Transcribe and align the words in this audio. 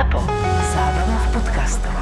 ZAPO. 0.00 0.16
Zábrná 0.72 1.16
v 1.20 1.28
podcastov. 1.28 1.92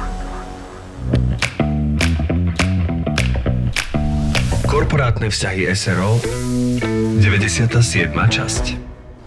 Korporátne 4.63 5.27
vzťahy 5.27 5.67
SRO 5.75 6.23
97. 6.79 7.75
časť 8.15 8.63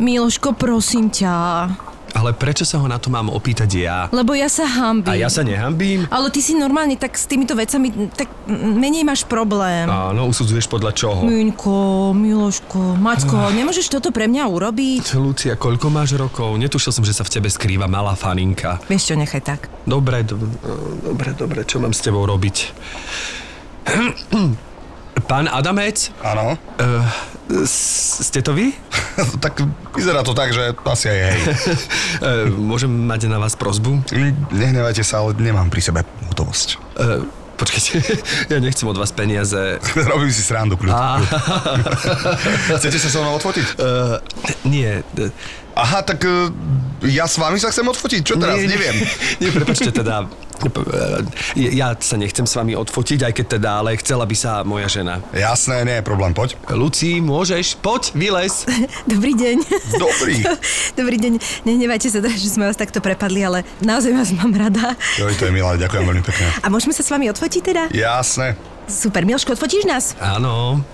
Miloško, 0.01 0.57
prosím 0.57 1.13
ťa. 1.13 1.92
Ale 2.13 2.37
prečo 2.37 2.69
sa 2.69 2.77
ho 2.77 2.87
na 2.89 3.01
to 3.01 3.09
mám 3.09 3.33
opýtať 3.33 3.71
ja? 3.73 3.99
Lebo 4.13 4.37
ja 4.37 4.49
sa 4.49 4.69
hambím. 4.69 5.09
A 5.09 5.17
ja 5.17 5.33
sa 5.33 5.41
nehambím? 5.41 6.05
Ale 6.13 6.29
ty 6.29 6.45
si 6.45 6.53
normálne 6.53 6.97
tak 7.01 7.17
s 7.17 7.25
týmito 7.25 7.57
vecami, 7.57 8.13
tak 8.13 8.29
menej 8.53 9.05
máš 9.05 9.25
problém. 9.25 9.89
Áno, 9.89 10.29
usudzuješ 10.29 10.69
podľa 10.69 10.93
čoho? 10.93 11.25
Miňko, 11.25 12.13
Miloško, 12.13 13.01
Macko, 13.01 13.49
nemôžeš 13.53 13.89
toto 13.89 14.13
pre 14.13 14.29
mňa 14.29 14.45
urobiť? 14.45 15.17
Lucia, 15.17 15.57
koľko 15.57 15.89
máš 15.89 16.15
rokov? 16.17 16.57
Netušil 16.61 16.93
som, 16.93 17.05
že 17.05 17.17
sa 17.17 17.25
v 17.25 17.33
tebe 17.33 17.49
skrýva 17.49 17.89
malá 17.89 18.13
faninka. 18.13 18.81
Vieš 18.89 19.13
čo, 19.13 19.15
nechaj 19.17 19.43
tak. 19.43 19.61
Dobre, 19.89 20.23
dobre, 20.25 21.33
dobre, 21.33 21.61
čo 21.65 21.81
mám 21.81 21.97
s 21.97 22.05
tebou 22.05 22.29
robiť? 22.29 22.57
Pán 25.25 25.49
Adamec, 25.49 26.13
Áno. 26.21 26.55
uh, 26.57 27.05
ste 27.69 28.41
to 28.41 28.53
vy? 28.53 28.73
tak 29.45 29.61
vyzerá 29.93 30.21
to 30.21 30.33
tak, 30.33 30.53
že 30.53 30.73
asi 30.85 31.07
aj 31.09 31.19
hej. 31.19 31.41
Uh, 32.21 32.47
môžem 32.71 32.91
mať 32.91 33.27
na 33.27 33.41
vás 33.41 33.57
prozbu? 33.57 34.03
Nehnevajte 34.51 35.03
sa, 35.03 35.25
ale 35.25 35.33
nemám 35.37 35.69
pri 35.69 35.81
sebe 35.81 36.01
hotovosť. 36.29 36.69
Uh, 36.97 37.25
počkajte, 37.57 37.93
ja 38.53 38.59
nechcem 38.59 38.85
od 38.85 38.99
vás 38.99 39.13
peniaze. 39.13 39.79
Robím 39.97 40.33
si 40.33 40.43
srandu, 40.43 40.77
kľud. 40.77 40.93
Chcete 42.77 42.99
sa 42.99 43.09
so 43.09 43.23
mnou 43.23 43.39
odfotiť? 43.39 43.67
uh, 43.79 44.19
nie, 44.67 45.01
Aha, 45.73 46.05
tak 46.05 46.21
uh, 46.29 46.53
ja 47.09 47.25
s 47.25 47.41
vami 47.41 47.57
sa 47.57 47.73
chcem 47.73 47.87
odfotiť? 47.89 48.21
Čo 48.21 48.35
teraz? 48.37 48.61
Nie. 48.61 48.69
Neviem. 48.69 48.97
Nie, 49.41 49.51
prepačte 49.51 49.89
teda. 49.89 50.29
Ja 51.59 51.99
sa 51.99 52.15
nechcem 52.15 52.47
s 52.47 52.55
vami 52.55 52.79
odfotiť, 52.79 53.27
aj 53.27 53.33
keď 53.35 53.47
teda, 53.59 53.71
ale 53.83 53.99
chcela 53.99 54.23
by 54.23 54.37
sa 54.39 54.63
moja 54.63 54.87
žena. 54.87 55.19
Jasné, 55.35 55.83
nie 55.83 55.99
je 55.99 56.05
problém, 56.07 56.31
poď. 56.31 56.55
Luci, 56.71 57.19
môžeš? 57.19 57.83
Poď, 57.83 58.15
vylez. 58.15 58.63
Dobrý 59.13 59.35
deň. 59.35 59.57
Dobrý. 59.99 60.35
Dobrý 61.01 61.17
deň. 61.19 61.33
Nehnevajte 61.67 62.15
sa, 62.15 62.23
že 62.23 62.47
sme 62.47 62.71
vás 62.71 62.79
takto 62.79 63.03
prepadli, 63.03 63.43
ale 63.43 63.67
naozaj 63.83 64.15
vás 64.15 64.31
mám 64.39 64.55
rada. 64.55 64.95
Joj, 65.19 65.35
to 65.35 65.51
je 65.51 65.53
milé, 65.57 65.73
ďakujem 65.83 66.05
veľmi 66.07 66.23
pekne. 66.23 66.47
A 66.63 66.71
môžeme 66.71 66.95
sa 66.95 67.03
s 67.03 67.11
vami 67.11 67.27
odfotiť 67.35 67.63
teda? 67.67 67.83
Jasné. 67.91 68.55
Super, 68.87 69.27
Miloško, 69.27 69.59
odfotíš 69.59 69.89
nás? 69.91 70.15
Áno, 70.23 70.85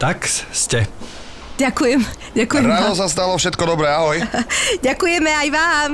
tak 0.00 0.24
ste. 0.28 0.88
Ďakujem, 1.60 2.00
ďakujem 2.32 2.64
Ráno 2.64 2.96
vám. 2.96 3.00
sa 3.04 3.06
stalo 3.12 3.36
všetko 3.36 3.62
dobré, 3.68 3.92
ahoj. 3.92 4.16
Ďakujeme 4.86 5.28
aj 5.28 5.48
vám. 5.52 5.90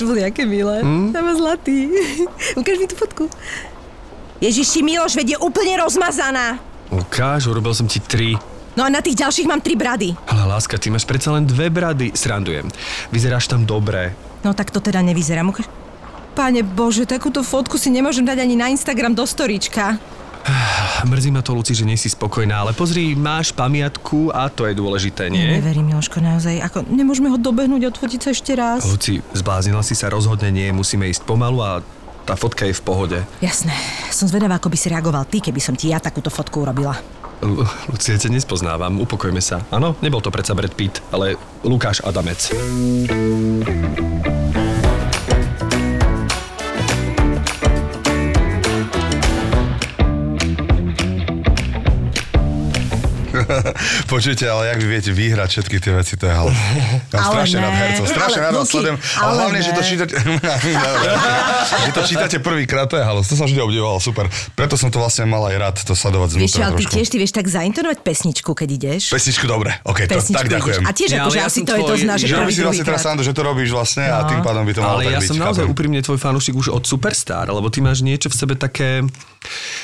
To 0.00 0.02
boli 0.08 0.24
aké 0.24 0.48
milé. 0.48 0.80
Mm? 0.80 1.12
Tam 1.12 1.28
zlatý. 1.36 1.92
Ukáž 2.60 2.80
mi 2.80 2.88
tú 2.88 2.96
fotku. 2.96 3.28
Ježiši, 4.40 4.80
Miloš, 4.80 5.20
veď 5.20 5.36
je 5.36 5.38
úplne 5.44 5.76
rozmazaná. 5.84 6.56
Ukáž, 6.88 7.52
urobil 7.52 7.76
som 7.76 7.84
ti 7.84 8.00
tri. 8.00 8.40
No 8.72 8.88
a 8.88 8.88
na 8.88 9.04
tých 9.04 9.20
ďalších 9.20 9.44
mám 9.44 9.60
tri 9.60 9.76
brady. 9.76 10.16
Ale 10.24 10.48
láska, 10.48 10.80
ty 10.80 10.88
máš 10.88 11.04
predsa 11.04 11.36
len 11.36 11.44
dve 11.44 11.68
brady. 11.68 12.16
Srandujem. 12.16 12.64
Vyzeráš 13.12 13.52
tam 13.52 13.68
dobre. 13.68 14.16
No 14.40 14.56
tak 14.56 14.72
to 14.72 14.80
teda 14.80 15.04
nevyzerá. 15.04 15.44
Ukáž... 15.44 15.68
Pane 16.32 16.64
Bože, 16.64 17.04
takúto 17.04 17.44
fotku 17.44 17.76
si 17.76 17.92
nemôžem 17.92 18.24
dať 18.24 18.40
ani 18.40 18.56
na 18.56 18.72
Instagram 18.72 19.12
do 19.12 19.28
storíčka. 19.28 20.00
Mrzí 21.00 21.30
ma 21.30 21.40
to, 21.40 21.52
Luci, 21.52 21.72
že 21.72 21.84
nie 21.84 21.96
si 21.96 22.08
spokojná, 22.08 22.60
ale 22.60 22.72
pozri, 22.72 23.12
máš 23.14 23.50
pamiatku 23.50 24.30
a 24.30 24.48
to 24.48 24.68
je 24.68 24.74
dôležité, 24.74 25.28
nie? 25.28 25.58
Neverím, 25.58 25.88
Miloško, 25.90 26.20
naozaj. 26.20 26.60
Ako, 26.60 26.84
nemôžeme 26.86 27.28
ho 27.28 27.36
dobehnúť, 27.36 27.88
odfotiť 27.90 28.20
sa 28.20 28.30
ešte 28.30 28.52
raz. 28.52 28.84
Luci, 28.84 29.24
zbláznila 29.32 29.80
si 29.80 29.96
sa, 29.96 30.12
rozhodne 30.12 30.52
nie, 30.52 30.68
musíme 30.70 31.08
ísť 31.08 31.24
pomalu 31.24 31.58
a 31.60 31.70
tá 32.24 32.36
fotka 32.36 32.68
je 32.68 32.76
v 32.76 32.82
pohode. 32.84 33.18
Jasné. 33.40 33.72
Som 34.12 34.28
zvedavá, 34.28 34.60
ako 34.60 34.70
by 34.70 34.76
si 34.76 34.86
reagoval 34.92 35.24
ty, 35.26 35.40
keby 35.40 35.58
som 35.58 35.74
ti 35.74 35.90
ja 35.90 35.98
takúto 35.98 36.28
fotku 36.28 36.62
urobila. 36.62 36.94
Lu- 37.40 37.64
Lucia, 37.88 38.20
ťa 38.20 38.28
nespoznávam, 38.28 39.00
upokojme 39.00 39.40
sa. 39.40 39.64
Áno, 39.72 39.96
nebol 40.04 40.20
to 40.20 40.28
predsa 40.28 40.52
Brad 40.52 40.76
Pitt, 40.76 41.00
ale 41.08 41.40
Lukáš 41.64 42.04
Adamec. 42.04 42.52
Počujte, 54.12 54.44
ale 54.46 54.74
jak 54.74 54.78
vy 54.82 54.88
viete 54.88 55.10
vyhrať 55.10 55.48
všetky 55.50 55.76
tie 55.82 55.92
veci, 55.94 56.14
to 56.16 56.26
je 56.26 56.34
halus. 56.34 56.54
Mám 57.12 57.20
Ale 57.20 57.32
strašne 57.34 57.58
ne. 57.58 57.64
rád 57.66 57.74
hercov, 57.74 58.04
strašne 58.06 58.40
Ale, 58.40 58.46
rád 58.46 58.54
vás 58.54 58.68
sledujem. 58.70 58.96
Ale 59.18 59.32
hlavne, 59.36 59.58
že 59.60 59.70
to 59.72 59.82
ne. 59.82 59.88
čítate... 59.88 60.14
že 61.86 61.90
to 61.92 62.02
čítate 62.06 62.36
prvýkrát, 62.38 62.86
to 62.86 62.96
je 62.96 63.04
halus. 63.04 63.26
To 63.28 63.34
som 63.34 63.46
vždy 63.46 63.60
obdivoval, 63.60 63.98
super. 63.98 64.26
Preto 64.54 64.74
som 64.78 64.88
to 64.88 64.98
vlastne 65.02 65.26
mal 65.26 65.42
aj 65.50 65.56
rád, 65.58 65.76
to 65.82 65.94
sledovať 65.94 66.38
Vieš 66.38 66.56
znútra 66.56 66.64
ale 66.70 66.78
ty 66.78 66.84
tiež, 66.86 67.06
ty 67.10 67.16
vieš 67.18 67.32
tak 67.34 67.46
zaintonovať 67.46 67.98
pesničku, 68.04 68.50
keď 68.54 68.68
ideš. 68.70 69.02
Pesničku 69.10 69.44
dobre, 69.46 69.76
ok, 69.82 70.06
to, 70.06 70.16
Pesničku 70.16 70.36
tak 70.38 70.46
ideš. 70.46 70.56
ďakujem. 70.56 70.82
A 70.86 70.90
tiež 70.94 71.10
akože 71.18 71.38
ja 71.38 71.46
asi 71.46 71.60
to 71.66 71.72
je 71.74 71.82
to 71.82 71.86
tvoj- 71.86 72.02
zná, 72.04 72.14
že 72.16 72.26
si 72.28 72.62
vlastne 72.62 72.84
teraz 72.86 73.00
srandu, 73.00 73.22
že 73.24 73.32
to 73.32 73.42
robíš 73.42 73.70
vlastne 73.72 74.04
a 74.06 74.28
tým 74.28 74.40
pádom 74.44 74.62
by 74.68 74.72
to 74.76 74.80
malo 74.84 75.00
Ale 75.00 75.02
ja 75.08 75.20
som 75.24 75.36
naozaj 75.38 75.64
úprimne 75.66 76.00
tvoj 76.04 76.18
fanúšik 76.20 76.54
už 76.54 76.70
od 76.74 76.84
Superstar, 76.84 77.48
lebo 77.48 77.72
ty 77.72 77.80
máš 77.80 78.04
niečo 78.04 78.28
v 78.28 78.36
sebe 78.36 78.54
také, 78.58 79.02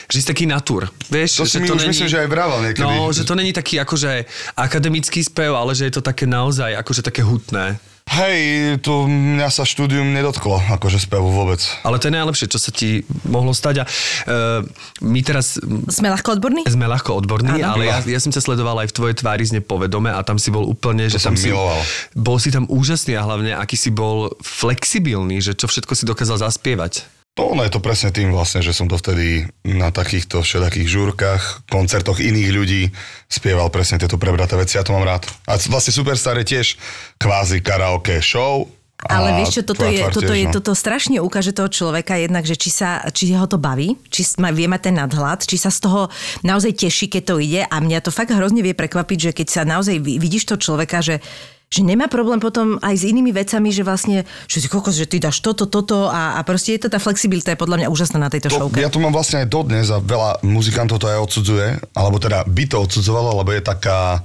že 0.07 0.17
si 0.21 0.27
taký 0.27 0.45
natur. 0.45 0.87
Vieš, 1.09 1.41
To 1.41 1.45
že 1.45 1.51
si 1.51 1.59
mi 1.61 1.69
už 1.69 1.89
myslím, 1.89 2.09
že 2.09 2.23
aj 2.23 2.29
vravel 2.29 2.61
niekedy. 2.63 2.85
No, 2.85 3.09
že 3.11 3.25
to 3.25 3.35
není 3.35 3.51
taký 3.51 3.81
akože 3.81 4.29
akademický 4.55 5.21
spev, 5.21 5.57
ale 5.57 5.73
že 5.73 5.89
je 5.89 5.95
to 5.97 6.03
také 6.03 6.25
naozaj 6.25 6.77
akože 6.77 7.03
také 7.03 7.21
hutné. 7.21 7.81
Hej, 8.07 8.39
to 8.87 9.11
mňa 9.11 9.51
sa 9.51 9.67
štúdium 9.67 10.15
nedotklo, 10.15 10.63
akože 10.63 11.03
spevu 11.03 11.27
vôbec. 11.27 11.59
Ale 11.83 11.99
to 11.99 12.07
je 12.07 12.15
najlepšie, 12.15 12.47
čo 12.47 12.55
sa 12.55 12.71
ti 12.71 13.03
mohlo 13.27 13.51
stať. 13.51 13.83
A 13.83 13.85
uh, 13.85 14.63
my 15.03 15.21
teraz 15.27 15.59
Sme 15.91 16.15
ľahko 16.15 16.39
odborní? 16.39 16.63
sme 16.71 16.87
ľahko 16.87 17.19
odborní, 17.19 17.59
Áno. 17.59 17.75
ale 17.75 17.91
ja, 17.91 17.99
ja 18.07 18.21
som 18.23 18.31
ťa 18.31 18.47
sledoval 18.47 18.79
aj 18.79 18.95
v 18.95 18.97
tvojej 18.97 19.17
tvári 19.19 19.43
zne 19.43 19.59
povedome 19.59 20.15
a 20.15 20.23
tam 20.23 20.39
si 20.39 20.55
bol 20.55 20.63
úplne, 20.63 21.11
že 21.11 21.19
som 21.19 21.35
tam 21.35 21.43
si, 21.43 21.51
miloval. 21.51 21.83
bol 22.15 22.39
si 22.39 22.55
tam 22.55 22.71
úžasný 22.71 23.19
a 23.19 23.27
hlavne 23.27 23.59
aký 23.59 23.75
si 23.75 23.91
bol 23.91 24.31
flexibilný, 24.39 25.43
že 25.43 25.59
čo 25.59 25.67
všetko 25.67 25.99
si 25.99 26.07
dokázal 26.07 26.47
zaspievať. 26.47 27.16
To 27.37 27.53
ono 27.53 27.69
je 27.69 27.73
to 27.77 27.85
presne 27.85 28.09
tým 28.17 28.33
vlastne, 28.33 28.65
že 28.65 28.73
som 28.73 28.89
to 28.89 28.97
vtedy 28.97 29.45
na 29.69 29.93
takýchto 29.93 30.41
všetakých 30.41 30.89
žúrkach, 30.89 31.69
koncertoch 31.69 32.17
iných 32.17 32.49
ľudí 32.49 32.83
spieval 33.29 33.69
presne 33.69 34.01
tieto 34.01 34.17
prebraté 34.17 34.57
veci, 34.57 34.81
ja 34.81 34.85
to 34.89 34.97
mám 34.97 35.05
rád. 35.05 35.29
A 35.45 35.61
vlastne 35.69 35.93
Superstar 35.93 36.41
je 36.41 36.57
tiež 36.57 36.81
kvázi 37.21 37.61
karaoke 37.61 38.25
show. 38.25 38.73
Ale 39.05 39.37
vieš 39.37 39.61
čo, 39.61 39.63
toto 39.69 39.85
je, 39.85 40.01
toto, 40.09 40.25
tiež, 40.25 40.41
je, 40.41 40.47
no. 40.49 40.55
toto 40.57 40.73
strašne 40.73 41.21
ukáže 41.21 41.53
toho 41.53 41.69
človeka 41.69 42.17
jednak, 42.17 42.49
že 42.49 42.57
či, 42.57 42.73
sa, 42.73 43.05
či 43.13 43.29
ho 43.37 43.45
to 43.45 43.61
baví, 43.61 44.01
či 44.09 44.25
má, 44.41 44.49
vie 44.49 44.65
mať 44.65 44.89
ten 44.89 44.97
nadhľad, 44.97 45.45
či 45.45 45.61
sa 45.61 45.69
z 45.69 45.85
toho 45.85 46.09
naozaj 46.41 46.73
teší, 46.73 47.13
keď 47.13 47.23
to 47.29 47.35
ide 47.37 47.63
a 47.69 47.77
mňa 47.77 48.01
to 48.01 48.09
fakt 48.09 48.33
hrozne 48.33 48.65
vie 48.65 48.73
prekvapiť, 48.73 49.19
že 49.21 49.31
keď 49.37 49.47
sa 49.53 49.63
naozaj 49.69 50.01
vi- 50.01 50.17
vidíš 50.17 50.49
toho 50.49 50.57
človeka, 50.57 51.05
že 51.05 51.21
že 51.67 51.83
nemá 51.83 52.07
problém 52.07 52.39
potom 52.39 52.79
aj 52.79 52.95
s 52.95 53.05
inými 53.11 53.35
vecami, 53.35 53.75
že 53.75 53.83
vlastne, 53.83 54.23
že 54.47 54.63
si 54.63 54.69
kokos, 54.71 54.95
že 54.95 55.11
ty 55.11 55.19
dáš 55.19 55.43
toto, 55.43 55.67
toto 55.67 56.07
a, 56.07 56.39
a 56.39 56.41
proste 56.47 56.79
je 56.79 56.87
to 56.87 56.89
tá 56.95 57.03
flexibilita 57.03 57.53
je 57.53 57.59
podľa 57.59 57.83
mňa 57.83 57.89
úžasná 57.91 58.23
na 58.23 58.31
tejto 58.31 58.55
To, 58.55 58.71
showke. 58.71 58.79
ja 58.79 58.87
to 58.87 59.03
mám 59.03 59.11
vlastne 59.11 59.43
aj 59.43 59.49
dodnes 59.51 59.91
a 59.91 59.99
veľa 59.99 60.47
muzikantov 60.47 61.03
to 61.03 61.11
aj 61.11 61.19
odsudzuje, 61.27 61.67
alebo 61.99 62.23
teda 62.23 62.47
by 62.47 62.65
to 62.71 62.77
odsudzovalo, 62.79 63.43
lebo 63.43 63.51
je 63.51 63.63
taká 63.67 64.23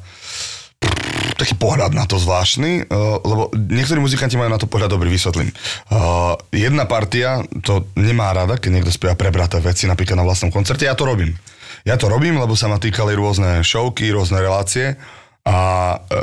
taký 1.38 1.58
pohľad 1.58 1.98
na 1.98 2.06
to 2.06 2.22
zvláštny, 2.22 2.86
uh, 2.86 3.18
lebo 3.26 3.50
niektorí 3.58 3.98
muzikanti 3.98 4.38
majú 4.38 4.54
na 4.54 4.62
to 4.62 4.70
pohľad 4.70 4.94
dobrý, 4.94 5.10
vysvetlím. 5.10 5.50
Uh, 5.90 6.38
jedna 6.54 6.86
partia 6.86 7.42
to 7.66 7.90
nemá 7.98 8.30
rada, 8.30 8.62
keď 8.62 8.70
niekto 8.70 8.94
spieva 8.94 9.18
prebraté 9.18 9.58
veci 9.58 9.90
napríklad 9.90 10.22
na 10.22 10.26
vlastnom 10.26 10.54
koncerte, 10.54 10.86
ja 10.86 10.94
to 10.94 11.10
robím. 11.10 11.34
Ja 11.82 11.98
to 11.98 12.06
robím, 12.14 12.38
lebo 12.38 12.54
sa 12.54 12.70
ma 12.70 12.78
týkali 12.78 13.18
rôzne 13.18 13.66
showky, 13.66 14.14
rôzne 14.14 14.38
relácie 14.38 15.02
a 15.42 15.58
e, 15.98 16.18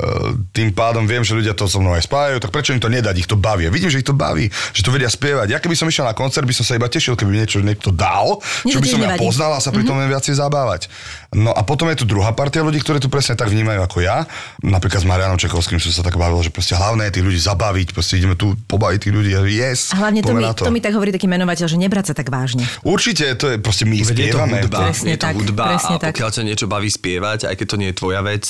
tým 0.55 0.71
pádom 0.71 1.03
viem, 1.03 1.27
že 1.27 1.35
ľudia 1.35 1.51
to 1.51 1.67
so 1.67 1.83
mnou 1.83 1.91
aj 1.91 2.07
spájajú, 2.07 2.39
tak 2.39 2.55
prečo 2.55 2.71
im 2.71 2.79
to 2.79 2.87
nedať, 2.87 3.19
ich 3.19 3.27
to 3.27 3.35
baví. 3.35 3.67
Vidím, 3.67 3.91
že 3.91 3.99
ich 3.99 4.07
to 4.07 4.15
baví, 4.15 4.47
že 4.71 4.87
to 4.87 4.95
vedia 4.95 5.11
spievať. 5.11 5.51
Ja 5.51 5.59
keby 5.59 5.75
som 5.75 5.91
išiel 5.91 6.07
na 6.07 6.15
koncert, 6.15 6.47
by 6.47 6.55
som 6.55 6.63
sa 6.63 6.79
iba 6.79 6.87
tešil, 6.87 7.19
keby 7.19 7.31
mi 7.35 7.43
niečo 7.43 7.59
niekto 7.59 7.91
dal, 7.91 8.39
čo 8.63 8.79
by 8.79 8.87
som 8.87 9.03
ja 9.03 9.11
nevadí. 9.11 9.27
poznal 9.27 9.59
a 9.59 9.59
sa 9.59 9.75
pri 9.75 9.83
tom 9.83 9.99
mm-hmm. 9.99 10.15
viacej 10.15 10.35
zabávať. 10.39 10.87
No 11.29 11.53
a 11.53 11.61
potom 11.61 11.93
je 11.93 12.01
tu 12.01 12.07
druhá 12.09 12.33
partia 12.33 12.65
ľudí, 12.65 12.81
ktorí 12.81 13.05
to 13.05 13.13
presne 13.13 13.37
tak 13.37 13.53
vnímajú 13.53 13.85
ako 13.85 14.01
ja. 14.01 14.25
Napríklad 14.65 15.05
s 15.05 15.07
Marianom 15.07 15.37
Čekovským 15.37 15.77
som 15.77 15.93
sa 15.93 16.01
tak 16.01 16.17
bavil, 16.17 16.41
že 16.41 16.49
proste 16.49 16.73
hlavné 16.73 17.13
je 17.13 17.21
tých 17.21 17.27
ľudí 17.29 17.37
zabaviť, 17.37 17.93
proste 17.93 18.17
ideme 18.17 18.33
tu 18.33 18.57
pobaviť 18.65 18.99
tých 19.05 19.13
ľudí, 19.13 19.31
yes, 19.53 19.93
A 19.93 20.09
hlavne 20.09 20.25
to 20.25 20.33
mi, 20.33 20.49
to. 20.57 20.65
to 20.65 20.73
mi 20.73 20.81
tak 20.81 20.97
hovorí 20.97 21.13
taký 21.13 21.29
menovateľ, 21.29 21.69
že 21.69 21.77
nebrať 21.77 22.13
sa 22.13 22.15
tak 22.17 22.33
vážne. 22.33 22.65
Určite, 22.81 23.37
to 23.37 23.53
je 23.53 23.57
proste 23.61 23.85
my 23.85 24.01
Veď 24.01 24.09
je 24.09 24.15
to 24.33 24.41
spievame. 24.41 24.57
hudba, 24.65 24.79
Presne 24.89 25.11
je 25.13 25.19
to 25.21 25.27
tak, 25.29 25.35
hudba 25.37 25.65
presne 25.77 25.95
a 25.95 25.99
pokiaľ 26.09 26.29
ťa 26.33 26.43
niečo 26.49 26.67
baví 26.67 26.89
spievať, 26.89 27.39
aj 27.45 27.55
keď 27.61 27.67
to 27.69 27.77
nie 27.77 27.89
je 27.93 27.97
tvoja 28.01 28.21
vec, 28.25 28.45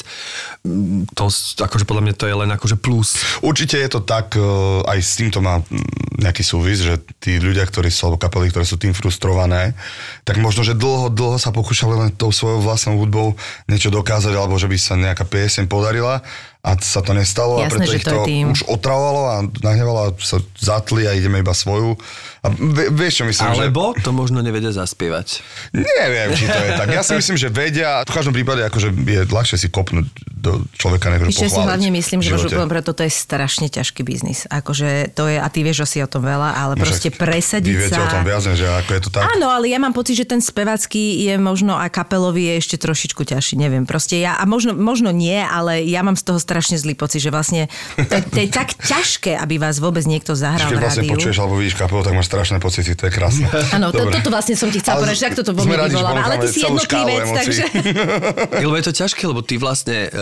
mm, 0.63 1.19
to 1.19 1.25
akože 1.59 1.83
podľa 1.83 2.03
mňa 2.07 2.15
to 2.15 2.25
je 2.31 2.35
len 2.47 2.51
akože 2.55 2.77
plus. 2.79 3.19
Určite 3.43 3.75
je 3.75 3.91
to 3.91 4.07
tak, 4.07 4.39
e, 4.39 4.43
aj 4.87 4.99
s 5.03 5.19
týmto 5.19 5.43
má 5.43 5.59
mm, 5.67 6.23
nejaký 6.23 6.47
súvis, 6.47 6.87
že 6.87 6.95
tí 7.19 7.43
ľudia, 7.43 7.67
ktorí 7.67 7.91
sú, 7.91 8.07
alebo 8.07 8.23
kapely, 8.23 8.55
ktoré 8.55 8.63
sú 8.63 8.79
tým 8.79 8.95
frustrované, 8.95 9.75
tak 10.29 10.37
možno, 10.45 10.61
že 10.61 10.77
dlho, 10.77 11.09
dlho 11.09 11.41
sa 11.41 11.49
pokúšali 11.49 11.97
len 11.97 12.11
tou 12.13 12.29
svojou 12.29 12.61
vlastnou 12.61 13.01
hudbou 13.01 13.33
niečo 13.65 13.89
dokázať, 13.89 14.37
alebo 14.37 14.61
že 14.61 14.69
by 14.69 14.77
sa 14.77 14.93
nejaká 15.01 15.25
pieseň 15.25 15.65
podarila 15.65 16.21
a 16.61 16.77
sa 16.77 17.01
to 17.01 17.17
nestalo 17.17 17.65
a 17.65 17.65
Jasné, 17.65 17.81
preto 17.81 17.89
že 17.89 17.97
ich 17.97 18.05
to 18.05 18.13
to 18.13 18.29
už 18.29 18.61
otravovalo 18.69 19.23
a 19.25 19.37
nahnevalo 19.65 19.99
a 20.05 20.09
sa 20.21 20.37
zatli 20.61 21.09
a 21.09 21.17
ideme 21.17 21.41
iba 21.41 21.57
svoju. 21.57 21.97
A 22.45 22.53
vie- 22.53 22.93
vieš 22.93 23.23
čo 23.23 23.25
myslím, 23.25 23.57
že... 23.57 23.63
Alebo 23.65 23.97
to 23.97 24.13
možno 24.13 24.45
nevedia 24.45 24.69
zaspievať. 24.69 25.41
Neviem, 25.73 26.37
či 26.37 26.45
to 26.45 26.61
je 26.61 26.71
tak. 26.77 26.93
Ja 26.93 27.01
si 27.01 27.17
myslím, 27.17 27.41
že 27.41 27.49
vedia, 27.49 28.05
v 28.05 28.13
každom 28.13 28.37
prípade 28.37 28.61
akože 28.69 28.93
je 28.93 29.21
ľahšie 29.25 29.57
si 29.57 29.73
kopnúť 29.73 30.13
do 30.39 30.63
človeka, 30.73 31.11
ho 31.11 31.27
Ešte 31.27 31.51
si 31.51 31.59
hlavne 31.59 31.91
myslím, 31.91 32.23
že 32.23 32.31
možno 32.33 32.47
živote. 32.47 32.57
poviem, 32.57 32.73
preto 32.79 32.91
to 32.95 33.03
je 33.03 33.13
strašne 33.13 33.67
ťažký 33.67 34.07
biznis. 34.07 34.47
Akože 34.47 35.11
to 35.13 35.27
je, 35.27 35.37
a 35.37 35.47
ty 35.51 35.67
vieš 35.67 35.85
asi 35.85 35.99
o 36.01 36.09
tom 36.09 36.23
veľa, 36.23 36.55
ale 36.55 36.73
No 36.79 36.87
proste 36.87 37.11
presadiť 37.11 37.75
Vy 37.75 37.81
viete 37.83 37.99
sa... 37.99 38.07
o 38.07 38.09
tom 38.09 38.23
viac, 38.23 38.43
že 38.47 38.65
ako 38.65 38.91
je 38.95 39.01
to 39.03 39.11
tak. 39.11 39.23
Áno, 39.35 39.51
ale 39.51 39.67
ja 39.67 39.83
mám 39.83 39.91
pocit, 39.91 40.15
že 40.15 40.25
ten 40.25 40.39
spevacký 40.39 41.27
je 41.27 41.35
možno 41.37 41.75
a 41.75 41.91
kapelový 41.91 42.55
je 42.55 42.55
ešte 42.63 42.77
trošičku 42.79 43.27
ťažší, 43.27 43.59
neviem. 43.59 43.83
Proste 43.83 44.17
ja, 44.17 44.39
a 44.39 44.47
možno, 44.47 44.73
možno 44.79 45.11
nie, 45.11 45.37
ale 45.37 45.83
ja 45.83 46.07
mám 46.07 46.15
z 46.15 46.23
toho 46.23 46.39
strašne 46.39 46.79
zlý 46.79 46.95
pocit, 46.95 47.19
že 47.19 47.35
vlastne 47.35 47.67
to, 47.99 48.15
je- 48.15 48.27
to 48.31 48.39
je 48.45 48.49
tak 48.49 48.79
ťažké, 48.79 49.35
aby 49.35 49.59
vás 49.59 49.83
vôbec 49.83 50.07
niekto 50.07 50.39
zahral 50.39 50.71
Keď 50.71 50.79
vlastne 50.79 51.07
počuješ 51.11 51.37
alebo 51.43 51.59
vidíš 51.59 51.75
kapelu, 51.75 52.01
tak 52.07 52.15
máš 52.15 52.31
strašné 52.31 52.57
pocity, 52.63 52.95
to 52.95 53.11
je 53.11 53.13
krásne. 53.13 53.47
Áno, 53.77 53.91
to, 53.91 54.07
toto 54.07 54.29
vlastne 54.31 54.55
som 54.55 54.71
ti 54.71 54.79
chcela 54.79 55.03
povedať, 55.03 55.17
že 55.19 55.25
tak 55.27 55.35
toto 55.43 55.51
že 55.57 55.67
vyvoláva. 55.67 56.21
Ale 56.23 56.37
ty 56.45 56.49
si 56.53 56.61
jednotlivec, 56.63 57.27
takže... 57.27 57.63
Lebo 58.63 58.75
je 58.81 58.85
to 58.85 58.93
ťažké, 58.95 59.23
lebo 59.27 59.41
ty 59.43 59.59
vlastne 59.59 60.13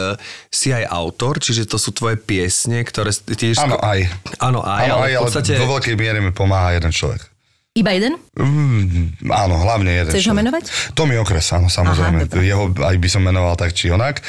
si 0.53 0.71
aj 0.71 0.87
autor, 0.87 1.43
čiže 1.43 1.67
to 1.67 1.77
sú 1.81 1.91
tvoje 1.91 2.15
piesne, 2.21 2.87
ktoré 2.87 3.11
tiež... 3.13 3.59
Áno, 3.59 3.81
aj. 3.83 4.07
Áno, 4.39 4.61
aj, 4.63 4.85
Áno, 4.87 4.95
ale 5.03 5.05
aj, 5.11 5.15
v 5.15 5.23
podstate... 5.27 5.53
ale 5.57 5.65
vo 5.67 5.73
veľkej 5.79 5.95
miere 5.99 6.19
mi 6.23 6.31
pomáha 6.31 6.77
jeden 6.79 6.93
človek. 6.95 7.23
Iba 7.77 7.93
jeden? 7.93 8.17
Mm, 8.41 9.21
áno, 9.29 9.61
hlavne 9.61 9.91
jeden 9.93 10.13
Chceš 10.13 10.25
ho 10.25 10.27
človek. 10.33 10.41
menovať? 10.41 10.65
Tommy 10.97 11.21
Okres, 11.21 11.45
áno, 11.53 11.69
samozrejme. 11.69 12.25
Aha. 12.25 12.41
Jeho 12.41 12.73
aj 12.73 12.97
by 12.97 13.09
som 13.13 13.21
menoval 13.21 13.53
tak 13.53 13.77
či 13.77 13.93
onak. 13.93 14.25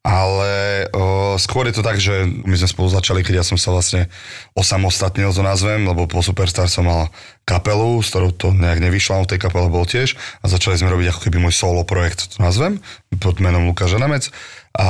Ale 0.00 0.88
o, 0.96 1.36
skôr 1.36 1.68
je 1.68 1.76
to 1.76 1.84
tak, 1.84 2.00
že 2.00 2.24
my 2.24 2.56
sme 2.56 2.72
spolu 2.72 2.88
začali, 2.88 3.20
keď 3.20 3.40
ja 3.40 3.44
som 3.44 3.60
sa 3.60 3.68
vlastne 3.68 4.08
osamostatnil, 4.56 5.28
to 5.28 5.44
nazvem, 5.44 5.84
lebo 5.84 6.08
po 6.08 6.24
Superstar 6.24 6.72
som 6.72 6.88
mal 6.88 7.12
kapelu, 7.44 8.00
s 8.00 8.08
ktorou 8.08 8.32
to 8.32 8.48
nejak 8.48 8.80
nevyšlo, 8.80 9.20
on 9.20 9.24
v 9.28 9.36
tej 9.36 9.44
kapele 9.44 9.68
bol 9.68 9.84
tiež 9.84 10.16
a 10.40 10.48
začali 10.48 10.80
sme 10.80 10.88
robiť 10.88 11.12
ako 11.12 11.20
keby 11.28 11.36
môj 11.44 11.52
solo 11.52 11.84
projekt, 11.84 12.32
to 12.32 12.40
nazvem, 12.40 12.80
pod 13.20 13.44
menom 13.44 13.68
Lukáš 13.68 13.92
Žanamec 13.92 14.32
a 14.70 14.88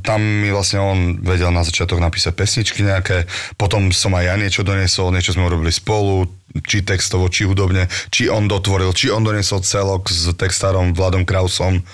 tam 0.00 0.20
mi 0.24 0.48
vlastne 0.48 0.80
on 0.80 0.98
vedel 1.20 1.52
na 1.52 1.60
začiatok 1.60 2.00
napísať 2.00 2.32
pesničky 2.32 2.80
nejaké, 2.80 3.28
potom 3.60 3.92
som 3.92 4.16
aj 4.16 4.24
ja 4.24 4.34
niečo 4.40 4.64
doniesol, 4.64 5.12
niečo 5.12 5.36
sme 5.36 5.44
urobili 5.44 5.68
spolu, 5.68 6.24
či 6.64 6.80
textovo, 6.80 7.28
či 7.28 7.44
hudobne, 7.44 7.86
či 8.08 8.32
on 8.32 8.48
dotvoril, 8.48 8.90
či 8.96 9.12
on 9.12 9.20
doniesol 9.22 9.60
celok 9.60 10.08
s 10.08 10.32
textárom 10.34 10.96
Vladom 10.96 11.28
Krausom. 11.28 11.84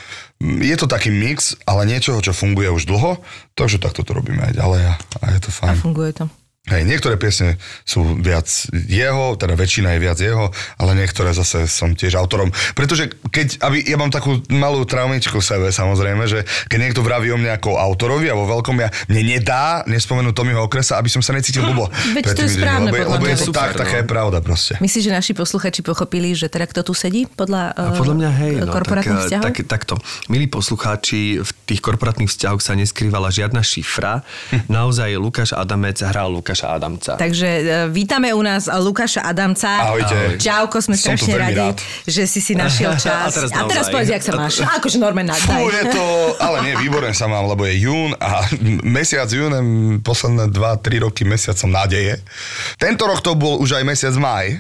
Je 0.41 0.77
to 0.79 0.87
taký 0.87 1.11
mix, 1.11 1.59
ale 1.67 1.91
niečoho, 1.91 2.23
čo 2.23 2.31
funguje 2.31 2.71
už 2.71 2.87
dlho, 2.87 3.19
takže 3.59 3.83
takto 3.83 4.07
to 4.07 4.15
robíme 4.15 4.41
aj 4.47 4.53
ďalej 4.55 4.83
a, 4.87 4.95
a 4.97 5.25
je 5.35 5.41
to 5.43 5.51
A 5.51 5.55
fajn. 5.59 5.77
funguje 5.83 6.11
to. 6.15 6.25
Hej, 6.67 6.83
niektoré 6.83 7.15
piesne 7.15 7.63
sú 7.87 8.19
viac 8.19 8.51
jeho, 8.75 9.39
teda 9.39 9.55
väčšina 9.55 9.95
je 9.95 10.01
viac 10.03 10.19
jeho, 10.19 10.51
ale 10.83 10.99
niektoré 10.99 11.31
zase 11.31 11.71
som 11.71 11.95
tiež 11.95 12.19
autorom. 12.19 12.51
Pretože 12.75 13.07
keď, 13.31 13.63
aby, 13.63 13.87
ja 13.87 13.95
mám 13.95 14.11
takú 14.11 14.43
malú 14.51 14.83
traumičku 14.83 15.39
v 15.39 15.47
sebe 15.47 15.67
samozrejme, 15.71 16.27
že 16.27 16.43
keď 16.67 16.79
niekto 16.91 17.07
vraví 17.07 17.31
o 17.31 17.39
mne 17.39 17.55
ako 17.55 17.79
autorovi 17.79 18.27
a 18.27 18.35
vo 18.35 18.51
veľkom 18.51 18.83
ja, 18.83 18.91
mne 19.07 19.23
nedá 19.39 19.87
nespomenúť 19.87 20.35
Tommyho 20.35 20.67
okresa, 20.67 20.99
aby 20.99 21.07
som 21.07 21.23
sa 21.23 21.39
necítil 21.39 21.63
blbo. 21.63 21.87
Veď 22.19 22.35
to 22.35 22.43
je 22.51 22.59
správne, 22.59 22.91
lebo, 22.91 22.99
podľa 22.99 23.15
lebo 23.15 23.27
mňa. 23.31 23.31
je 23.31 23.39
to 23.39 23.47
Super, 23.47 23.63
tak, 23.63 23.71
no. 23.71 23.81
taká 23.87 23.97
je 24.03 24.07
pravda 24.11 24.39
proste. 24.43 24.73
Myslíš, 24.83 25.03
že 25.07 25.13
naši 25.15 25.33
posluchači 25.39 25.81
pochopili, 25.87 26.35
že 26.35 26.51
teda 26.51 26.67
kto 26.67 26.83
tu 26.83 26.99
sedí 26.99 27.31
podľa, 27.31 27.79
eh, 27.79 27.95
podľa 27.95 28.15
mňa 28.19 28.31
hej, 28.43 28.53
no, 28.67 28.75
korporátnych 28.75 29.15
tak, 29.15 29.23
vzťahov? 29.23 29.45
tak, 29.47 29.55
takto. 29.71 29.95
Milí 30.27 30.51
poslucháči, 30.51 31.47
v 31.47 31.51
tých 31.63 31.79
korporátnych 31.79 32.27
vzťahoch 32.27 32.59
sa 32.59 32.75
neskrývala 32.75 33.31
žiadna 33.31 33.63
šifra. 33.63 34.27
Naozaj 34.67 35.15
Lukáš 35.15 35.55
Adamec 35.55 36.03
hral 36.03 36.35
Lukáša 36.57 36.73
Adamca. 36.73 37.13
Takže 37.21 37.49
e, 37.49 37.63
vítame 37.93 38.33
u 38.33 38.41
nás 38.41 38.65
Lukáša 38.73 39.21
Adamca. 39.29 39.69
Ahojte. 39.93 40.41
Čauko, 40.41 40.81
sme 40.81 40.97
Som 40.97 41.13
strašne 41.13 41.37
radi, 41.37 41.69
rád. 41.69 41.77
že 42.09 42.25
si 42.25 42.41
si 42.41 42.57
našiel 42.57 42.97
čas. 43.05 43.29
A 43.29 43.45
teraz 43.45 43.51
a 43.53 43.61
teraz 43.69 43.87
povedz, 43.93 44.09
jak 44.09 44.25
sa 44.25 44.33
máš. 44.33 44.65
Akože 44.81 44.97
normálne, 44.97 45.37
Fú, 45.37 45.69
je 45.69 45.85
to, 45.93 46.05
ale 46.41 46.65
nie, 46.65 46.73
výborne 46.81 47.13
sa 47.13 47.29
mám, 47.29 47.45
lebo 47.45 47.69
je 47.69 47.77
jún 47.85 48.17
a 48.17 48.49
mesiac 48.97 49.29
jún, 49.29 49.53
posledné 50.01 50.49
2-3 50.49 51.05
roky 51.05 51.29
mesiacom 51.29 51.69
nádeje. 51.69 52.25
Tento 52.81 53.05
rok 53.05 53.21
to 53.21 53.37
bol 53.37 53.61
už 53.61 53.77
aj 53.77 53.85
mesiac 53.85 54.17
maj, 54.17 54.57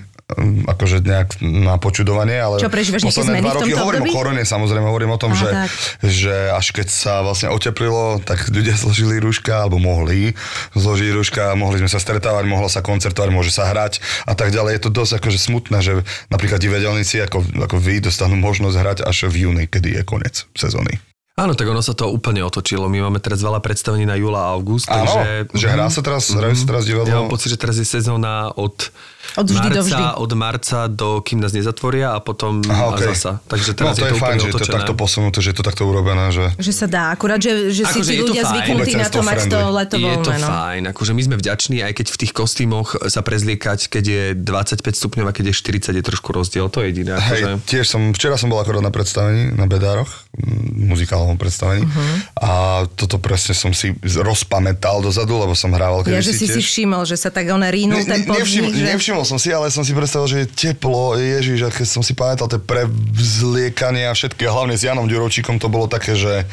akože 0.66 1.06
nejak 1.06 1.38
na 1.38 1.78
počudovanie, 1.78 2.34
ale 2.34 2.58
Čo, 2.58 2.66
prežívaš 2.66 3.06
posledné 3.06 3.38
dva 3.46 3.62
roky 3.62 3.70
hovorím 3.78 4.02
období? 4.02 4.10
o 4.10 4.16
korone, 4.18 4.42
samozrejme, 4.42 4.86
hovorím 4.90 5.14
o 5.14 5.20
tom, 5.22 5.30
Aha, 5.30 5.38
že, 5.38 5.48
tak. 5.54 5.68
že 6.02 6.34
až 6.50 6.66
keď 6.74 6.86
sa 6.90 7.14
vlastne 7.22 7.46
oteplilo, 7.54 8.18
tak 8.26 8.50
ľudia 8.50 8.74
zložili 8.82 9.22
rúška, 9.22 9.62
alebo 9.62 9.78
mohli 9.78 10.34
zložiť 10.74 11.10
rúška, 11.14 11.54
mohli 11.54 11.78
sme 11.78 11.86
sa 11.86 12.02
stretávať, 12.02 12.42
mohlo 12.50 12.66
sa 12.66 12.82
koncertovať, 12.82 13.30
môže 13.30 13.54
sa 13.54 13.70
hrať 13.70 14.02
a 14.26 14.34
tak 14.34 14.50
ďalej. 14.50 14.82
Je 14.82 14.82
to 14.82 14.90
dosť 14.90 15.22
akože 15.22 15.38
smutné, 15.38 15.78
že 15.78 15.92
napríklad 16.26 16.58
divadelníci 16.58 17.22
ako, 17.22 17.46
ako 17.62 17.78
vy 17.78 18.02
dostanú 18.02 18.34
možnosť 18.34 18.76
hrať 18.82 18.98
až 19.06 19.30
v 19.30 19.46
júni, 19.46 19.70
kedy 19.70 19.94
je 19.94 20.02
koniec 20.02 20.42
sezóny. 20.58 20.98
Áno, 21.36 21.52
tak 21.52 21.68
ono 21.68 21.84
sa 21.84 21.92
to 21.92 22.08
úplne 22.08 22.40
otočilo. 22.40 22.88
My 22.88 23.04
máme 23.04 23.20
teraz 23.20 23.44
veľa 23.44 23.60
predstavení 23.60 24.08
na 24.08 24.16
júla 24.16 24.48
a 24.48 24.56
august, 24.56 24.88
Áno, 24.88 25.04
takže... 25.04 25.52
že 25.52 25.66
hrá 25.68 25.92
sa 25.92 26.00
teraz, 26.00 26.32
hrajú 26.32 26.56
sa 26.56 26.64
teraz 26.64 26.88
divadlo. 26.88 27.12
Ja 27.12 27.20
mám 27.20 27.28
pocit, 27.28 27.52
že 27.52 27.60
teraz 27.60 27.76
je 27.76 27.84
sezóna 27.84 28.48
od, 28.56 28.88
Od 29.36 29.44
vždy 29.44 29.68
do 29.68 29.84
marca, 29.84 29.84
vždy. 29.84 30.04
od 30.16 30.32
marca 30.32 30.78
do 30.88 31.20
kým 31.20 31.44
nás 31.44 31.52
nezatvoria 31.52 32.16
a 32.16 32.24
potom 32.24 32.64
Aha, 32.64 32.88
a 32.88 32.96
okej. 32.96 33.12
zasa. 33.12 33.44
Takže 33.52 33.68
no 33.68 33.76
teraz 33.76 33.92
to 33.92 34.00
je 34.00 34.08
to, 34.08 34.16
je 34.16 34.16
fajn, 34.16 34.32
úplne 34.32 34.40
že 34.40 34.48
je 34.48 34.54
to 34.56 34.76
takto 34.80 34.94
posunuté, 34.96 35.36
že 35.44 35.48
je 35.52 35.56
to 35.60 35.64
takto 35.68 35.82
urobené, 35.84 36.24
že... 36.32 36.44
Že 36.56 36.72
sa 36.72 36.86
dá, 36.88 37.04
akurát, 37.12 37.36
že, 37.36 37.68
že 37.68 37.84
si 37.84 38.00
Akože 38.00 38.12
je 38.16 38.16
to 38.16 38.24
ľudia 38.32 38.40
fajn. 38.40 38.52
zvyknutí 38.56 38.92
na 38.96 39.08
to 39.12 39.20
mať 39.20 39.36
to 39.36 39.58
Obecenstvo 39.60 39.76
leto 39.76 39.96
je 40.00 40.14
to. 40.24 40.30
No. 40.40 40.48
fajn, 40.48 40.82
akože 40.96 41.12
my 41.12 41.22
sme 41.28 41.36
vďační, 41.36 41.76
aj 41.84 41.92
keď 42.00 42.06
v 42.16 42.18
tých 42.24 42.32
kostýmoch 42.32 42.88
sa 43.12 43.20
prezliekať, 43.20 43.92
keď 43.92 44.04
je 44.08 44.22
25 44.40 45.04
stupňov 45.04 45.26
a 45.28 45.32
keď 45.36 45.52
je 45.52 45.54
40, 45.92 46.00
je 46.00 46.04
trošku 46.16 46.32
rozdiel, 46.32 46.72
to 46.72 46.80
je 46.80 46.96
jediné. 46.96 47.20
Hej, 47.20 47.44
Akože... 47.44 47.68
tiež 47.68 47.84
som, 47.84 48.16
včera 48.16 48.40
som 48.40 48.48
bol 48.48 48.56
akorát 48.56 48.80
na 48.80 48.88
predstavení, 48.88 49.52
na 49.52 49.68
Bedároch, 49.68 50.08
m, 50.32 50.96
muzikálovom 51.26 51.36
predstavení 51.36 51.82
Mhm. 51.82 52.14
a 52.38 52.50
toto 52.88 53.18
presne 53.18 53.52
som 53.52 53.70
si 53.70 53.90
rozpamätal 54.02 55.02
dozadu, 55.02 55.34
lebo 55.36 55.52
som 55.52 55.70
hrával 55.70 56.06
Ja, 56.06 56.18
kedysi 56.18 56.22
že 56.22 56.32
si 56.32 56.46
si 56.46 56.52
tiež. 56.54 56.64
všimol, 56.64 57.02
že 57.04 57.16
sa 57.16 57.28
tak 57.28 57.46
on 57.48 57.62
rínul 57.62 57.98
ten 58.00 58.22
nevšimol, 58.22 58.38
podnik, 58.70 58.72
že... 58.72 58.84
nevšimol 58.86 59.24
som 59.24 59.36
si, 59.36 59.50
ale 59.50 59.66
som 59.68 59.82
si 59.82 59.90
predstavil, 59.90 60.26
že 60.28 60.38
je 60.38 60.48
teplo, 60.48 61.14
ježiš, 61.14 61.58
a 61.62 61.68
keď 61.68 61.86
som 61.88 62.00
si 62.00 62.12
pamätal 62.12 62.46
tie 62.46 62.60
prevzliekanie 62.60 64.06
a 64.06 64.14
všetky, 64.14 64.42
a 64.42 64.52
hlavne 64.52 64.74
s 64.74 64.82
Janom 64.82 65.06
Ďurovčíkom 65.06 65.58
to 65.58 65.66
bolo 65.66 65.86
také, 65.86 66.14
že 66.14 66.46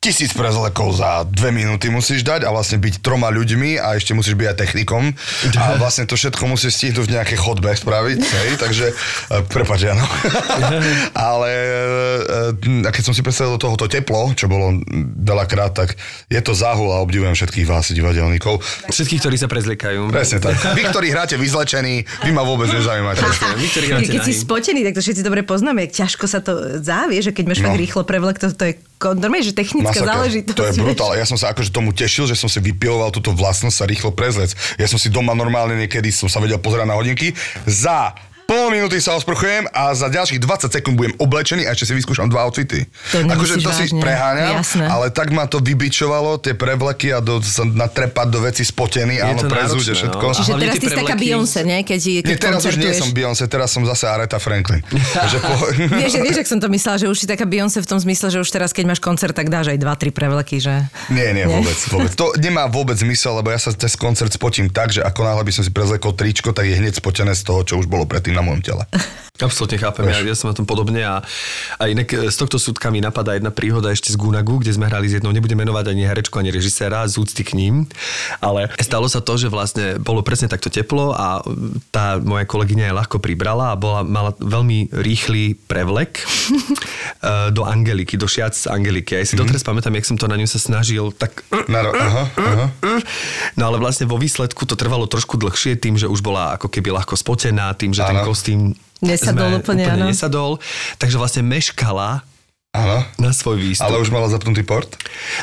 tisíc 0.00 0.32
prezlekov 0.32 0.96
za 0.96 1.28
dve 1.28 1.52
minúty 1.52 1.92
musíš 1.92 2.24
dať 2.24 2.48
a 2.48 2.56
vlastne 2.56 2.80
byť 2.80 3.04
troma 3.04 3.28
ľuďmi 3.28 3.76
a 3.76 4.00
ešte 4.00 4.16
musíš 4.16 4.32
byť 4.32 4.46
aj 4.48 4.56
technikom 4.56 5.12
a 5.60 5.76
vlastne 5.82 6.08
to 6.08 6.16
všetko 6.16 6.40
musíš 6.48 6.80
stihnúť 6.80 7.04
v 7.04 7.14
nejakej 7.20 7.36
chodbe 7.36 7.68
spraviť, 7.68 8.20
hej, 8.24 8.48
takže, 8.56 8.96
e, 9.28 9.44
prepáč, 9.52 9.84
Jano. 9.84 10.00
ale 11.28 11.50
e, 12.56 12.88
a 12.88 12.90
keď 12.96 13.02
som 13.04 13.12
si 13.12 13.20
predstavil 13.20 13.60
do 13.60 13.60
tohoto 13.60 13.92
teplo, 13.92 14.32
čo 14.32 14.48
bolo 14.48 14.80
veľakrát, 15.20 15.76
tak 15.76 16.00
je 16.32 16.40
to 16.40 16.56
záhul 16.56 16.96
a 16.96 17.04
obdivujem 17.04 17.36
všetkých 17.36 17.68
vás, 17.68 17.92
divadelníkov. 17.92 18.56
Všetkých, 18.88 19.20
ktorí 19.20 19.36
sa 19.36 19.52
prezliekajú. 19.52 20.08
Presne 20.08 20.40
tak. 20.40 20.56
Vy, 20.80 20.88
ktorí 20.96 21.12
hráte 21.12 21.36
vyzlečení, 21.36 22.08
vy 22.24 22.30
ma 22.32 22.40
vôbec 22.40 22.72
nezaujímate. 22.72 23.20
Vy, 23.60 23.66
ktorí 23.68 23.86
hráte 23.92 24.08
Keď 24.16 24.24
si 24.24 24.32
spotený, 24.32 24.80
tak 24.80 24.96
to 24.96 25.04
všetci 25.04 25.20
dobre 25.20 25.44
poznáme, 25.44 25.92
ťažko 25.92 26.24
sa 26.24 26.40
to 26.40 26.80
závie, 26.80 27.20
že 27.20 27.36
keď 27.36 27.44
máš 27.52 27.60
No. 27.60 27.76
rýchlo 27.76 28.08
prevlek, 28.08 28.40
to, 28.40 28.48
to 28.56 28.64
je 28.72 28.74
normálne, 29.00 29.40
že 29.40 29.56
technická 29.56 29.96
Masaker. 29.96 30.12
záležitosť. 30.12 30.56
To 30.60 30.64
je 30.68 30.74
brutál. 30.76 31.10
Ja 31.16 31.24
som 31.24 31.40
sa 31.40 31.56
akože 31.56 31.72
tomu 31.72 31.96
tešil, 31.96 32.28
že 32.28 32.36
som 32.36 32.52
si 32.52 32.60
vypiloval 32.60 33.08
túto 33.08 33.32
vlastnosť 33.32 33.76
sa 33.80 33.88
rýchlo 33.88 34.12
prezlec. 34.12 34.52
Ja 34.76 34.84
som 34.84 35.00
si 35.00 35.08
doma 35.08 35.32
normálne 35.32 35.80
niekedy 35.80 36.12
som 36.12 36.28
sa 36.28 36.36
vedel 36.38 36.60
pozerať 36.60 36.84
na 36.84 37.00
hodinky. 37.00 37.32
Za 37.64 38.12
pol 38.50 38.66
minúty 38.74 38.98
sa 38.98 39.14
osprchujem 39.14 39.70
a 39.70 39.94
za 39.94 40.10
ďalších 40.10 40.42
20 40.42 40.74
sekúnd 40.74 40.98
budem 40.98 41.14
oblečený 41.22 41.70
a 41.70 41.70
ešte 41.70 41.86
si 41.86 41.94
vyskúšam 41.94 42.26
dva 42.26 42.50
outfity. 42.50 42.82
To 43.14 43.22
akože 43.22 43.62
to 43.62 43.70
si 43.70 43.94
preháňam, 43.94 44.58
Jasné. 44.58 44.90
ale 44.90 45.14
tak 45.14 45.30
ma 45.30 45.46
to 45.46 45.62
vybičovalo, 45.62 46.42
tie 46.42 46.58
prevleky 46.58 47.14
a 47.14 47.22
do, 47.22 47.38
sa 47.38 47.62
natrepať 47.62 48.26
do 48.26 48.42
veci 48.42 48.66
spotený, 48.66 49.22
Je 49.22 49.38
áno, 49.38 49.46
a 49.46 49.70
náročné, 49.70 49.94
všetko. 49.94 50.24
no. 50.26 50.34
Čiže 50.34 50.52
teraz 50.58 50.74
ty 50.82 50.86
si 50.90 50.98
taká 50.98 51.14
Beyoncé, 51.14 51.62
nie? 51.62 51.78
Keď, 51.86 52.00
keď 52.26 52.26
Nie, 52.26 52.38
teraz 52.42 52.60
už 52.66 52.74
nie 52.74 52.90
som 52.90 53.10
Beyoncé, 53.14 53.46
teraz 53.46 53.70
som 53.70 53.86
zase 53.86 54.10
Aretha 54.10 54.42
Franklin. 54.42 54.82
že 55.30 55.38
po... 55.38 55.54
Vieš, 55.78 56.18
vieš, 56.18 56.36
ak 56.42 56.48
som 56.50 56.58
to 56.58 56.66
myslela, 56.66 56.96
že 56.98 57.06
už 57.06 57.18
si 57.22 57.26
taká 57.30 57.46
Beyoncé 57.46 57.78
v 57.78 57.86
tom 57.86 58.02
zmysle, 58.02 58.34
že 58.34 58.42
už 58.42 58.50
teraz, 58.50 58.74
keď 58.74 58.90
máš 58.90 58.98
koncert, 58.98 59.30
tak 59.30 59.46
dáš 59.46 59.70
aj 59.70 59.78
2-3 59.78 60.10
prevleky, 60.10 60.58
že... 60.58 60.90
Nie, 61.06 61.30
nie, 61.30 61.46
vôbec, 61.46 61.78
vôbec. 61.86 62.10
To 62.18 62.34
nemá 62.34 62.66
vôbec 62.66 62.98
zmysel, 62.98 63.38
lebo 63.38 63.54
ja 63.54 63.62
sa 63.62 63.70
cez 63.70 63.94
koncert 63.94 64.34
spotím 64.34 64.66
tak, 64.74 64.90
že 64.90 65.06
ako 65.06 65.22
náhle 65.22 65.46
by 65.46 65.52
som 65.54 65.62
si 65.62 65.70
prezlekol 65.70 66.18
tričko, 66.18 66.50
tak 66.50 66.66
je 66.66 66.74
hneď 66.74 66.98
spotené 66.98 67.30
z 67.38 67.46
toho, 67.46 67.62
čo 67.62 67.78
už 67.78 67.86
bolo 67.86 68.10
predtým 68.10 68.39
na 68.40 68.42
mojom 68.48 68.64
tele. 68.64 68.84
Absolutne 69.40 69.80
chápem, 69.80 70.04
ja, 70.04 70.20
ja 70.20 70.36
som 70.36 70.52
na 70.52 70.56
tom 70.56 70.68
podobne 70.68 71.00
a, 71.00 71.24
a 71.80 71.82
inak 71.88 72.12
e, 72.12 72.28
z 72.28 72.36
tohto 72.36 72.60
súdka 72.60 72.92
mi 72.92 73.00
napadá 73.00 73.32
jedna 73.32 73.48
príhoda 73.48 73.88
ešte 73.88 74.12
z 74.12 74.20
Gunagu, 74.20 74.60
kde 74.60 74.76
sme 74.76 74.84
hrali 74.84 75.08
s 75.08 75.16
jednou, 75.16 75.32
nebudem 75.32 75.56
menovať 75.56 75.96
ani 75.96 76.04
herečku, 76.04 76.36
ani 76.36 76.52
režiséra, 76.52 77.08
z 77.08 77.16
úcty 77.16 77.40
k 77.40 77.56
ním, 77.56 77.88
ale 78.44 78.68
stalo 78.84 79.08
sa 79.08 79.24
to, 79.24 79.40
že 79.40 79.48
vlastne 79.48 79.96
bolo 79.96 80.20
presne 80.20 80.52
takto 80.52 80.68
teplo 80.68 81.16
a 81.16 81.40
tá 81.88 82.20
moja 82.20 82.44
kolegyňa 82.44 82.92
je 82.92 82.98
ľahko 83.00 83.16
pribrala 83.16 83.72
a 83.72 83.80
bola, 83.80 84.04
mala 84.04 84.36
veľmi 84.36 84.92
rýchly 84.92 85.56
prevlek 85.64 86.20
e, 86.20 86.24
do 87.56 87.64
Angeliky, 87.64 88.20
do 88.20 88.28
šiac 88.28 88.52
Angeliky. 88.68 89.16
Ja 89.16 89.24
si 89.24 89.34
mm-hmm. 89.34 89.40
doteraz 89.40 89.64
pamätám, 89.64 89.96
jak 89.96 90.04
som 90.04 90.20
to 90.20 90.28
na 90.28 90.36
ňu 90.36 90.44
sa 90.44 90.60
snažil 90.60 91.16
tak... 91.16 91.48
Na 91.64 91.80
ro- 91.80 91.96
aha, 91.96 92.22
aha. 92.36 92.66
No 93.56 93.72
ale 93.72 93.80
vlastne 93.80 94.04
vo 94.04 94.20
výsledku 94.20 94.68
to 94.68 94.76
trvalo 94.76 95.08
trošku 95.08 95.40
dlhšie 95.40 95.80
tým, 95.80 95.96
že 95.96 96.04
už 96.04 96.20
bola 96.20 96.60
ako 96.60 96.68
keby 96.68 96.92
ľahko 96.92 97.16
spotená, 97.16 97.72
tým, 97.72 97.96
že 97.96 98.04
ten 98.04 98.20
Áno. 98.20 98.28
Kostým 98.30 98.78
Nesadol 99.00 99.56
sme 99.56 99.64
úplne, 99.64 99.84
áno. 99.88 100.06
nesadol. 100.12 100.50
Takže 101.00 101.16
vlastne 101.16 101.40
meškala 101.40 102.20
Áno. 102.70 103.02
na 103.16 103.32
svoj 103.32 103.58
výstup. 103.58 103.88
Ale 103.88 103.98
už 103.98 104.12
mala 104.12 104.28
zapnutý 104.28 104.60
port? 104.62 104.92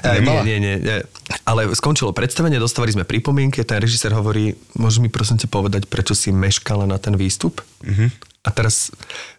E, 0.05 0.21
Nemala? 0.21 0.45
nie, 0.45 0.61
nie, 0.61 0.77
nie. 0.77 0.97
Ale 1.43 1.67
skončilo 1.73 2.13
predstavenie, 2.13 2.61
dostávali 2.61 2.93
sme 2.93 3.03
pripomienky, 3.03 3.65
ten 3.65 3.81
režisér 3.81 4.13
hovorí, 4.15 4.55
môžeš 4.77 4.99
mi 5.01 5.09
prosím 5.11 5.41
ťa 5.41 5.49
povedať, 5.51 5.89
prečo 5.89 6.13
si 6.15 6.29
meškala 6.31 6.85
na 6.87 7.01
ten 7.01 7.17
výstup? 7.17 7.59
Mhm. 7.83 8.13
A 8.47 8.49
teraz 8.53 8.93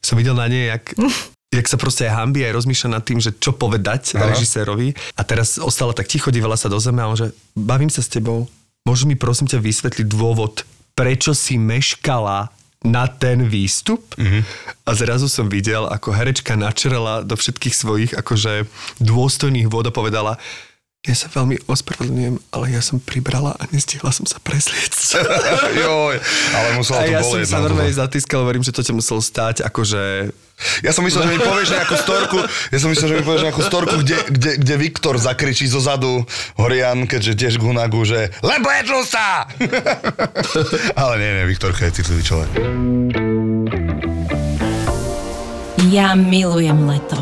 som 0.05 0.21
videl 0.21 0.37
na 0.37 0.50
nej, 0.50 0.69
jak, 0.69 0.85
jak 1.57 1.67
sa 1.71 1.78
proste 1.81 2.11
aj 2.11 2.19
hambí, 2.19 2.43
aj 2.45 2.59
rozmýšľa 2.59 2.90
nad 2.93 3.07
tým, 3.07 3.23
že 3.23 3.33
čo 3.38 3.55
povedať 3.55 4.19
Aha. 4.19 4.35
režisérovi. 4.35 4.93
A 5.17 5.23
teraz 5.25 5.57
ostala 5.57 5.95
tak 5.95 6.11
ticho, 6.11 6.28
dívala 6.35 6.59
sa 6.59 6.67
do 6.69 6.76
zeme 6.83 7.00
a 7.00 7.09
on 7.09 7.17
že, 7.17 7.31
bavím 7.55 7.88
sa 7.88 8.02
s 8.02 8.11
tebou, 8.11 8.50
môžeš 8.83 9.07
mi 9.07 9.14
prosím 9.14 9.47
ťa 9.47 9.62
vysvetliť 9.62 10.07
dôvod, 10.11 10.67
prečo 10.99 11.33
si 11.33 11.55
meškala 11.57 12.50
na 12.85 13.11
ten 13.11 13.43
výstup 13.49 14.15
Mhm. 14.15 14.47
a 14.87 14.91
zrazu 14.95 15.27
som 15.27 15.51
videl, 15.51 15.87
ako 15.91 16.15
herečka 16.15 16.55
načrela 16.55 17.27
do 17.27 17.35
všetkých 17.35 17.75
svojich 17.75 18.13
akože 18.15 18.71
dôstojných 19.03 19.67
vôd 19.67 19.91
a 19.91 19.95
povedala 19.95 20.39
ja 21.09 21.17
sa 21.17 21.33
veľmi 21.33 21.57
ospravedlňujem, 21.65 22.37
ale 22.53 22.65
ja 22.69 22.85
som 22.85 23.00
pribrala 23.00 23.57
a 23.57 23.65
nestihla 23.73 24.12
som 24.12 24.29
sa 24.29 24.37
prezliecť. 24.45 25.25
Joj, 25.81 26.21
ale 26.53 26.69
musela 26.77 27.00
A 27.00 27.09
to 27.09 27.12
ja 27.17 27.21
som 27.25 27.41
sa 27.49 27.59
no, 27.65 27.73
normálne 27.73 27.97
toto. 27.97 28.05
zatiskal, 28.05 28.45
hovorím, 28.45 28.61
že 28.61 28.77
to 28.77 28.85
ťa 28.85 28.93
muselo 28.93 29.25
stáť, 29.25 29.65
akože... 29.65 30.29
Ja 30.85 30.91
som 30.93 31.07
myslel, 31.07 31.25
že 31.25 31.33
mi 31.33 31.41
povieš 31.41 31.71
nejakú 31.71 31.97
storku, 31.97 32.38
ja 32.45 32.79
som 32.83 32.93
myslel, 32.93 33.09
že 33.09 33.17
mi 33.17 33.25
povieš 33.25 33.45
nejakú 33.49 33.62
storku, 33.65 33.95
kde, 34.05 34.19
kde, 34.29 34.50
kde 34.61 34.75
Viktor 34.77 35.17
zakričí 35.17 35.65
zo 35.65 35.81
zadu 35.81 36.29
Horian, 36.61 37.09
keďže 37.09 37.33
tiež 37.38 37.55
Gunagu, 37.57 38.05
že 38.05 38.29
lebo 38.45 38.69
je 38.69 38.83
tlustá! 38.85 39.49
Ale 41.00 41.15
nie, 41.17 41.31
nie, 41.41 41.45
Viktorka 41.49 41.88
je 41.88 42.05
citlivý 42.05 42.23
človek. 42.27 42.50
Ja 45.88 46.12
milujem 46.12 46.85
leto. 46.85 47.17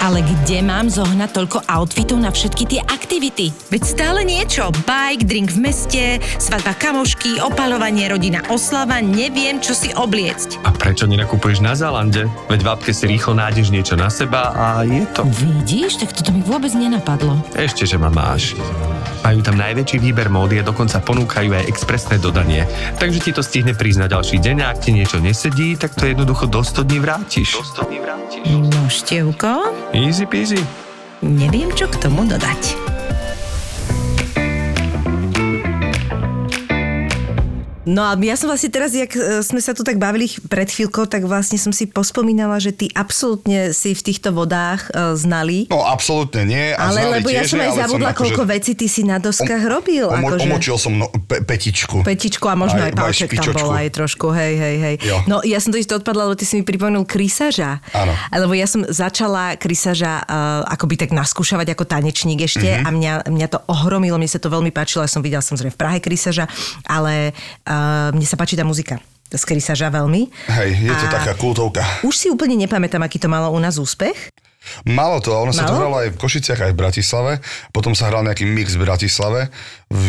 Ale 0.00 0.24
kde 0.24 0.64
mám 0.64 0.88
zohnať 0.88 1.28
toľko 1.28 1.58
outfitov 1.68 2.24
na 2.24 2.32
všetky 2.32 2.64
tie 2.64 2.80
aktivity? 2.80 3.52
Veď 3.68 3.82
stále 3.84 4.24
niečo. 4.24 4.72
Bike, 4.88 5.28
drink 5.28 5.52
v 5.52 5.60
meste, 5.60 6.04
svadba 6.40 6.72
kamošky, 6.72 7.36
opalovanie, 7.44 8.08
rodina, 8.08 8.40
oslava, 8.48 9.04
neviem, 9.04 9.60
čo 9.60 9.76
si 9.76 9.92
obliecť. 9.92 10.64
A 10.64 10.72
prečo 10.72 11.04
nenakupuješ 11.04 11.60
na 11.60 11.76
Zalande? 11.76 12.32
Veď 12.48 12.60
v 12.64 12.68
apke 12.72 12.92
si 12.96 13.04
rýchlo 13.12 13.36
nájdeš 13.36 13.68
niečo 13.68 13.92
na 13.92 14.08
seba 14.08 14.56
a 14.56 14.88
je 14.88 15.04
to. 15.12 15.20
Vidíš, 15.36 16.00
tak 16.00 16.16
toto 16.16 16.32
mi 16.32 16.40
vôbec 16.40 16.72
nenapadlo. 16.72 17.36
Ešte, 17.52 17.84
že 17.84 18.00
ma 18.00 18.08
máš. 18.08 18.56
Majú 19.20 19.44
tam 19.44 19.60
najväčší 19.60 20.00
výber 20.00 20.32
módy 20.32 20.58
a 20.58 20.64
dokonca 20.64 20.96
ponúkajú 21.04 21.52
aj 21.52 21.68
expresné 21.68 22.16
dodanie. 22.16 22.64
Takže 22.96 23.20
ti 23.20 23.30
to 23.36 23.44
stihne 23.44 23.76
prísť 23.76 24.00
na 24.00 24.08
ďalší 24.08 24.40
deň 24.40 24.64
a 24.64 24.72
ak 24.72 24.80
ti 24.80 24.96
niečo 24.96 25.20
nesedí, 25.20 25.76
tak 25.76 25.92
to 25.92 26.08
jednoducho 26.08 26.48
do 26.48 26.64
100 26.64 26.88
dní 26.88 26.98
vrátiš. 27.04 27.60
Do 27.60 27.84
100 27.84 27.84
dní 27.84 27.98
vrátiš. 28.00 28.79
Števko, 28.90 29.70
Easy 29.94 30.26
peasy. 30.26 30.58
neviem, 31.22 31.70
čo 31.78 31.86
k 31.86 31.94
tomu 32.02 32.26
dodať. 32.26 32.89
No 37.82 38.04
a 38.04 38.12
ja 38.14 38.36
som 38.36 38.44
vlastne 38.44 38.68
teraz, 38.68 38.92
jak 38.92 39.08
e, 39.10 39.40
sme 39.40 39.56
sa 39.56 39.72
tu 39.72 39.80
tak 39.80 39.96
bavili 39.96 40.28
pred 40.46 40.68
chvíľkou, 40.68 41.08
tak 41.08 41.24
vlastne 41.24 41.56
som 41.56 41.72
si 41.72 41.88
pospomínala, 41.88 42.60
že 42.60 42.70
ty 42.70 42.92
absolútne 42.92 43.72
si 43.72 43.90
v 43.90 44.02
týchto 44.02 44.30
vodách 44.30 44.92
e, 44.92 45.16
znali. 45.16 45.64
No 45.66 45.80
absolútne 45.82 46.44
nie. 46.44 46.66
A 46.70 46.86
ale 46.86 47.00
znali 47.00 47.12
lebo 47.16 47.28
ja 47.28 47.40
tiež, 47.40 47.48
som 47.48 47.58
aj 47.58 47.72
zabudla, 47.78 48.08
akože- 48.10 48.20
koľko 48.30 48.42
vecí 48.46 48.72
ty 48.74 48.84
si 48.84 49.00
na 49.00 49.16
doskách 49.16 49.64
robil. 49.64 50.04
Omo, 50.06 50.28
akože. 50.28 50.44
Omočil 50.44 50.76
som 50.76 50.92
no, 50.94 51.08
pe, 51.08 51.40
petičku. 51.40 52.04
Petičku 52.04 52.44
a 52.44 52.54
možno 52.54 52.84
aj, 52.84 52.92
Aj- 52.92 53.00
palček 53.00 53.32
tam 53.32 53.48
bol 53.50 53.72
aj 53.72 53.88
trošku, 53.90 54.28
hej, 54.30 54.54
hej, 54.54 54.76
hej. 54.78 54.94
Jo. 55.00 55.16
No 55.24 55.40
ja 55.40 55.56
som 55.56 55.72
to 55.72 55.80
isto 55.80 55.96
odpadla, 55.96 56.28
lebo 56.28 56.36
ty 56.36 56.44
si 56.44 56.60
mi 56.60 56.62
pripomenul 56.62 57.08
krysaža. 57.08 57.80
Áno. 57.90 58.12
Lebo 58.28 58.52
ja 58.52 58.68
som 58.68 58.84
začala 58.84 59.56
krysaža 59.56 60.20
uh, 60.20 60.68
akoby 60.68 61.00
tak 61.00 61.10
naskúšavať 61.10 61.72
ako 61.72 61.84
tanečník 61.86 62.44
ešte 62.44 62.68
Mhm. 62.70 62.84
a 62.84 62.88
mňa, 62.90 63.12
mňa 63.26 63.48
to 63.48 63.58
ohromilo, 63.66 64.14
mne 64.14 64.28
sa 64.28 64.36
to 64.36 64.46
veľmi 64.46 64.68
páčilo, 64.68 65.00
ja 65.00 65.08
som 65.08 65.24
videla 65.24 65.40
samozrejme 65.40 65.72
v 65.72 65.80
Prahe 65.80 65.98
krysaža, 65.98 66.44
ale 66.84 67.32
uh, 67.70 68.10
mne 68.10 68.26
sa 68.26 68.34
páči 68.34 68.58
tá 68.58 68.66
muzika 68.66 68.98
z 69.30 69.42
krysaža 69.46 69.94
veľmi. 69.94 70.26
Hej, 70.50 70.70
je 70.90 70.90
to 70.90 71.06
A 71.06 71.14
taká 71.22 71.32
kultovka. 71.38 71.86
Už 72.02 72.18
si 72.18 72.26
úplne 72.26 72.58
nepamätám, 72.58 73.06
aký 73.06 73.22
to 73.22 73.30
malo 73.30 73.54
u 73.54 73.58
nás 73.62 73.78
úspech. 73.78 74.34
Malo 74.84 75.22
to, 75.24 75.32
ono 75.32 75.56
sa 75.56 75.64
to 75.64 75.72
Malo? 75.72 75.80
hralo 75.80 75.96
aj 76.04 76.12
v 76.12 76.20
Košiciach, 76.20 76.60
aj 76.68 76.72
v 76.76 76.80
Bratislave. 76.84 77.32
Potom 77.72 77.96
sa 77.96 78.12
hral 78.12 78.26
nejaký 78.28 78.44
mix 78.44 78.76
v 78.76 78.84
Bratislave. 78.84 79.48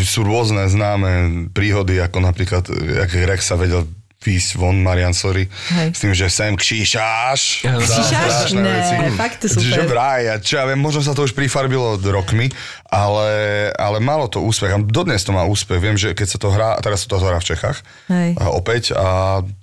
Sú 0.04 0.28
rôzne 0.28 0.68
známe 0.68 1.48
príhody, 1.56 2.04
ako 2.04 2.20
napríklad, 2.20 2.68
jak 2.68 3.10
Rex 3.16 3.48
sa 3.48 3.56
vedel 3.56 3.88
výjsť 4.22 4.50
von, 4.56 4.78
Marian, 4.78 5.12
sorry, 5.12 5.50
Hej. 5.50 5.88
s 5.92 6.00
tým, 6.00 6.14
že 6.14 6.30
sem. 6.30 6.54
Kšíšaš? 6.54 7.66
Strašné 7.66 8.62
Ne, 8.62 8.70
veci. 8.72 8.94
fakt 9.18 9.42
to 9.42 9.48
super. 9.50 9.66
Že 9.66 9.82
vraj, 9.84 10.24
a 10.30 10.36
čo 10.38 10.62
ja 10.62 10.66
viem, 10.66 10.78
možno 10.78 11.02
sa 11.02 11.12
to 11.12 11.26
už 11.26 11.34
prifarbilo 11.34 11.98
rokmi, 11.98 12.54
ale, 12.86 13.30
ale 13.74 13.98
malo 13.98 14.28
to 14.28 14.38
úspech. 14.38 14.70
A 14.70 14.78
dodnes 14.78 15.22
to 15.22 15.32
má 15.32 15.42
úspech. 15.42 15.80
Viem, 15.80 15.96
že 15.96 16.14
keď 16.14 16.28
sa 16.28 16.38
to 16.38 16.48
hrá, 16.50 16.78
teraz 16.78 17.02
sa 17.02 17.10
to 17.10 17.18
hrá 17.18 17.38
v 17.38 17.48
Čechách, 17.48 17.78
Hej. 18.08 18.38
a 18.38 18.44
opäť, 18.52 18.84
a 18.94 19.08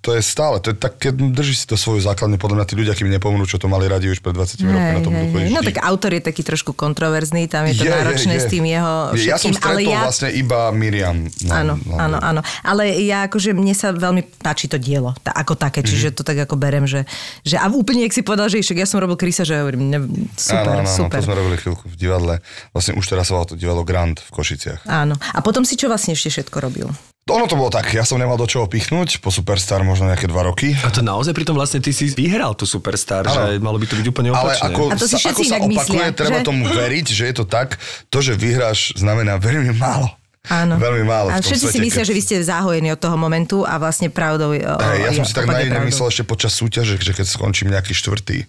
to 0.02 0.16
je 0.16 0.22
stále, 0.24 0.58
to 0.58 0.72
je 0.72 0.76
tak, 0.76 0.98
keď 0.98 1.14
drží 1.30 1.54
si 1.54 1.64
to 1.64 1.78
svoju 1.78 2.02
základne, 2.02 2.34
podľa 2.34 2.58
mňa 2.58 2.66
tí 2.66 2.74
ľudia, 2.74 2.92
kým 2.92 3.06
nepomnú, 3.08 3.44
čo 3.44 3.56
to 3.56 3.70
mali 3.70 3.86
radi 3.86 4.08
už 4.08 4.18
pred 4.18 4.34
20 4.34 4.58
rokmi, 4.64 4.90
na 4.90 5.00
tom 5.00 5.12
budú 5.12 5.26
chodiť 5.38 5.50
No 5.54 5.60
tak 5.62 5.76
autor 5.78 6.10
je 6.12 6.22
taký 6.24 6.42
trošku 6.42 6.72
kontroverzný, 6.72 7.46
tam 7.46 7.62
je 7.64 7.78
to 7.78 7.84
náročné 7.84 8.34
s 8.36 8.50
tým 8.50 8.64
jeho 8.64 9.14
Je, 9.14 9.28
Ja 9.28 9.36
som 9.38 9.54
všetkým, 9.54 9.62
ale 9.62 9.78
stretol 9.78 9.92
ja... 9.94 10.00
vlastne 10.02 10.28
iba 10.32 10.60
Miriam. 10.72 11.16
Áno, 11.46 11.76
áno, 11.94 12.16
áno. 12.18 12.40
Ale 12.64 12.90
ja 12.98 13.28
akože, 13.28 13.52
mne 13.52 13.72
sa 13.72 13.92
veľmi 13.92 14.24
páči 14.48 14.64
to 14.64 14.80
dielo, 14.80 15.12
tá, 15.20 15.28
ako 15.30 15.52
také, 15.54 15.84
Mhm. 15.84 15.86
čiže 15.86 16.08
to 16.10 16.24
tak 16.24 16.40
ako 16.40 16.56
berem, 16.56 16.84
že, 16.84 17.04
že 17.42 17.54
a 17.54 17.68
úplne, 17.68 18.00
jak 18.02 18.10
si 18.10 18.24
povedal, 18.24 18.48
že 18.48 18.64
však 18.64 18.80
ja 18.80 18.88
som 18.88 18.96
robil 18.96 19.14
krysa, 19.14 19.44
že 19.44 19.52
ja 19.52 19.60
hovorím, 19.60 19.82
ne, 19.86 19.98
super, 20.32 20.64
áno, 20.74 20.82
áno, 20.82 20.88
super. 20.88 21.20
to 21.20 21.28
sme 21.28 21.36
robili 21.36 21.56
chvíľku 21.56 21.84
v 21.84 21.94
divadle. 21.94 22.34
Vlastne 22.72 22.96
už 22.96 23.04
teraz 23.04 23.28
sa 23.28 23.44
to 23.44 23.52
divadlo 23.52 23.84
Grand 23.84 24.16
v 24.16 24.30
Košiciach. 24.32 24.88
Áno. 24.88 25.20
A 25.20 25.38
potom 25.38 25.60
si 25.62 25.76
čo 25.76 25.84
vlastne 25.86 26.16
ešte 26.16 26.32
všetko 26.32 26.56
robil? 26.58 26.88
Ono 27.28 27.44
to 27.44 27.54
bolo 27.54 27.68
tak, 27.68 27.92
ja 27.92 28.02
som 28.02 28.16
nemal 28.16 28.34
do 28.34 28.48
čoho 28.48 28.64
pichnúť, 28.64 29.20
po 29.20 29.28
Superstar 29.28 29.84
možno 29.84 30.08
nejaké 30.08 30.24
dva 30.24 30.40
roky. 30.42 30.72
A 30.80 30.88
to 30.88 31.04
naozaj 31.04 31.36
pritom 31.36 31.52
vlastne 31.52 31.76
ty 31.76 31.92
si 31.92 32.08
vyhral 32.08 32.56
tú 32.56 32.64
Superstar, 32.64 33.20
Áno. 33.22 33.52
že 33.52 33.60
malo 33.60 33.76
by 33.76 33.84
to 33.84 33.94
byť 33.94 34.06
úplne 34.08 34.32
Ale 34.32 34.56
opačne. 34.56 34.64
ako, 34.66 34.82
A 34.86 34.94
to 34.96 35.04
si 35.04 35.12
sa, 35.14 35.28
ako 35.28 35.42
sa 35.44 35.56
opakuje, 35.58 35.76
myslia, 35.76 36.06
treba 36.10 36.40
že? 36.40 36.46
tomu 36.46 36.64
veriť, 36.64 37.06
že 37.06 37.24
je 37.28 37.34
to 37.34 37.44
tak. 37.44 37.76
To, 38.08 38.18
že 38.18 38.32
vyhráš, 38.32 38.96
znamená 38.96 39.36
veľmi 39.36 39.76
málo. 39.76 40.08
Áno. 40.46 40.78
Veľmi 40.78 41.04
málo 41.04 41.28
A 41.34 41.42
všetci 41.42 41.66
si 41.66 41.76
svete, 41.76 41.84
myslia, 41.84 42.02
keď- 42.06 42.08
že 42.08 42.16
vy 42.16 42.22
ste 42.22 42.36
záhojení 42.40 42.88
od 42.94 43.00
toho 43.02 43.16
momentu 43.18 43.66
a 43.66 43.76
vlastne 43.76 44.08
pravdou 44.08 44.54
je... 44.54 44.62
Hej, 44.62 44.98
ja 45.04 45.10
som 45.18 45.24
si 45.26 45.34
tak 45.34 45.50
naivne 45.50 45.82
myslel 45.84 46.08
ešte 46.08 46.24
počas 46.24 46.54
súťaže, 46.54 46.96
že 46.96 47.12
keď 47.12 47.26
skončím 47.28 47.68
nejaký 47.68 47.92
štvrtý, 47.92 48.46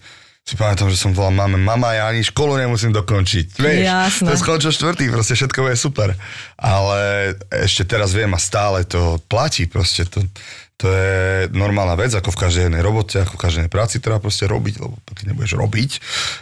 si 0.49 0.57
pamätám, 0.57 0.89
že 0.89 0.97
som 0.97 1.13
volal 1.13 1.35
máme, 1.35 1.61
mama, 1.61 1.93
ja 1.93 2.09
ani 2.09 2.25
školu 2.25 2.57
nemusím 2.57 2.89
dokončiť. 2.89 3.59
Vieš, 3.61 3.85
Jasné. 3.85 4.27
to 4.31 4.33
skončil 4.39 4.71
štvrtý, 4.73 5.11
proste 5.13 5.37
všetko 5.37 5.61
je 5.69 5.77
super. 5.77 6.09
Ale 6.57 6.99
ešte 7.53 7.85
teraz 7.85 8.15
viem 8.15 8.31
a 8.33 8.39
stále 8.41 8.81
to 8.81 9.21
platí, 9.29 9.69
proste 9.69 10.09
to, 10.09 10.25
to 10.79 10.89
je 10.89 11.51
normálna 11.53 11.93
vec, 11.99 12.15
ako 12.17 12.33
v 12.33 12.39
každej 12.47 12.63
jednej 12.71 12.81
robote, 12.81 13.21
ako 13.21 13.37
v 13.37 13.41
každej 13.45 13.59
jednej 13.61 13.73
práci 13.75 14.01
treba 14.01 14.17
proste 14.17 14.49
robiť, 14.49 14.81
lebo 14.81 14.95
keď 15.13 15.25
nebudeš 15.35 15.53
robiť, 15.53 15.91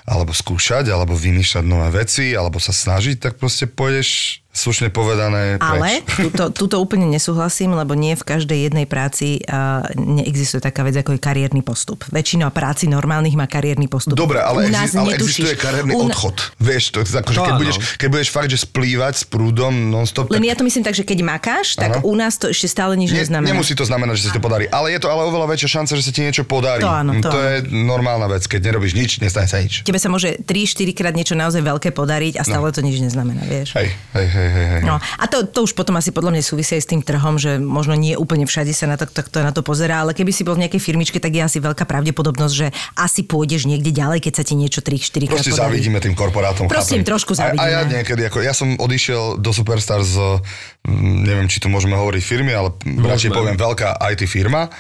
alebo 0.08 0.32
skúšať, 0.32 0.88
alebo 0.88 1.12
vymýšľať 1.18 1.66
nové 1.68 1.90
veci, 1.92 2.32
alebo 2.32 2.64
sa 2.64 2.72
snažiť, 2.72 3.18
tak 3.20 3.42
proste 3.42 3.68
pôjdeš 3.68 4.40
slušne 4.58 4.90
povedané 4.90 5.56
Ale 5.58 6.02
preč. 6.02 6.28
tuto, 6.28 6.44
tuto 6.50 6.76
úplne 6.78 7.06
nesúhlasím, 7.06 7.72
lebo 7.72 7.94
nie 7.94 8.12
v 8.12 8.26
každej 8.26 8.60
jednej 8.66 8.84
práci 8.84 9.40
uh, 9.40 9.86
neexistuje 9.94 10.58
taká 10.60 10.82
vec 10.82 10.98
ako 10.98 11.14
je 11.14 11.22
kariérny 11.22 11.62
postup. 11.62 12.02
Väčšina 12.10 12.50
práci 12.50 12.88
normálnych 12.88 13.34
má 13.34 13.46
kariérny 13.46 13.86
postup. 13.86 14.18
Dobre, 14.18 14.42
ale, 14.42 14.66
U 14.66 14.70
nás 14.70 14.90
exi- 14.90 14.98
ale 14.98 15.14
netušíš. 15.14 15.46
existuje 15.46 15.56
kariérny 15.56 15.94
U- 15.94 16.04
odchod. 16.04 16.36
Vieš, 16.58 16.84
to, 16.90 17.00
akože, 17.02 17.22
To 17.30 17.44
keď, 17.44 17.54
áno. 17.54 17.62
budeš, 17.62 17.76
keď 17.96 18.08
budeš 18.10 18.30
fakt, 18.30 18.50
že 18.50 18.58
splývať 18.58 19.14
s 19.16 19.24
prúdom 19.24 19.70
non-stop, 19.72 20.28
Len 20.28 20.42
tak 20.42 20.50
ja 20.50 20.56
to 20.56 20.64
myslím 20.64 20.84
tak, 20.84 20.96
že 20.96 21.06
keď 21.06 21.20
makáš, 21.22 21.78
tak 21.78 22.02
Áno. 22.02 22.10
u 22.10 22.14
nás 22.14 22.36
to 22.36 22.50
ešte 22.50 22.66
stále 22.68 22.96
nič 22.96 23.14
nie, 23.14 23.22
neznamená. 23.22 23.54
nemusí 23.54 23.72
to 23.72 23.86
znamenať, 23.86 24.18
že 24.18 24.24
sa 24.24 24.30
ti 24.30 24.36
to 24.36 24.42
podarí. 24.42 24.66
Ale 24.68 24.90
je 24.90 25.00
to 25.00 25.08
ale 25.08 25.22
oveľa 25.24 25.54
väčšia 25.54 25.70
šanca, 25.78 25.94
že 25.94 26.02
sa 26.02 26.12
ti 26.12 26.22
niečo 26.22 26.42
podarí. 26.42 26.82
To 26.82 26.90
áno, 26.90 27.14
to 27.16 27.28
to 27.28 27.38
áno. 27.38 27.46
je 27.46 27.56
normálna 27.70 28.26
vec. 28.28 28.42
Keď 28.44 28.60
nerobíš 28.64 28.94
nič, 28.94 29.12
nestane 29.20 29.46
sa 29.46 29.62
nič. 29.62 29.84
Tebe 29.84 30.00
sa 30.00 30.08
môže 30.08 30.40
3-4 30.40 30.58
krát 30.94 31.14
niečo 31.14 31.36
naozaj 31.36 31.62
veľké 31.62 31.92
podariť 31.92 32.40
a 32.40 32.44
stále 32.44 32.72
to 32.72 32.82
nič 32.82 32.98
neznamená, 32.98 33.44
vieš. 33.44 33.76
Hej, 33.76 33.94
hej, 34.16 34.28
hej. 34.28 34.47
Hej, 34.50 34.68
hej. 34.78 34.82
No, 34.84 34.98
a 34.98 35.26
to, 35.28 35.48
to 35.48 35.68
už 35.68 35.76
potom 35.76 35.96
asi 36.00 36.16
podľa 36.16 36.38
mňa 36.38 36.44
súvisí 36.44 36.76
aj 36.80 36.84
s 36.84 36.90
tým 36.90 37.02
trhom, 37.04 37.36
že 37.38 37.60
možno 37.60 37.94
nie 37.94 38.16
úplne 38.16 38.48
všade 38.48 38.72
sa 38.72 38.88
na 38.88 38.96
to, 38.96 39.08
to, 39.08 39.22
to, 39.24 39.40
na 39.44 39.52
to 39.52 39.62
pozerá, 39.62 40.04
ale 40.04 40.16
keby 40.16 40.32
si 40.32 40.48
bol 40.48 40.56
v 40.56 40.68
nejakej 40.68 40.82
firmičke, 40.82 41.18
tak 41.20 41.36
je 41.36 41.44
asi 41.44 41.58
veľká 41.60 41.84
pravdepodobnosť, 41.84 42.54
že 42.56 42.68
asi 42.98 43.24
pôjdeš 43.28 43.68
niekde 43.68 43.94
ďalej, 43.94 44.24
keď 44.24 44.34
sa 44.40 44.44
ti 44.44 44.56
niečo 44.56 44.80
3-4 44.82 45.30
krát 45.30 45.44
Proste 45.44 45.54
závidíme 45.54 46.00
tým 46.00 46.16
korporátom. 46.16 46.66
Prosím, 46.72 47.04
chápem. 47.04 47.10
trošku 47.14 47.32
A, 47.38 47.54
a 47.54 47.66
ja 47.68 47.84
závidíme. 47.84 47.92
niekedy, 48.02 48.22
ako, 48.28 48.38
ja 48.42 48.54
som 48.56 48.74
odišiel 48.80 49.38
do 49.38 49.52
Superstar 49.54 50.02
z, 50.02 50.42
mm, 50.88 51.18
neviem, 51.28 51.48
či 51.52 51.62
tu 51.62 51.68
môžeme 51.68 51.96
hovoriť 51.96 52.22
firmy, 52.24 52.52
ale 52.56 52.74
radšej 52.84 53.32
poviem 53.32 53.58
veľká 53.60 54.00
IT 54.16 54.26
firma, 54.26 54.72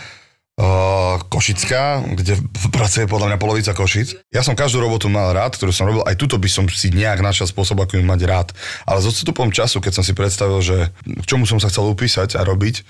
uh, 0.57 1.21
Košická, 1.29 2.01
kde 2.03 2.41
pracuje 2.73 3.05
podľa 3.05 3.33
mňa 3.33 3.37
polovica 3.41 3.71
Košic. 3.77 4.17
Ja 4.33 4.41
som 4.41 4.57
každú 4.57 4.81
robotu 4.81 5.07
mal 5.07 5.31
rád, 5.31 5.55
ktorú 5.55 5.71
som 5.71 5.87
robil, 5.87 6.03
aj 6.03 6.17
tuto 6.17 6.41
by 6.41 6.49
som 6.49 6.65
si 6.67 6.89
nejak 6.89 7.21
našiel 7.21 7.45
spôsob, 7.45 7.77
ako 7.81 8.01
ju 8.01 8.03
mať 8.03 8.21
rád. 8.25 8.47
Ale 8.89 8.99
s 8.99 9.09
odstupom 9.09 9.53
času, 9.53 9.79
keď 9.79 10.01
som 10.01 10.03
si 10.03 10.17
predstavil, 10.17 10.59
že 10.59 10.89
k 11.05 11.25
čomu 11.25 11.45
som 11.45 11.61
sa 11.61 11.69
chcel 11.69 11.85
upísať 11.87 12.35
a 12.35 12.41
robiť, 12.43 12.83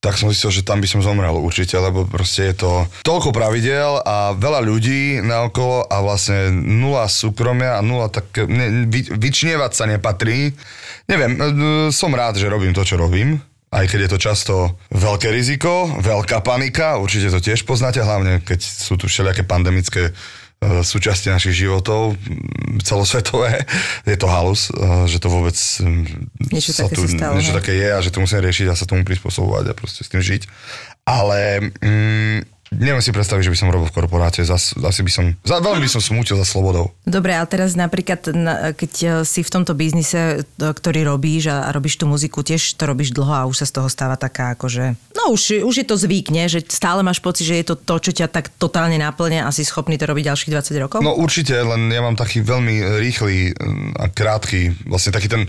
tak 0.00 0.16
som 0.16 0.32
zistil, 0.32 0.48
že 0.48 0.64
tam 0.64 0.80
by 0.80 0.88
som 0.88 1.04
zomrel 1.04 1.36
určite, 1.36 1.76
lebo 1.76 2.08
proste 2.08 2.48
je 2.50 2.64
to 2.64 2.88
toľko 3.04 3.36
pravidel 3.36 4.00
a 4.00 4.32
veľa 4.32 4.64
ľudí 4.64 5.20
naokolo 5.20 5.84
a 5.92 6.00
vlastne 6.00 6.48
nula 6.56 7.04
súkromia 7.04 7.76
a 7.76 7.84
nula 7.84 8.08
tak, 8.08 8.32
ne, 8.48 8.88
vy, 8.88 9.12
vyčnievať 9.12 9.72
sa 9.76 9.84
nepatrí. 9.84 10.56
Neviem, 11.04 11.32
e, 11.36 11.40
som 11.92 12.16
rád, 12.16 12.40
že 12.40 12.48
robím 12.48 12.72
to, 12.72 12.80
čo 12.80 12.96
robím, 12.96 13.44
aj 13.70 13.84
keď 13.86 13.98
je 14.06 14.10
to 14.10 14.18
často 14.18 14.54
veľké 14.90 15.30
riziko, 15.30 15.86
veľká 16.02 16.42
panika, 16.42 16.98
určite 16.98 17.30
to 17.30 17.38
tiež 17.38 17.62
poznáte, 17.62 18.02
hlavne 18.02 18.42
keď 18.42 18.58
sú 18.58 18.98
tu 18.98 19.06
všelijaké 19.06 19.46
pandemické 19.46 20.10
e, 20.10 20.12
súčasti 20.82 21.30
našich 21.30 21.54
životov, 21.54 22.18
m, 22.18 22.82
celosvetové. 22.82 23.62
Je 24.10 24.18
to 24.18 24.26
halus, 24.26 24.74
e, 24.74 25.06
že 25.06 25.22
to 25.22 25.30
vôbec 25.30 25.54
m, 25.86 26.02
Niečo 26.50 26.74
také 26.74 26.98
tu, 26.98 27.06
sa 27.06 27.14
stalo, 27.14 27.38
niečo 27.38 27.54
také 27.54 27.72
je 27.78 27.88
a 27.94 28.02
že 28.02 28.10
to 28.10 28.18
musíme 28.18 28.42
riešiť 28.42 28.66
a 28.66 28.74
sa 28.74 28.90
tomu 28.90 29.06
prispôsobovať 29.06 29.70
a 29.70 29.78
proste 29.78 30.02
s 30.02 30.10
tým 30.10 30.18
žiť. 30.18 30.50
Ale 31.06 31.70
mm, 31.78 32.59
neviem 32.74 33.02
si 33.02 33.14
predstaviť, 33.14 33.46
že 33.46 33.52
by 33.54 33.58
som 33.58 33.70
robil 33.70 33.86
v 33.86 33.94
korporáte. 33.94 34.42
Zas, 34.42 34.74
asi 34.74 35.06
by 35.06 35.12
som, 35.12 35.24
za, 35.46 35.62
veľmi 35.62 35.86
by 35.86 35.90
som 35.90 36.02
smútil 36.02 36.34
za 36.34 36.46
slobodou. 36.46 36.90
Dobre, 37.06 37.34
ale 37.34 37.46
teraz 37.46 37.78
napríklad, 37.78 38.30
na- 38.34 38.74
keď 38.74 38.92
e, 38.98 39.06
si 39.22 39.46
v 39.46 39.50
tomto 39.50 39.78
biznise, 39.78 40.42
e, 40.42 40.70
ktorý 40.74 41.06
robíš 41.06 41.52
a 41.52 41.60
a 41.60 41.74
robíš 41.76 42.00
tú 42.00 42.08
muziku, 42.08 42.40
tiež 42.40 42.74
to 42.74 42.88
robíš 42.88 43.12
dlho 43.12 43.30
a 43.30 43.46
už 43.46 43.62
sa 43.62 43.66
z 43.68 43.72
toho 43.78 43.88
stáva 43.92 44.16
taká 44.16 44.56
akože... 44.56 44.96
No 45.14 45.30
už, 45.30 45.62
už 45.62 45.74
je 45.84 45.86
to 45.86 45.94
zvyk, 45.94 46.32
nie? 46.32 46.48
Že 46.48 46.66
stále 46.72 47.04
máš 47.04 47.20
pocit, 47.20 47.44
že 47.44 47.60
je 47.60 47.66
to 47.70 47.76
to, 47.76 48.10
čo 48.10 48.12
ťa 48.16 48.26
tak 48.32 48.48
totálne 48.56 48.96
náplňa 48.96 49.44
a 49.44 49.50
si 49.52 49.62
schopný 49.62 50.00
to 50.00 50.08
robiť 50.08 50.32
ďalších 50.32 50.50
20 50.50 50.82
rokov? 50.82 50.98
No 51.04 51.14
určite, 51.14 51.54
len 51.60 51.92
ja 51.92 52.00
mám 52.00 52.16
taký 52.16 52.40
veľmi 52.40 53.04
rýchly 53.04 53.52
mm, 53.52 54.00
a 54.00 54.08
krátky, 54.08 54.88
vlastne 54.88 55.12
taký 55.12 55.28
ten 55.28 55.42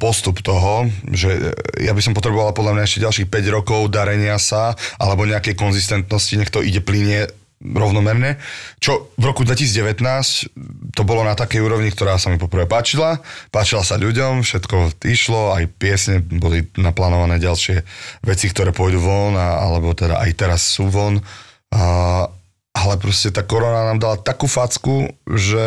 postup 0.00 0.40
toho, 0.40 0.88
že 1.12 1.52
ja 1.78 1.92
by 1.92 2.00
som 2.02 2.16
potreboval 2.16 2.56
podľa 2.56 2.80
mňa 2.80 2.84
ešte 2.88 3.04
ďalších 3.04 3.28
5 3.28 3.56
rokov 3.56 3.80
darenia 3.92 4.40
sa 4.40 4.74
alebo 4.96 5.28
nejakej 5.28 5.54
konzistentnosti, 5.54 6.34
to 6.52 6.60
ide 6.60 6.84
plinie 6.84 7.26
rovnomerne, 7.62 8.42
čo 8.82 9.14
v 9.14 9.30
roku 9.30 9.46
2019 9.46 10.02
to 10.92 11.02
bolo 11.06 11.22
na 11.22 11.38
takej 11.38 11.62
úrovni, 11.62 11.94
ktorá 11.94 12.18
sa 12.18 12.28
mi 12.28 12.36
poprvé 12.36 12.66
páčila, 12.66 13.22
páčila 13.54 13.86
sa 13.86 13.94
ľuďom, 14.02 14.42
všetko 14.42 14.98
išlo, 15.06 15.54
aj 15.54 15.70
piesne 15.78 16.18
boli 16.18 16.66
naplánované 16.74 17.38
ďalšie 17.38 17.86
veci, 18.26 18.50
ktoré 18.50 18.74
pôjdu 18.74 18.98
von, 18.98 19.38
a, 19.38 19.62
alebo 19.62 19.94
teda 19.94 20.18
aj 20.18 20.30
teraz 20.34 20.60
sú 20.66 20.90
von. 20.90 21.22
A, 21.70 22.26
ale 22.74 22.94
proste 22.98 23.30
tá 23.30 23.46
korona 23.46 23.94
nám 23.94 24.02
dala 24.02 24.16
takú 24.18 24.50
facku, 24.50 25.06
že 25.30 25.62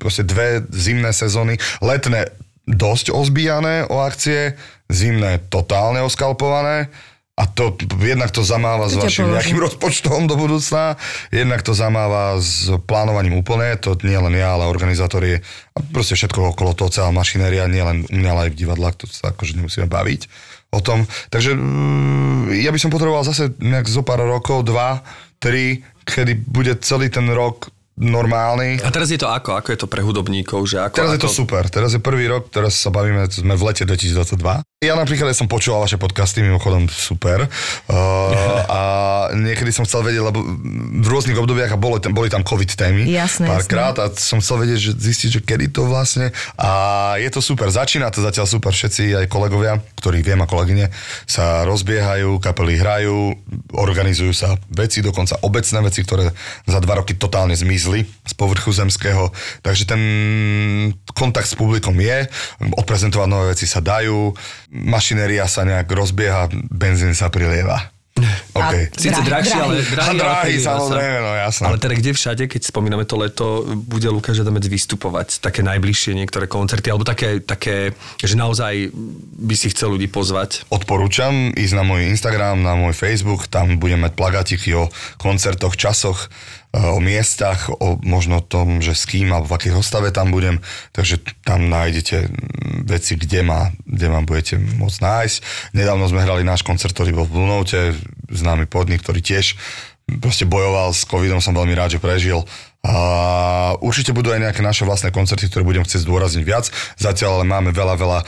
proste 0.00 0.24
dve 0.24 0.64
zimné 0.72 1.12
sezóny, 1.12 1.60
letné 1.84 2.32
dosť 2.64 3.12
ozbíjané 3.12 3.84
o 3.88 4.00
akcie, 4.00 4.56
zimné 4.88 5.44
totálne 5.52 6.00
oskalpované 6.00 6.88
a 7.38 7.46
to 7.46 7.78
jednak 8.02 8.34
to 8.34 8.42
zamáva 8.42 8.90
s 8.90 8.98
To 8.98 9.06
ťa 9.06 9.14
vašim 9.14 9.30
nejakým 9.30 9.60
rozpočtom 9.62 10.26
do 10.26 10.34
budúcna, 10.34 10.98
jednak 11.30 11.62
to 11.62 11.70
zamáva 11.70 12.42
s 12.42 12.66
plánovaním 12.90 13.38
úplne, 13.38 13.78
to 13.78 13.94
nie 14.02 14.18
len 14.18 14.34
ja, 14.34 14.58
ale 14.58 14.66
organizátori 14.66 15.38
a 15.38 15.78
proste 15.94 16.18
všetko 16.18 16.58
okolo 16.58 16.74
toho, 16.74 16.90
celá 16.90 17.10
mašinéria, 17.14 17.70
nie 17.70 17.78
len 17.78 18.02
u 18.10 18.14
mňa, 18.18 18.30
ale 18.34 18.42
aj 18.50 18.52
v 18.58 18.60
divadlách, 18.66 18.94
to 18.98 19.04
sa 19.06 19.30
akože 19.30 19.54
nemusíme 19.54 19.86
baviť 19.86 20.26
o 20.74 20.82
tom. 20.82 21.06
Takže 21.30 21.54
mm, 21.54 22.58
ja 22.58 22.74
by 22.74 22.78
som 22.82 22.90
potreboval 22.90 23.22
zase 23.22 23.54
nejak 23.62 23.86
zo 23.86 24.02
pár 24.02 24.26
rokov, 24.26 24.66
dva, 24.66 25.06
tri, 25.38 25.86
kedy 26.02 26.42
bude 26.42 26.74
celý 26.82 27.06
ten 27.06 27.30
rok 27.30 27.70
normálny. 27.98 28.78
A 28.86 28.88
teraz 28.94 29.10
je 29.10 29.18
to 29.18 29.26
ako? 29.26 29.58
Ako 29.58 29.74
je 29.74 29.78
to 29.82 29.90
pre 29.90 30.00
hudobníkov? 30.00 30.70
Že 30.70 30.86
ako, 30.88 30.94
Teraz 30.94 31.12
je 31.18 31.20
ako... 31.20 31.26
to 31.26 31.30
super, 31.34 31.62
teraz 31.66 31.90
je 31.92 32.00
prvý 32.00 32.30
rok, 32.30 32.46
teraz 32.48 32.78
sa 32.78 32.94
bavíme, 32.94 33.26
sme 33.26 33.58
v 33.58 33.62
lete 33.66 33.82
2022. 33.82 34.38
Ja 34.78 34.94
napríklad 34.94 35.34
ja 35.34 35.36
som 35.36 35.50
počúval 35.50 35.82
vaše 35.82 35.98
podcasty, 35.98 36.38
mimochodom 36.38 36.86
super. 36.86 37.50
Uh, 37.90 38.30
a 38.78 38.80
niekedy 39.34 39.74
som 39.74 39.82
chcel 39.82 40.06
vedieť, 40.06 40.22
lebo 40.22 40.38
v 41.02 41.08
rôznych 41.10 41.34
obdobiach 41.34 41.74
a 41.74 41.78
boli 41.78 41.98
tam, 41.98 42.14
boli 42.14 42.30
tam 42.30 42.46
COVID 42.46 42.70
témy 42.78 43.02
Jasné, 43.10 43.50
párkrát 43.50 43.98
a 43.98 44.06
som 44.14 44.38
chcel 44.38 44.62
vedieť, 44.62 44.78
že 44.78 44.92
zistiť, 44.94 45.30
že 45.34 45.40
kedy 45.42 45.74
to 45.74 45.90
vlastne. 45.90 46.30
A 46.54 46.70
je 47.18 47.26
to 47.34 47.42
super, 47.42 47.66
začína 47.66 48.14
to 48.14 48.22
zatiaľ 48.22 48.46
super, 48.46 48.70
všetci 48.70 49.18
aj 49.18 49.26
kolegovia, 49.26 49.82
ktorých 49.98 50.22
viem 50.22 50.38
a 50.38 50.46
kolegyne, 50.46 50.94
sa 51.26 51.66
rozbiehajú, 51.66 52.38
kapely 52.38 52.78
hrajú, 52.78 53.34
organizujú 53.74 54.30
sa 54.30 54.54
veci, 54.70 55.02
dokonca 55.02 55.42
obecné 55.42 55.78
veci, 55.82 56.06
ktoré 56.06 56.30
za 56.70 56.78
dva 56.78 57.02
roky 57.02 57.18
totálne 57.18 57.58
zmizli 57.58 57.87
z 58.04 58.32
povrchu 58.36 58.72
zemského. 58.72 59.32
Takže 59.64 59.84
ten 59.88 60.02
kontakt 61.16 61.48
s 61.48 61.56
publikom 61.56 61.96
je, 61.98 62.28
odprezentovať 62.76 63.28
nové 63.28 63.44
veci 63.56 63.64
sa 63.64 63.80
dajú, 63.80 64.32
mašinéria 64.72 65.48
sa 65.48 65.64
nejak 65.64 65.88
rozbieha, 65.88 66.52
benzín 66.68 67.16
sa 67.16 67.32
prilieva. 67.32 67.92
OK. 68.54 68.74
Síce 68.98 69.20
Drahý, 69.22 69.28
drahšie, 69.30 69.58
ale 69.58 69.74
drahý. 69.82 70.16
drahý, 70.18 70.54
A 70.58 70.64
samozrejme, 70.74 71.16
no 71.22 71.30
jasné. 71.38 71.64
Ale 71.70 71.78
teda 71.78 71.94
kde 71.94 72.10
všade, 72.14 72.42
keď 72.50 72.60
spomíname 72.66 73.04
to 73.06 73.14
leto, 73.14 73.46
bude 73.78 74.08
Lukáš 74.10 74.42
Adamec 74.42 74.66
vystupovať? 74.66 75.38
Také 75.38 75.62
najbližšie 75.62 76.18
niektoré 76.18 76.50
koncerty, 76.50 76.90
alebo 76.90 77.06
také, 77.06 77.38
také, 77.38 77.94
že 78.18 78.34
naozaj 78.34 78.90
by 79.38 79.54
si 79.54 79.70
chcel 79.70 79.94
ľudí 79.94 80.10
pozvať? 80.10 80.66
Odporúčam 80.72 81.54
ísť 81.54 81.74
na 81.78 81.84
môj 81.86 82.10
Instagram, 82.10 82.58
na 82.62 82.74
môj 82.74 82.94
Facebook, 82.94 83.46
tam 83.46 83.78
budem 83.78 84.02
mať 84.02 84.12
plagátiky 84.18 84.74
o 84.74 84.90
koncertoch, 85.22 85.78
časoch, 85.78 86.26
o 86.76 87.00
miestach, 87.00 87.72
o 87.72 87.96
možno 88.04 88.44
tom, 88.44 88.84
že 88.84 88.92
s 88.92 89.08
kým 89.08 89.32
alebo 89.32 89.48
v 89.48 89.56
akej 89.56 89.72
zostave 89.72 90.12
tam 90.12 90.28
budem, 90.28 90.60
takže 90.92 91.20
tam 91.40 91.72
nájdete 91.72 92.28
mm, 92.28 92.84
veci, 92.84 93.16
kde 93.16 93.40
ma, 93.40 93.72
kde 93.88 94.06
ma 94.12 94.20
budete 94.20 94.60
môcť 94.60 94.98
nájsť. 95.00 95.36
Nedávno 95.72 96.04
sme 96.12 96.24
hrali 96.24 96.44
náš 96.44 96.60
koncert, 96.60 96.92
ktorý 96.92 97.16
bol 97.16 97.26
v 97.26 97.32
Blue 97.32 97.48
Note, 97.48 97.96
známy 98.28 98.68
podnik, 98.68 99.00
ktorý 99.00 99.24
tiež 99.24 99.56
proste 100.16 100.48
bojoval 100.48 100.96
s 100.96 101.04
covidom, 101.04 101.36
som 101.36 101.52
veľmi 101.52 101.76
rád, 101.76 102.00
že 102.00 102.00
prežil. 102.00 102.40
A 102.80 103.76
určite 103.84 104.16
budú 104.16 104.32
aj 104.32 104.40
nejaké 104.40 104.64
naše 104.64 104.88
vlastné 104.88 105.12
koncerty, 105.12 105.52
ktoré 105.52 105.68
budem 105.68 105.84
chcieť 105.84 106.08
zdôrazniť 106.08 106.44
viac. 106.48 106.72
Zatiaľ 106.96 107.42
ale 107.42 107.44
máme 107.44 107.70
veľa, 107.76 107.94
veľa 108.00 108.18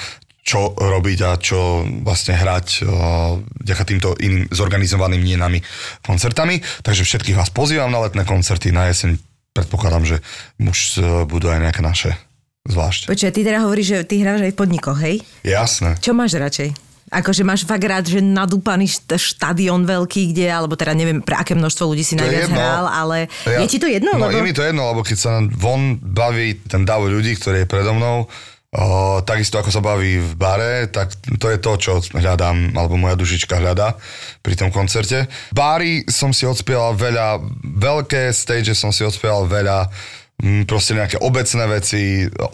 čo 0.51 0.75
robiť 0.75 1.19
a 1.23 1.39
čo 1.39 1.87
vlastne 2.03 2.35
hrať 2.35 2.83
uh, 2.83 3.39
ďaká 3.63 3.87
týmto 3.87 4.19
iným 4.19 4.51
zorganizovaným 4.51 5.23
nie 5.23 5.39
nami 5.39 5.63
koncertami. 6.03 6.59
Takže 6.83 7.07
všetkých 7.07 7.39
vás 7.39 7.55
pozývam 7.55 7.87
na 7.87 8.03
letné 8.03 8.27
koncerty 8.27 8.75
na 8.75 8.91
jeseň. 8.91 9.15
Predpokladám, 9.55 10.03
že 10.11 10.17
už 10.59 10.81
uh, 10.99 11.05
budú 11.23 11.55
aj 11.55 11.63
nejaké 11.63 11.87
naše 11.87 12.19
zvlášť. 12.67 13.07
Počkaj, 13.07 13.31
ty 13.31 13.41
teda 13.47 13.63
hovoríš, 13.63 13.87
že 13.87 13.99
ty 14.11 14.15
hráš 14.27 14.43
aj 14.43 14.53
v 14.53 14.59
podnikoch, 14.59 14.99
hej? 14.99 15.23
Jasné. 15.47 16.03
Čo 16.03 16.19
máš 16.19 16.35
radšej? 16.35 16.91
Akože 17.11 17.43
máš 17.43 17.67
fakt 17.67 17.83
rád, 17.83 18.07
že 18.07 18.23
nadúpaný 18.23 18.87
št- 18.87 19.19
štadión 19.19 19.83
veľký, 19.83 20.31
kde, 20.31 20.47
alebo 20.47 20.79
teda 20.79 20.95
neviem, 20.95 21.19
pre 21.19 21.35
aké 21.35 21.59
množstvo 21.59 21.91
ľudí 21.91 22.07
si 22.07 22.15
To 22.15 22.23
najviac 22.23 22.55
hral, 22.55 22.87
ale 22.87 23.27
je 23.43 23.67
ti 23.67 23.83
to 23.83 23.91
jedno? 23.91 24.15
No 24.15 24.31
lebo... 24.31 24.39
je 24.39 24.47
mi 24.47 24.55
to 24.55 24.63
jedno, 24.63 24.87
lebo 24.95 25.03
keď 25.03 25.19
sa 25.19 25.43
von 25.43 25.99
baví 25.99 26.63
ten 26.71 26.87
dav 26.87 27.03
ľudí, 27.03 27.35
ktorý 27.35 27.67
je 27.67 27.67
predo 27.67 27.99
mnou, 27.99 28.31
o, 28.71 29.19
takisto 29.27 29.59
ako 29.59 29.71
sa 29.75 29.83
baví 29.83 30.23
v 30.23 30.33
bare, 30.39 30.87
tak 30.87 31.11
to 31.43 31.51
je 31.51 31.59
to, 31.59 31.73
čo 31.75 31.93
hľadám, 32.15 32.79
alebo 32.79 32.95
moja 32.95 33.19
dušička 33.19 33.59
hľadá 33.59 33.99
pri 34.47 34.55
tom 34.55 34.71
koncerte. 34.71 35.27
Bári 35.51 36.07
som 36.07 36.31
si 36.31 36.47
odspieval 36.47 36.95
veľa, 36.95 37.43
veľké 37.67 38.31
stage 38.31 38.79
som 38.79 38.95
si 38.95 39.03
odspieval 39.03 39.51
veľa, 39.51 39.91
proste 40.65 40.97
nejaké 40.97 41.21
obecné 41.21 41.65
veci, 41.69 42.01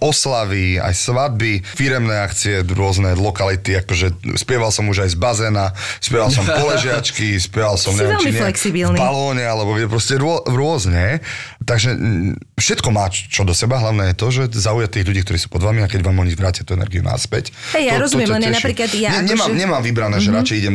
oslavy, 0.03 0.83
aj 0.83 0.95
svadby, 0.95 1.63
firemné 1.63 2.19
akcie, 2.19 2.67
rôzne 2.67 3.15
lokality, 3.15 3.79
akože 3.79 4.35
spieval 4.35 4.75
som 4.75 4.91
už 4.91 5.07
aj 5.07 5.11
z 5.15 5.17
bazéna, 5.17 5.71
spieval 6.03 6.31
som 6.35 6.43
poležiačky, 6.61 7.39
spieval 7.39 7.79
som 7.79 7.95
neviem, 7.95 8.19
či 8.19 8.35
nie, 8.35 8.43
v 8.43 8.99
balóne, 8.99 9.47
alebo 9.47 9.79
proste 9.87 10.19
rô, 10.19 10.43
rôzne. 10.51 11.23
Takže 11.63 11.95
mm, 11.95 12.59
všetko 12.59 12.89
má 12.91 13.07
čo 13.11 13.47
do 13.47 13.55
seba, 13.55 13.79
hlavné 13.79 14.13
je 14.13 14.17
to, 14.19 14.27
že 14.35 14.43
zaujať 14.55 14.91
tých 14.91 15.07
ľudí, 15.07 15.21
ktorí 15.23 15.39
sú 15.39 15.49
pod 15.51 15.63
vami 15.63 15.83
a 15.83 15.91
keď 15.91 16.03
vám 16.03 16.19
oni 16.23 16.35
vrátia 16.35 16.67
tú 16.67 16.75
energiu 16.75 17.07
naspäť. 17.07 17.55
Hej, 17.75 17.91
ja 17.91 17.95
to, 17.99 18.07
rozumiem, 18.07 18.29
len 18.35 18.51
napríklad 18.51 18.91
ja 18.95 19.11
Ne, 19.15 19.27
akože- 19.27 19.31
nemám, 19.31 19.51
nemám 19.55 19.83
vybrané, 19.83 20.17
že 20.19 20.31
radšej 20.35 20.57
idem, 20.59 20.75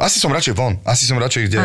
asi 0.00 0.16
som 0.16 0.32
radšej 0.32 0.54
von, 0.56 0.80
asi 0.84 1.04
som 1.04 1.20
radšej, 1.20 1.48
kde, 1.48 1.58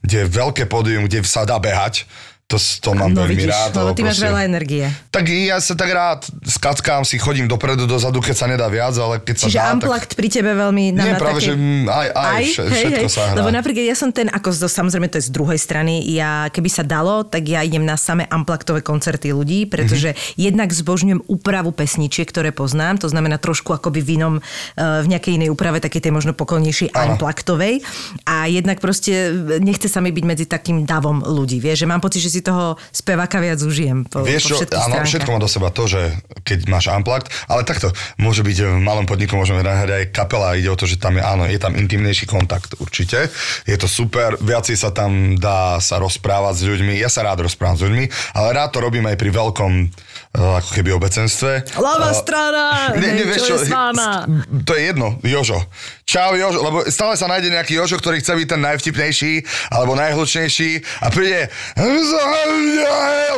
kde 0.00 0.16
je 0.24 0.26
veľké 0.28 0.64
pódium, 0.68 1.04
kde 1.04 1.20
sa 1.24 1.44
dá 1.44 1.60
behať, 1.60 2.04
To, 2.44 2.60
to 2.60 2.92
mám 2.92 3.08
no 3.08 3.24
veľmi 3.24 3.32
vidíš, 3.32 3.48
rád. 3.48 3.70
lebo 3.74 3.90
ty 3.90 4.02
máš 4.02 4.12
proste- 4.12 4.28
veľa 4.28 4.40
energie. 4.44 4.84
Tak 5.08 5.24
ja 5.24 5.56
sa 5.56 5.72
tak 5.72 5.88
rád 5.88 6.20
skackám 6.44 7.00
si, 7.00 7.16
chodím 7.16 7.48
dopredu, 7.48 7.88
dozadu, 7.88 8.20
keď 8.20 8.34
sa 8.34 8.44
nedá 8.44 8.68
viac, 8.68 8.92
ale 8.94 9.18
keď 9.18 9.34
sa 9.34 9.44
Čiže 9.48 9.56
dá, 9.56 9.72
tak... 9.72 10.12
Pri 10.12 10.28
tebe 10.28 10.52
veľmi... 10.52 10.92
Na, 10.92 11.00
Nie, 11.00 11.12
na 11.12 11.18
práve, 11.18 11.40
také... 11.40 11.48
že 11.48 11.52
mm, 11.54 11.84
aj, 11.86 12.08
aj, 12.12 12.42
vše- 12.44 12.68
všetko 12.68 13.08
sa 13.08 13.22
hrá. 13.24 13.36
Lebo 13.40 13.48
napríklad 13.48 13.84
ja 13.84 13.96
som 13.96 14.12
ten, 14.12 14.28
ako 14.28 14.52
z, 14.52 14.68
samozrejme 14.68 15.08
to 15.08 15.16
je 15.16 15.24
z 15.24 15.32
druhej 15.32 15.56
strany, 15.56 16.04
ja 16.06 16.44
keby 16.46 16.68
sa 16.68 16.84
dalo, 16.84 17.24
tak 17.24 17.40
ja 17.46 17.62
idem 17.62 17.80
na 17.80 17.96
samé 17.96 18.28
unpluggedové 18.28 18.82
koncerty 18.82 19.32
ľudí, 19.32 19.64
pretože 19.64 20.12
Mhm. 20.12 20.20
jednak 20.36 20.68
zbožňujem 20.68 21.20
úpravu 21.24 21.72
pesničiek, 21.72 22.26
ktoré 22.26 22.52
poznám, 22.52 23.00
to 23.00 23.08
znamená 23.08 23.40
trošku 23.40 23.72
akoby 23.72 24.04
v 24.04 24.08
inom, 24.16 24.34
eh, 24.36 25.00
v 25.00 25.08
nejakej 25.08 25.40
inej 25.40 25.48
úprave, 25.48 25.80
takej 25.80 26.04
tej 26.04 26.12
možno 26.12 26.36
pokojnejšej 26.36 26.92
unpluggedovej. 26.92 27.80
A 28.24 28.44
jednak 28.44 28.76
proste 28.76 29.32
nechce 29.56 29.88
sa 29.88 30.04
mi 30.04 30.10
byť 30.10 30.24
medzi 30.26 30.44
takým 30.44 30.84
davom 30.84 31.24
ľudí, 31.24 31.56
vieš, 31.56 31.80
že 31.80 31.88
mám 31.88 32.04
pocit, 32.04 32.20
že 32.20 32.28
si 32.28 32.40
toho 32.42 32.76
speváka 32.90 33.38
viac 33.38 33.62
užijem 33.62 34.04
po, 34.04 34.26
Vieš 34.26 34.42
po 34.42 34.48
čo, 34.50 34.56
áno, 34.74 34.98
stránkach. 34.98 35.08
všetko 35.08 35.30
má 35.30 35.38
do 35.38 35.50
seba 35.50 35.68
to, 35.70 35.86
že 35.86 36.00
keď 36.42 36.58
máš 36.66 36.90
unplugged, 36.90 37.30
ale 37.46 37.62
takto, 37.62 37.94
môže 38.18 38.42
byť 38.42 38.58
v 38.66 38.82
malom 38.82 39.06
podniku, 39.06 39.38
môžeme 39.38 39.62
hrať 39.62 39.90
aj 39.90 40.04
kapela, 40.10 40.58
ide 40.58 40.68
o 40.68 40.76
to, 40.76 40.90
že 40.90 40.98
tam 40.98 41.16
je, 41.16 41.22
áno, 41.22 41.46
je 41.46 41.56
tam 41.56 41.78
intimnejší 41.78 42.26
kontakt 42.26 42.74
určite, 42.82 43.30
je 43.64 43.76
to 43.78 43.86
super, 43.86 44.34
viacej 44.42 44.74
sa 44.74 44.90
tam 44.90 45.38
dá 45.38 45.78
sa 45.78 46.02
rozprávať 46.02 46.54
s 46.58 46.62
ľuďmi, 46.66 46.92
ja 46.98 47.08
sa 47.08 47.22
rád 47.22 47.46
rozprávam 47.46 47.78
s 47.78 47.86
ľuďmi, 47.86 48.04
ale 48.34 48.48
rád 48.52 48.74
to 48.74 48.82
robím 48.82 49.06
aj 49.06 49.16
pri 49.16 49.30
veľkom 49.30 49.72
ako 50.32 50.70
keby 50.72 50.96
obecenstve. 50.96 51.76
Ľavá 51.76 52.08
Eh, 52.08 52.16
strana, 52.16 52.62
nie, 53.00 53.20
hej, 53.20 53.28
vieš 53.28 53.42
čo 53.52 53.54
je 53.60 53.66
s 53.66 53.68
váma? 53.68 54.24
To 54.64 54.72
je 54.72 54.82
jedno, 54.88 55.20
Jožo. 55.20 55.60
Čau 56.08 56.32
Jožo, 56.36 56.64
lebo 56.64 56.78
stále 56.88 57.20
sa 57.20 57.28
nájde 57.28 57.52
nejaký 57.52 57.76
Jožo, 57.76 58.00
ktorý 58.00 58.20
chce 58.20 58.32
byť 58.36 58.48
ten 58.48 58.60
najvtipnejší 58.64 59.32
alebo 59.72 59.92
najhlučnejší 59.92 60.70
a 61.04 61.06
príde 61.12 61.52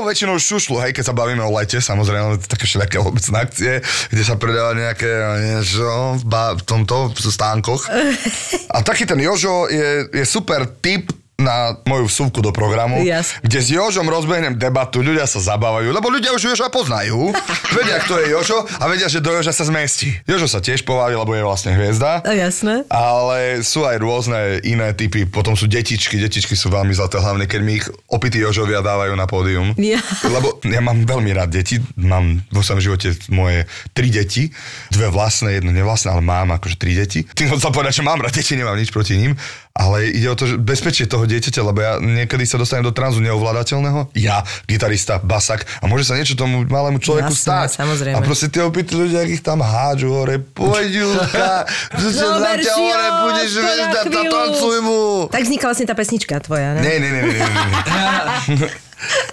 väčšinou 0.05 0.39
šušlu, 0.39 0.79
hej, 0.87 0.93
keď 0.95 1.05
sa 1.11 1.15
bavíme 1.17 1.43
o 1.43 1.51
lete, 1.51 1.81
samozrejme, 1.81 2.39
také 2.45 2.69
všelijaké 2.69 2.99
obecné 3.01 3.37
akcie, 3.41 3.73
kde 4.11 4.23
sa 4.23 4.39
predáva 4.39 4.77
nejaké 4.77 5.09
niečo 5.41 6.19
v, 6.21 6.25
ba- 6.29 6.55
v 6.55 6.63
tomto, 6.63 7.11
v 7.11 7.19
stánkoch. 7.19 7.89
A 8.75 8.83
taký 8.83 9.07
ten 9.07 9.19
Jožo 9.19 9.67
je, 9.71 10.11
je 10.11 10.25
super 10.27 10.67
typ 10.67 11.11
na 11.35 11.75
moju 11.83 12.07
vsúvku 12.07 12.39
do 12.39 12.55
programu, 12.55 13.03
Jasne. 13.03 13.43
kde 13.43 13.59
s 13.59 13.69
Jožom 13.75 14.07
rozbehnem 14.07 14.55
debatu, 14.55 15.03
ľudia 15.03 15.27
sa 15.27 15.43
zabávajú, 15.43 15.91
lebo 15.91 16.07
ľudia 16.07 16.31
už 16.31 16.55
Joža 16.55 16.71
poznajú, 16.71 17.35
vedia, 17.77 17.99
kto 18.07 18.23
je 18.23 18.27
Jožo 18.31 18.59
a 18.63 18.85
vedia, 18.87 19.11
že 19.11 19.19
do 19.19 19.35
Joža 19.35 19.51
sa 19.51 19.67
zmestí. 19.67 20.15
Jožo 20.31 20.47
sa 20.47 20.63
tiež 20.63 20.87
povaví, 20.87 21.19
lebo 21.19 21.35
je 21.35 21.43
vlastne 21.43 21.75
hviezda. 21.75 22.23
A 22.23 22.33
jasné. 22.39 22.87
Ale 22.87 23.67
sú 23.67 23.83
aj 23.83 23.99
rôzne 23.99 24.63
iné 24.63 24.95
typy, 24.95 25.27
potom 25.27 25.59
sú 25.59 25.67
detičky, 25.67 26.23
detičky 26.23 26.55
sú 26.55 26.71
veľmi 26.71 26.95
zlaté, 26.95 27.19
hlavne 27.19 27.51
keď 27.51 27.61
mi 27.67 27.83
ich 27.83 27.87
opití 28.07 28.39
Jožovia 28.39 28.79
dávajú 28.79 29.19
na 29.19 29.27
pódium. 29.27 29.75
Ja. 29.75 29.99
Lebo 30.23 30.63
ja 30.63 30.79
mám 30.79 31.03
veľmi 31.03 31.35
rád 31.35 31.51
deti, 31.51 31.83
mám 31.99 32.47
vo 32.55 32.63
svojom 32.63 32.79
živote 32.79 33.11
moje 33.35 33.67
tri 33.91 34.07
deti, 34.07 34.55
dve 34.95 35.11
vlastné, 35.11 35.59
jedno 35.59 35.75
nevlastné, 35.75 36.15
ale 36.15 36.23
mám 36.23 36.55
akože 36.55 36.79
tri 36.79 36.95
deti. 36.95 37.27
Tým 37.27 37.51
chcem 37.59 37.75
povedať, 37.75 37.99
že 37.99 38.07
mám 38.07 38.23
rád 38.23 38.39
deti, 38.39 38.55
nemám 38.55 38.79
nič 38.79 38.95
proti 38.95 39.19
ním, 39.19 39.35
ale 39.75 40.07
ide 40.07 40.31
o 40.31 40.39
to, 40.39 40.47
že 40.47 40.55
bezpečie 40.55 41.11
toho 41.11 41.27
dieťaťa, 41.27 41.61
lebo 41.67 41.79
ja 41.83 41.99
niekedy 41.99 42.47
sa 42.47 42.63
dostanem 42.63 42.87
do 42.87 42.95
tranzu 42.95 43.19
neovládateľného, 43.27 44.15
ja, 44.15 44.47
gitarista, 44.71 45.19
basak, 45.19 45.67
a 45.83 45.91
môže 45.91 46.07
sa 46.07 46.15
niečo 46.15 46.39
tomu 46.39 46.63
malému 46.63 47.03
človeku 47.03 47.35
Jasné, 47.35 47.43
stať. 47.43 47.69
samozrejme. 47.83 48.15
A 48.15 48.23
proste 48.23 48.47
tie 48.55 48.63
opití 48.63 48.95
ľudia, 48.95 49.27
ich 49.27 49.43
tam 49.43 49.67
hádžu 49.67 50.15
hore, 50.15 50.39
poď 50.39 50.95
Julka, 50.95 51.67
za 51.99 52.55
ťa 52.55 52.75
hore, 52.79 53.07
budeš 53.27 53.51
hviezda, 53.59 54.01
tancuj 54.07 54.79
mu. 54.79 55.03
Tak 55.35 55.43
vznikla 55.43 55.67
vlastne 55.75 55.87
tá 55.91 55.95
pesnička 55.99 56.39
tvoja, 56.39 56.79
ne? 56.79 56.81
Nie, 56.87 56.97
nie, 57.03 57.11
nie, 57.11 57.23
nie, 57.27 57.35
nie. 57.35 57.49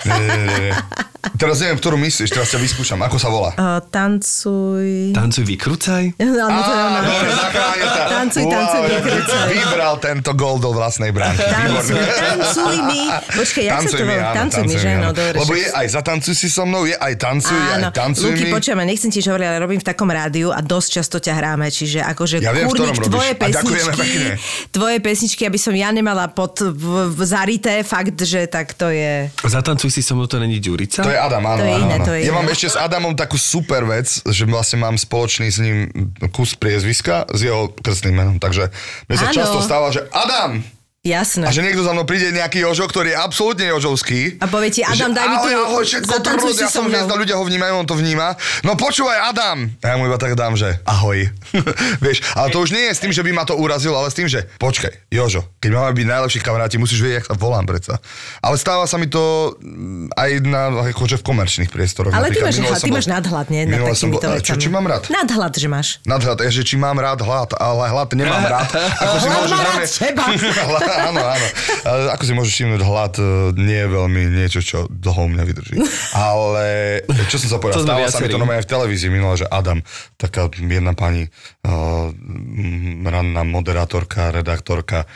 Nie, 0.09 0.17
nie, 0.17 0.45
nie, 0.49 0.59
nie. 0.73 0.75
Teraz 1.37 1.61
neviem, 1.61 1.77
ktorú 1.77 2.01
myslíš, 2.01 2.33
teraz 2.33 2.49
ťa 2.49 2.57
vyskúšam. 2.57 2.97
Ako 3.05 3.17
sa 3.21 3.29
volá? 3.29 3.53
Uh, 3.53 3.77
tancuj... 3.93 5.13
Tancuj, 5.13 5.45
vykrúcaj. 5.45 6.17
Áno, 6.21 6.59
to 6.65 6.71
je 6.73 6.81
ona. 6.81 6.99
Tancuj, 8.09 8.43
tancuj, 8.49 8.79
Wow, 8.81 8.89
vykrúcaj. 8.89 9.45
Vybral 9.53 9.93
tento 10.01 10.31
gol 10.33 10.57
do 10.57 10.73
vlastnej 10.73 11.13
bránky. 11.13 11.45
Tancuj, 11.45 11.97
tancuj 11.97 12.77
mi. 12.89 13.01
Počkej, 13.37 13.63
jak 13.69 13.73
sa 13.73 13.77
Tancuj 13.85 13.99
to 13.99 14.05
mi, 14.05 14.15
volá? 14.17 14.33
Tancuj 14.33 14.63
mi, 14.65 14.75
že? 14.77 14.89
No, 14.97 15.09
dobre. 15.13 15.37
Lebo 15.37 15.53
je 15.53 15.67
aj 15.69 15.87
zatancuj 15.93 16.33
si 16.33 16.47
so 16.49 16.63
mnou, 16.65 16.89
je 16.89 16.95
aj 16.97 17.13
tancuj, 17.17 17.57
Áno, 17.57 17.89
aj 17.89 17.93
tancuj 17.93 18.29
Luky, 18.33 18.43
mi. 18.45 18.51
počujem, 18.53 18.79
nechcem 18.81 19.09
ti 19.13 19.19
hovorili, 19.21 19.47
ale 19.49 19.59
robím 19.61 19.79
v 19.81 19.87
takom 19.87 20.09
rádiu 20.09 20.49
a 20.49 20.59
dosť 20.61 20.89
často 20.89 21.17
ťa 21.21 21.33
hráme, 21.37 21.69
čiže 21.69 22.01
akože 22.01 22.41
Ja 22.41 22.49
viem, 22.49 22.65
kurník, 22.65 22.97
tvoje 22.97 23.33
pesničky, 23.37 24.09
tvoje 24.73 24.97
pesničky, 24.97 25.41
aby 25.45 25.59
som 25.61 25.73
ja 25.77 25.93
nemala 25.93 26.25
pod 26.33 26.65
v, 26.65 27.13
v 27.13 27.19
zarité, 27.21 27.85
fakt, 27.85 28.17
že 28.17 28.49
tak 28.49 28.73
to 28.73 28.89
je... 28.89 29.29
Zatancuj 29.45 29.93
si 29.93 30.01
so 30.01 30.17
mnou, 30.17 30.25
to 30.25 30.41
není 30.41 30.57
Ďurica? 30.57 31.10
Je 31.11 31.19
Adam, 31.19 31.43
áno, 31.43 31.59
To 31.59 31.67
je 31.67 31.75
iné, 31.75 31.95
áno. 31.99 32.05
to 32.07 32.11
je 32.15 32.21
Ja 32.23 32.31
mám 32.31 32.47
ešte 32.47 32.67
s 32.71 32.77
Adamom 32.79 33.13
takú 33.13 33.35
super 33.35 33.83
vec, 33.83 34.07
že 34.23 34.43
vlastne 34.47 34.79
mám 34.79 34.95
spoločný 34.95 35.47
s 35.51 35.59
ním 35.59 35.91
kus 36.31 36.55
priezviska 36.55 37.27
s 37.29 37.43
jeho 37.43 37.69
krstným 37.75 38.15
menom. 38.15 38.37
Takže 38.39 38.71
mne 39.05 39.17
sa 39.19 39.27
Áno. 39.29 39.35
často 39.35 39.57
stáva, 39.59 39.91
že 39.91 40.07
Adam! 40.09 40.63
Jasné. 41.01 41.49
A 41.49 41.51
že 41.51 41.65
niekto 41.65 41.81
za 41.81 41.97
mnou 41.97 42.05
príde 42.05 42.29
nejaký 42.29 42.61
Jožo, 42.61 42.85
ktorý 42.85 43.09
je 43.09 43.17
absolútne 43.17 43.65
Jožovský. 43.73 44.37
A 44.37 44.45
povie 44.45 44.69
ti, 44.69 44.85
Adam, 44.85 45.09
že, 45.09 45.17
daj 45.17 45.25
mi 45.33 45.37
tu- 45.41 45.49
ahoj, 45.49 45.81
všetko 45.81 46.13
ja 46.13 46.69
so 46.69 46.77
som 46.77 46.85
mnou." 46.85 46.93
hviezda, 46.93 47.13
ľudia 47.17 47.35
ho 47.41 47.43
vnímajú, 47.49 47.73
on 47.73 47.87
to 47.89 47.97
vníma. 47.97 48.37
No 48.61 48.77
počúvaj, 48.77 49.33
Adam! 49.33 49.65
A 49.81 49.85
ja 49.89 49.95
mu 49.97 50.05
iba 50.05 50.21
tak 50.21 50.37
dám, 50.37 50.53
že 50.53 50.77
ahoj. 50.85 51.25
Vieš, 52.05 52.21
ale 52.37 52.53
to 52.53 52.61
už 52.61 52.77
nie 52.77 52.85
je 52.85 52.93
s 52.93 53.01
tým, 53.01 53.09
že 53.09 53.25
by 53.25 53.33
ma 53.33 53.49
to 53.49 53.57
urazilo, 53.57 53.97
ale 53.97 54.13
s 54.13 54.15
tým, 54.21 54.29
že 54.29 54.45
počkaj, 54.61 55.09
Jožo, 55.09 55.49
keď 55.57 55.73
máme 55.73 55.91
byť 55.97 56.05
najlepší 56.05 56.39
kamaráti, 56.45 56.77
musíš 56.77 57.01
vedieť, 57.01 57.25
jak 57.25 57.33
sa 57.33 57.35
volám 57.41 57.65
predsa. 57.65 57.97
Ale 58.37 58.61
stáva 58.61 58.85
sa 58.85 59.01
mi 59.01 59.09
to 59.09 59.57
mm, 59.57 60.13
aj 60.13 60.29
na, 60.45 60.85
akože 60.93 61.17
v 61.17 61.23
komerčných 61.25 61.73
priestoroch. 61.73 62.13
Ale 62.13 62.29
ty 62.29 62.45
máš, 62.45 62.61
hľad, 62.61 62.77
ty 62.77 62.93
máš 62.93 63.09
nadhľad, 63.09 63.49
nie? 63.49 63.65
Som 63.97 64.13
takýmito 64.13 64.27
bol-. 64.29 64.45
Čo, 64.45 64.53
či 64.53 64.69
mám 64.69 64.85
rád? 64.85 65.09
Nadhľad, 65.09 65.53
že 65.57 65.65
máš. 65.65 65.97
Nadhľad, 66.05 66.37
že 66.45 66.61
či 66.61 66.77
mám 66.77 67.01
rád 67.01 67.25
hlad, 67.25 67.57
ale 67.57 67.89
hlad 67.89 68.13
nemám 68.13 68.45
rád. 68.53 68.69
Ako 69.01 69.17
si 69.17 69.27
môžeš 69.33 69.49
áno, 71.09 71.21
áno. 71.21 71.47
Ako 72.13 72.23
si 72.23 72.33
môžeš 72.35 72.53
všimnúť, 72.53 72.81
hlad 72.83 73.13
e, 73.17 73.23
nie 73.57 73.79
je 73.81 73.87
veľmi 73.89 74.21
niečo, 74.31 74.59
čo 74.59 74.77
dlho 74.91 75.27
u 75.27 75.29
mňa 75.31 75.43
vydrží. 75.43 75.75
Ale 76.15 76.65
čo 77.31 77.39
som 77.39 77.49
sa 77.51 77.57
povedal, 77.57 77.83
stáva 77.83 78.07
sa 78.11 78.19
mi 78.19 78.31
to 78.31 78.39
normálne 78.39 78.61
aj 78.61 78.67
v 78.67 78.73
televízii 78.73 79.09
minula, 79.09 79.39
že 79.39 79.47
Adam, 79.47 79.79
taká 80.19 80.51
jedna 80.51 80.93
pani, 80.93 81.27
uh, 81.65 82.09
ranná 83.07 83.41
moderátorka, 83.43 84.31
redaktorka, 84.31 85.07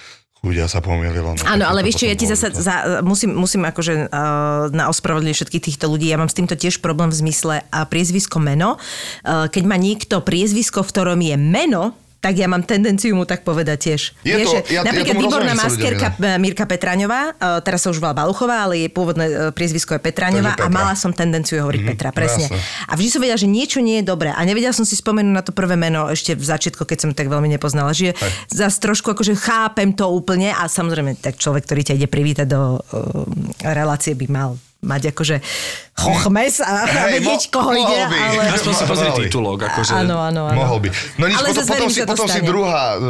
chudia 0.46 0.70
sa 0.70 0.78
pomýlilo. 0.78 1.34
No, 1.34 1.42
Áno, 1.50 1.66
ale 1.66 1.82
vieš 1.82 2.06
čo, 2.06 2.06
ja 2.06 2.14
ti 2.14 2.30
zase 2.30 2.54
za, 2.54 3.02
musím, 3.02 3.34
musím 3.34 3.66
akože 3.66 4.14
uh, 4.14 4.70
na 4.70 4.94
ospravedlniť 4.94 5.34
všetkých 5.34 5.66
týchto 5.74 5.90
ľudí. 5.90 6.06
Ja 6.06 6.22
mám 6.22 6.30
s 6.30 6.38
týmto 6.38 6.54
tiež 6.54 6.86
problém 6.86 7.10
v 7.10 7.18
zmysle 7.26 7.56
uh, 7.66 7.90
priezvisko 7.90 8.38
meno. 8.38 8.78
Uh, 9.26 9.50
keď 9.50 9.64
má 9.66 9.74
niekto 9.82 10.22
priezvisko, 10.22 10.86
v 10.86 10.92
ktorom 10.94 11.20
je 11.26 11.36
meno, 11.42 11.98
tak 12.26 12.34
ja 12.34 12.50
mám 12.50 12.66
tendenciu 12.66 13.14
mu 13.14 13.22
tak 13.22 13.46
povedať 13.46 13.78
tiež. 13.86 14.02
Je 14.26 14.34
Vieš, 14.34 14.48
to- 14.50 14.58
ja- 14.66 14.82
ja 14.82 14.82
napríklad 14.82 15.14
tomu 15.14 15.22
výborná 15.22 15.54
rozumiem, 15.54 15.70
maskérka 15.70 16.08
uh, 16.10 16.42
Mirka 16.42 16.66
Petraňová, 16.66 17.22
uh, 17.30 17.62
teraz 17.62 17.86
sa 17.86 17.94
už 17.94 18.02
volá 18.02 18.18
Baluchová, 18.18 18.66
ale 18.66 18.82
jej 18.82 18.90
pôvodné 18.90 19.26
uh, 19.28 19.34
priezvisko 19.52 19.94
je 19.94 20.02
Petraňová 20.02 20.58
a 20.58 20.66
mala 20.68 20.96
som 20.96 21.14
tendenciu 21.14 21.62
hovoriť 21.62 21.78
Mhm, 21.78 21.88
Petra, 21.88 22.10
presne. 22.10 22.50
jasne. 22.50 22.58
A 22.84 22.96
vždy 22.96 23.08
som 23.08 23.20
vedela, 23.20 23.38
že 23.38 23.46
niečo 23.46 23.78
nie 23.78 24.02
je 24.02 24.06
dobré. 24.06 24.32
A 24.32 24.42
nevedela 24.42 24.72
som 24.72 24.82
si 24.82 24.96
spomenúť 24.96 25.34
na 25.36 25.44
to 25.44 25.52
prvé 25.52 25.76
meno 25.76 26.08
ešte 26.08 26.34
v 26.34 26.42
začiatku, 26.42 26.82
keď 26.82 26.98
som 26.98 27.10
tak 27.12 27.28
veľmi 27.28 27.46
nepoznala. 27.48 27.92
Že 27.92 28.18
zase 28.50 28.78
trošku 28.80 29.12
akože 29.12 29.36
chápem 29.36 29.92
to 29.92 30.10
úplne 30.10 30.50
a 30.50 30.66
samozrejme 30.66 31.14
tak 31.16 31.36
človek, 31.36 31.62
ktorý 31.64 31.82
ťa 31.84 31.96
ide 31.96 32.08
privítať 32.08 32.48
do 32.48 32.80
uh, 32.80 33.28
relácie 33.62 34.16
by 34.16 34.26
mal 34.26 34.50
mať 34.86 35.12
akože 35.12 35.42
chochmes 35.96 36.60
a, 36.60 36.86
a 36.86 37.08
Hej, 37.08 37.24
vedieť, 37.24 37.44
mo- 37.48 37.54
koho 37.56 37.72
ide. 37.74 38.00
by. 38.12 38.18
Ale... 38.20 38.42
Aspoň 38.52 38.74
si 38.76 38.84
pozri 38.84 39.10
titulok, 39.26 39.60
akože... 39.64 39.92
Áno, 39.96 40.20
áno, 40.20 40.52
áno. 40.52 40.58
Mohol 40.60 40.78
by. 40.86 40.90
No 41.18 41.26
nič, 41.32 41.38
Ale 41.40 41.48
potom, 41.56 41.66
potom, 41.66 41.90
si, 41.90 42.00
potom 42.04 42.28
si 42.28 42.40
druhá 42.44 42.84
uh, 42.96 43.02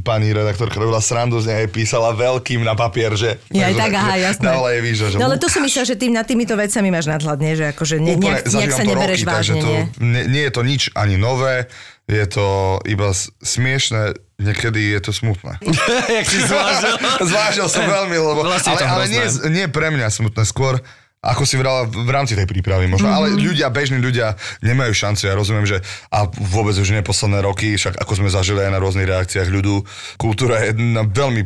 pani 0.00 0.32
redaktorka 0.32 0.80
robila 0.80 0.98
srandu 1.04 1.38
z 1.44 1.52
nej, 1.52 1.64
písala 1.68 2.16
veľkým 2.16 2.64
na 2.64 2.72
papier, 2.72 3.12
že... 3.14 3.36
Ja 3.52 3.68
aj 3.68 3.74
tak, 3.76 3.92
aha, 3.94 4.14
že 4.16 4.20
jasné. 4.32 4.44
Dávala 4.48 4.68
jej 4.74 4.82
výžo, 4.82 5.04
že 5.12 5.16
No 5.20 5.28
ale 5.28 5.36
to 5.36 5.46
som 5.52 5.60
myslela, 5.60 5.86
že 5.86 5.96
tým 6.00 6.12
nad 6.16 6.24
týmito 6.24 6.56
vecami 6.56 6.88
máš 6.88 7.06
nadhľad, 7.06 7.38
nie? 7.38 7.52
Že 7.52 7.64
akože 7.76 7.96
ne, 8.00 8.12
Úplne, 8.16 8.26
nejak, 8.26 8.44
nejak 8.48 8.72
sa 8.72 8.84
nebereš 8.84 9.20
roky, 9.22 9.30
takže 9.30 9.52
vážne, 9.52 9.60
to, 9.60 9.70
nie, 10.00 10.22
nie 10.26 10.42
je 10.48 10.52
to 10.52 10.62
nič 10.64 10.82
ani 10.96 11.16
nové, 11.20 11.68
je 12.06 12.24
to 12.30 12.78
iba 12.86 13.10
smiešne, 13.42 14.14
niekedy 14.38 14.94
je 14.94 15.00
to 15.02 15.10
smutné. 15.10 15.58
Jak 16.22 16.26
si 16.26 16.38
zvážil. 16.46 16.94
Zvážil 17.26 17.66
som 17.66 17.82
veľmi, 17.82 18.16
lebo, 18.16 18.40
Vlastne 18.46 18.78
je 18.78 18.86
ale, 18.86 18.86
ale 18.86 19.04
nie, 19.10 19.26
nie 19.50 19.66
pre 19.66 19.90
mňa 19.90 20.06
smutné, 20.14 20.46
skôr 20.46 20.78
ako 21.26 21.42
si 21.42 21.58
vrala 21.58 21.90
v 21.90 22.06
rámci 22.06 22.38
tej 22.38 22.46
prípravy 22.46 22.86
možno, 22.86 23.10
mm-hmm. 23.10 23.34
ale 23.34 23.34
ľudia, 23.34 23.66
bežní 23.72 23.98
ľudia 23.98 24.38
nemajú 24.62 24.94
šancu, 24.94 25.26
ja 25.26 25.34
rozumiem, 25.34 25.66
že 25.66 25.82
a 26.14 26.30
vôbec 26.30 26.78
už 26.78 26.94
nie 26.94 27.02
posledné 27.02 27.42
roky, 27.42 27.74
však 27.74 27.98
ako 27.98 28.12
sme 28.22 28.30
zažili 28.30 28.62
aj 28.62 28.70
na 28.70 28.78
rôznych 28.78 29.10
reakciách 29.10 29.48
ľudu, 29.50 29.82
kultúra 30.22 30.70
je 30.70 30.78
na 30.78 31.02
veľmi 31.02 31.42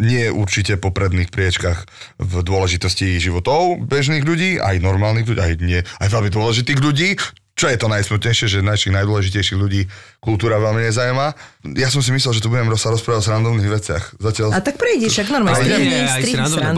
nie 0.00 0.26
určite 0.32 0.74
popredných 0.74 1.30
priečkach 1.30 1.86
v 2.18 2.32
dôležitosti 2.42 3.20
životov 3.22 3.78
bežných 3.86 4.26
ľudí, 4.26 4.58
aj 4.58 4.82
normálnych 4.82 5.28
ľudí, 5.28 5.38
aj 5.40 5.52
nie, 5.62 5.80
aj 6.02 6.08
veľmi 6.10 6.30
dôležitých 6.34 6.78
ľudí, 6.82 7.14
čo 7.60 7.68
je 7.68 7.76
to 7.76 7.92
najsmutnejšie, 7.92 8.56
že 8.56 8.64
našich 8.64 8.96
najdôležitejších 8.96 9.60
ľudí 9.60 9.84
kultúra 10.16 10.56
veľmi 10.56 10.88
nezajíma 10.88 11.59
Ja 11.60 11.92
som 11.92 12.00
si 12.00 12.08
myslel, 12.08 12.32
že 12.32 12.40
tu 12.40 12.48
budem 12.48 12.72
sa 12.80 12.88
rozprávať 12.88 13.28
o 13.28 13.30
randomných 13.36 13.68
veciach. 13.68 14.16
Zatiaľ... 14.16 14.56
A 14.56 14.64
tak 14.64 14.80
prejdeš, 14.80 15.20
ak 15.20 15.28
normálne. 15.28 15.60
Ale 15.60 15.76
nie, 15.76 16.08
aj. 16.08 16.22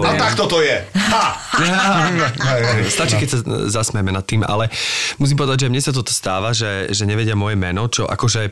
A 0.03 0.13
takto 0.19 0.51
to 0.51 0.59
je! 0.59 0.75
Ha! 0.91 1.25
Stačí, 2.91 3.15
keď 3.15 3.29
sa 3.31 3.39
zasmieme 3.71 4.11
nad 4.11 4.27
tým, 4.27 4.43
ale 4.43 4.67
musím 5.23 5.39
povedať, 5.39 5.67
že 5.67 5.69
mne 5.71 5.79
sa 5.79 5.95
toto 5.95 6.11
stáva, 6.11 6.51
že, 6.51 6.91
že 6.91 7.07
nevedia 7.07 7.39
moje 7.39 7.55
meno, 7.55 7.87
čo 7.87 8.11
akože 8.11 8.51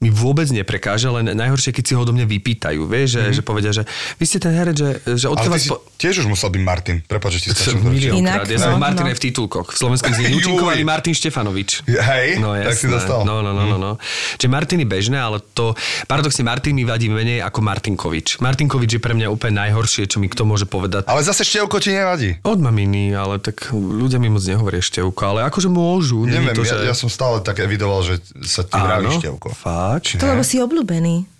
mi 0.00 0.08
vôbec 0.08 0.48
neprekáža, 0.48 1.12
len 1.12 1.36
najhoršie, 1.36 1.76
keď 1.76 1.84
si 1.84 1.92
ho 1.92 2.08
do 2.08 2.16
mňa 2.16 2.24
vypýtajú, 2.24 2.80
vieš, 2.88 3.08
že, 3.08 3.20
mm-hmm. 3.20 3.36
že 3.36 3.42
povedia, 3.44 3.72
že 3.76 3.82
vy 4.16 4.24
ste 4.24 4.38
ten 4.40 4.52
herec, 4.56 4.76
že, 4.80 4.90
že 5.12 5.26
ty 5.28 5.48
vás... 5.52 5.64
Po... 5.68 5.84
tiež 6.00 6.24
už 6.24 6.26
musel 6.30 6.48
byť 6.52 6.62
Martin. 6.62 6.96
Prepač, 7.04 7.36
že 7.36 7.40
ti 7.44 7.48
stačím. 7.52 7.84
Miliónkrát. 7.96 8.48
Ja 8.48 8.64
som 8.64 8.76
no, 8.76 8.80
Martin 8.80 9.04
no. 9.08 9.12
aj 9.12 9.16
v 9.18 9.22
titulkoch. 9.28 9.74
V 9.74 9.78
slovenskom 9.80 10.12
znení 10.14 10.36
Juj. 10.38 10.56
účinkovaný 10.56 10.82
Martin 10.86 11.12
Štefanovič. 11.12 11.84
Hej, 11.90 12.38
No, 12.38 12.54
tak 12.54 12.76
si 12.78 12.86
dostal. 12.86 13.26
No, 13.26 13.42
no, 13.42 13.50
no, 13.56 13.64
no, 13.66 13.76
no. 13.76 13.92
Čiže 14.38 14.48
Martin 14.52 14.78
je 14.84 14.88
bežné, 14.88 15.18
ale 15.18 15.42
to, 15.42 15.65
paradoxne 16.06 16.44
Martin 16.44 16.76
mi 16.76 16.84
vadí 16.84 17.08
menej 17.08 17.40
ako 17.42 17.64
Martinkovič. 17.64 18.38
Martinkovič 18.44 18.98
je 18.98 19.00
pre 19.00 19.16
mňa 19.16 19.32
úplne 19.32 19.64
najhoršie, 19.64 20.06
čo 20.06 20.20
mi 20.20 20.28
kto 20.28 20.44
môže 20.44 20.68
povedať. 20.68 21.08
Ale 21.08 21.24
zase 21.24 21.42
števko 21.42 21.80
ti 21.80 21.96
nevadí. 21.96 22.38
Od 22.44 22.60
maminy, 22.60 23.16
ale 23.16 23.40
tak 23.40 23.72
ľudia 23.72 24.20
mi 24.20 24.28
moc 24.28 24.44
nehovoria 24.44 24.84
števko, 24.84 25.20
ale 25.24 25.40
akože 25.48 25.72
môžu. 25.72 26.28
Neviem, 26.28 26.52
to, 26.52 26.62
ja, 26.62 26.76
že... 26.76 26.90
ja 26.92 26.96
som 26.96 27.08
stále 27.08 27.40
tak 27.40 27.62
evidoval, 27.62 28.04
že 28.04 28.20
sa 28.44 28.62
ti 28.62 28.76
vraví 28.76 29.08
števko. 29.16 29.54
Fakt? 29.56 30.20
To 30.20 30.26
lebo 30.26 30.44
si 30.44 30.60
obľúbený. 30.60 31.35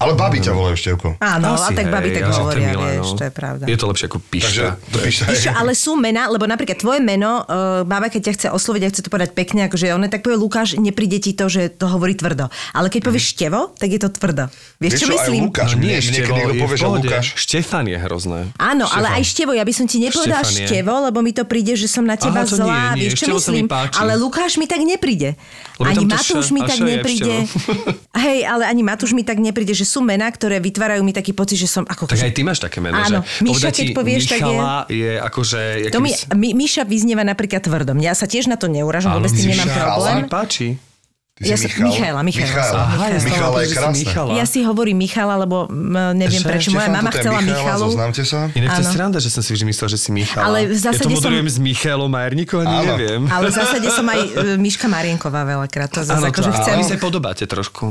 Ale 0.00 0.16
babi 0.16 0.40
ťa 0.40 0.52
volajú 0.56 0.76
števko. 0.80 1.08
Áno, 1.20 1.60
a 1.60 1.68
tak 1.76 1.92
babi 1.92 2.08
tak 2.16 2.24
ja 2.24 2.32
hovoria, 2.32 2.72
Milan, 2.72 2.88
vieš, 2.96 3.10
no. 3.12 3.18
to 3.20 3.24
je 3.28 3.32
pravda. 3.36 3.64
Je 3.68 3.76
to 3.76 3.84
lepšie 3.84 4.06
ako 4.08 4.18
Takže 4.24 4.32
pišta. 4.32 4.64
to 4.96 4.98
čo, 5.36 5.50
ale 5.52 5.72
sú 5.76 5.92
mená, 6.00 6.32
lebo 6.32 6.48
napríklad 6.48 6.80
tvoje 6.80 7.04
meno, 7.04 7.44
uh, 7.44 7.84
baba, 7.84 8.08
keď 8.08 8.32
ťa 8.32 8.32
chce 8.32 8.46
osloviť 8.48 8.80
a 8.80 8.88
chce 8.88 9.00
to 9.04 9.12
povedať 9.12 9.36
pekne, 9.36 9.68
akože 9.68 9.92
on 9.92 10.08
tak 10.08 10.24
povie 10.24 10.40
Lukáš, 10.40 10.80
nepríde 10.80 11.20
ti 11.20 11.36
to, 11.36 11.52
že 11.52 11.68
to 11.76 11.84
hovorí 11.84 12.16
tvrdo. 12.16 12.48
Ale 12.72 12.88
keď 12.88 13.12
povieš 13.12 13.36
števo, 13.36 13.76
tak 13.76 13.92
je 13.92 14.00
to 14.00 14.08
tvrdo. 14.08 14.48
Vieš, 14.80 15.04
čo, 15.04 15.06
aj 15.06 15.12
myslím? 15.20 15.52
Lukáš, 15.52 15.70
No 15.76 15.84
nie, 15.84 15.96
mne 16.00 16.20
Števo 16.20 16.34
v 16.48 16.54
povie, 16.56 16.76
že. 16.76 16.86
Lukáš, 16.88 17.26
Štefan 17.36 17.84
je 17.86 17.98
hrozné. 18.00 18.40
Áno, 18.56 18.84
ale 18.88 19.06
aj 19.20 19.22
števo, 19.28 19.52
ja 19.52 19.64
by 19.64 19.72
som 19.76 19.84
ti 19.84 20.00
je. 20.00 20.08
števo, 20.66 20.92
lebo 21.06 21.20
mi 21.20 21.36
to 21.36 21.44
príde, 21.44 21.76
že 21.76 21.86
som 21.86 22.02
na 22.08 22.16
teba 22.16 22.42
Aha, 22.42 22.48
zlá. 22.48 22.96
nie, 22.96 23.04
nie, 23.04 23.12
Vieš, 23.12 23.28
čo 23.28 23.36
myslím? 23.36 23.68
Ale 23.70 24.16
Lukáš 24.16 24.56
mi 24.56 24.64
tak 24.64 24.80
nepríde. 24.80 25.36
Ani 25.80 26.04
Matúš 26.04 26.52
mi 26.52 26.60
tak 26.64 26.80
nepríde. 26.80 27.48
Hej, 28.24 28.40
ale 28.44 28.64
ani 28.68 28.82
Matúš 28.84 29.12
mi 29.16 29.24
tak 29.24 29.40
nepríde, 29.40 29.72
že 29.72 29.88
sú 29.90 30.00
mená, 30.00 30.26
ktoré 30.26 30.56
vytvárajú 30.58 31.02
mi 31.02 31.10
taký 31.10 31.32
pocit, 31.32 31.58
že 31.58 31.66
som 31.66 31.82
ako... 31.82 32.06
Tak 32.06 32.22
aj 32.22 32.30
ty 32.30 32.42
máš 32.42 32.62
také 32.62 32.78
meno, 32.78 32.94
Áno, 32.94 33.20
že 33.20 33.42
Miša, 33.42 33.68
keď 33.68 33.86
povieš, 33.90 34.22
tak 34.28 34.40
je- 34.40 34.62
je 34.94 35.12
akože... 35.18 35.60
To 35.90 35.98
mi, 35.98 36.14
mi, 36.32 36.54
Miša 36.54 36.86
vyznieva 36.86 37.22
napríklad 37.22 37.60
tvrdom. 37.60 37.98
Ja 37.98 38.14
sa 38.14 38.24
tiež 38.24 38.46
na 38.46 38.54
to 38.54 38.66
neuražam, 38.66 39.18
vôbec 39.18 39.28
s 39.28 39.36
tým 39.36 39.50
nemám 39.50 39.66
problém. 39.66 40.06
sa 40.06 40.14
mi 40.16 40.24
páči. 40.24 40.68
Ty 41.40 41.48
Ja 41.48 41.56
si 41.56 41.72
som- 41.72 41.80
Michaela, 41.82 42.20
Michaela. 42.20 42.52
Michaela. 42.52 42.82
Aha, 42.84 43.04
ja 43.06 43.16
som 43.16 43.32
Michala 43.32 43.58
je 43.58 43.68
krásne. 43.72 43.96
Michala. 43.96 44.30
Ja 44.36 44.44
si 44.44 44.60
hovorím 44.60 44.96
Michala, 45.00 45.34
lebo 45.40 45.56
m, 45.66 45.72
neviem 46.12 46.36
Že? 46.36 46.46
prečo. 46.46 46.68
Moja 46.68 46.92
mama 46.92 47.08
chcela 47.08 47.40
Michala, 47.40 47.80
Michalu. 47.80 47.84
Zoznámte 47.88 48.22
sa? 48.22 48.38
Inak 48.52 48.68
to 48.70 48.80
je 48.80 48.88
sranda, 48.92 49.18
že 49.18 49.30
som 49.30 49.40
si 49.40 49.50
vždy 49.50 49.64
myslel, 49.66 49.88
že 49.88 49.98
si 49.98 50.12
Michala. 50.12 50.44
Ale 50.44 50.68
v 50.68 50.76
ja 50.76 50.92
zásade 50.92 51.08
to 51.08 51.16
modelujem 51.16 51.48
som- 51.48 51.56
s 51.56 51.64
Michalom 51.64 52.10
Majerníkom, 52.12 52.58
ani 52.60 52.76
Áno. 52.76 52.88
neviem. 52.92 53.20
Ale 53.26 53.44
v 53.48 53.54
zásade 53.56 53.88
som 53.88 54.04
aj 54.04 54.20
e, 54.20 54.28
Miška 54.58 54.86
Marienková 54.86 55.40
veľakrát. 55.42 55.88
To 55.90 56.04
zase 56.04 56.12
Áno, 56.14 56.28
akože 56.28 56.44
to, 56.46 56.56
chcem... 56.60 56.70
ale 56.70 56.78
vy 56.78 56.86
sa 56.86 56.96
podobáte 57.00 57.44
trošku. 57.46 57.84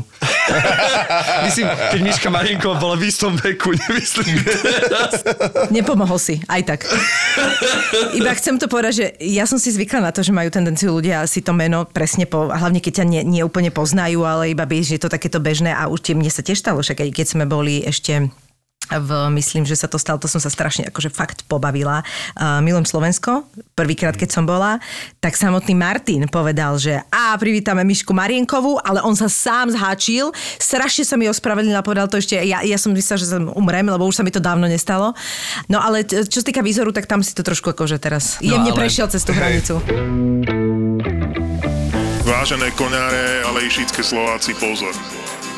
Myslím, 1.50 1.66
keď 1.90 2.00
Miška 2.02 2.30
Marienková 2.30 2.78
bola 2.78 2.96
v 2.96 3.10
istom 3.10 3.34
veku, 3.34 3.74
nemyslím 3.74 4.46
teraz. 4.46 5.26
Nepomohol 5.70 6.18
si, 6.18 6.38
aj 6.46 6.62
tak. 6.68 6.80
Iba 8.14 8.30
chcem 8.36 8.56
to 8.56 8.66
povedať, 8.66 8.94
že 8.94 9.06
ja 9.26 9.46
som 9.46 9.58
si 9.58 9.70
zvykla 9.70 10.00
na 10.00 10.12
to, 10.12 10.22
že 10.22 10.30
majú 10.30 10.50
tendenciu 10.50 10.92
ľudia 10.92 11.26
si 11.26 11.42
to 11.42 11.50
meno 11.50 11.84
presne 11.84 12.26
po, 12.26 12.46
hlavne 12.46 12.78
keď 12.78 13.02
ťa 13.02 13.06
nie, 13.06 13.22
nie 13.24 13.39
úplne 13.46 13.72
poznajú, 13.74 14.24
ale 14.24 14.52
iba 14.52 14.66
vieš, 14.68 14.92
že 14.92 14.96
je 14.98 15.04
to 15.08 15.14
takéto 15.14 15.40
bežné 15.40 15.72
a 15.72 15.88
už 15.88 16.16
mne 16.16 16.32
sa 16.32 16.46
tiež 16.46 16.60
stalo, 16.60 16.82
však 16.82 17.04
aj 17.04 17.10
keď 17.16 17.26
sme 17.28 17.46
boli 17.46 17.84
ešte 17.86 18.30
v, 18.90 19.30
myslím, 19.38 19.70
že 19.70 19.78
sa 19.78 19.86
to 19.86 20.02
stalo, 20.02 20.18
to 20.18 20.26
som 20.26 20.42
sa 20.42 20.50
strašne 20.50 20.82
akože 20.90 21.14
fakt 21.14 21.46
pobavila. 21.46 22.02
Uh, 22.34 22.58
milujem 22.66 22.90
Slovensko, 22.90 23.46
prvýkrát, 23.78 24.18
keď 24.18 24.34
som 24.34 24.50
bola, 24.50 24.82
tak 25.22 25.38
samotný 25.38 25.78
Martin 25.78 26.26
povedal, 26.26 26.74
že 26.82 26.98
a 27.14 27.38
privítame 27.38 27.86
Mišku 27.86 28.18
Marienkovú, 28.18 28.82
ale 28.82 29.06
on 29.06 29.14
sa 29.14 29.30
sám 29.30 29.78
zháčil, 29.78 30.34
strašne 30.58 31.06
sa 31.06 31.22
mi 31.22 31.30
ospravedlnil 31.30 31.78
a 31.78 31.86
povedal 31.86 32.10
to 32.10 32.18
ešte, 32.18 32.42
ja, 32.42 32.66
ja 32.66 32.78
som 32.82 32.90
myslela, 32.90 33.22
že 33.22 33.30
sa 33.30 33.38
umrem, 33.38 33.86
lebo 33.86 34.10
už 34.10 34.18
sa 34.18 34.26
mi 34.26 34.34
to 34.34 34.42
dávno 34.42 34.66
nestalo. 34.66 35.14
No 35.70 35.78
ale 35.78 36.02
čo 36.10 36.42
sa 36.42 36.46
týka 36.46 36.66
výzoru, 36.66 36.90
tak 36.90 37.06
tam 37.06 37.22
si 37.22 37.38
to 37.38 37.46
trošku 37.46 37.70
akože 37.70 38.02
teraz 38.02 38.42
No, 38.42 38.58
jemne 38.58 38.74
ale- 38.74 38.80
prešiel 38.80 39.06
cez 39.06 39.22
tú 39.22 39.38
hranicu. 39.38 39.78
Vážené 42.30 42.70
koňáre, 42.78 43.42
ale 43.42 43.66
i 43.66 43.74
Slováci 44.06 44.54
pozor. 44.54 44.94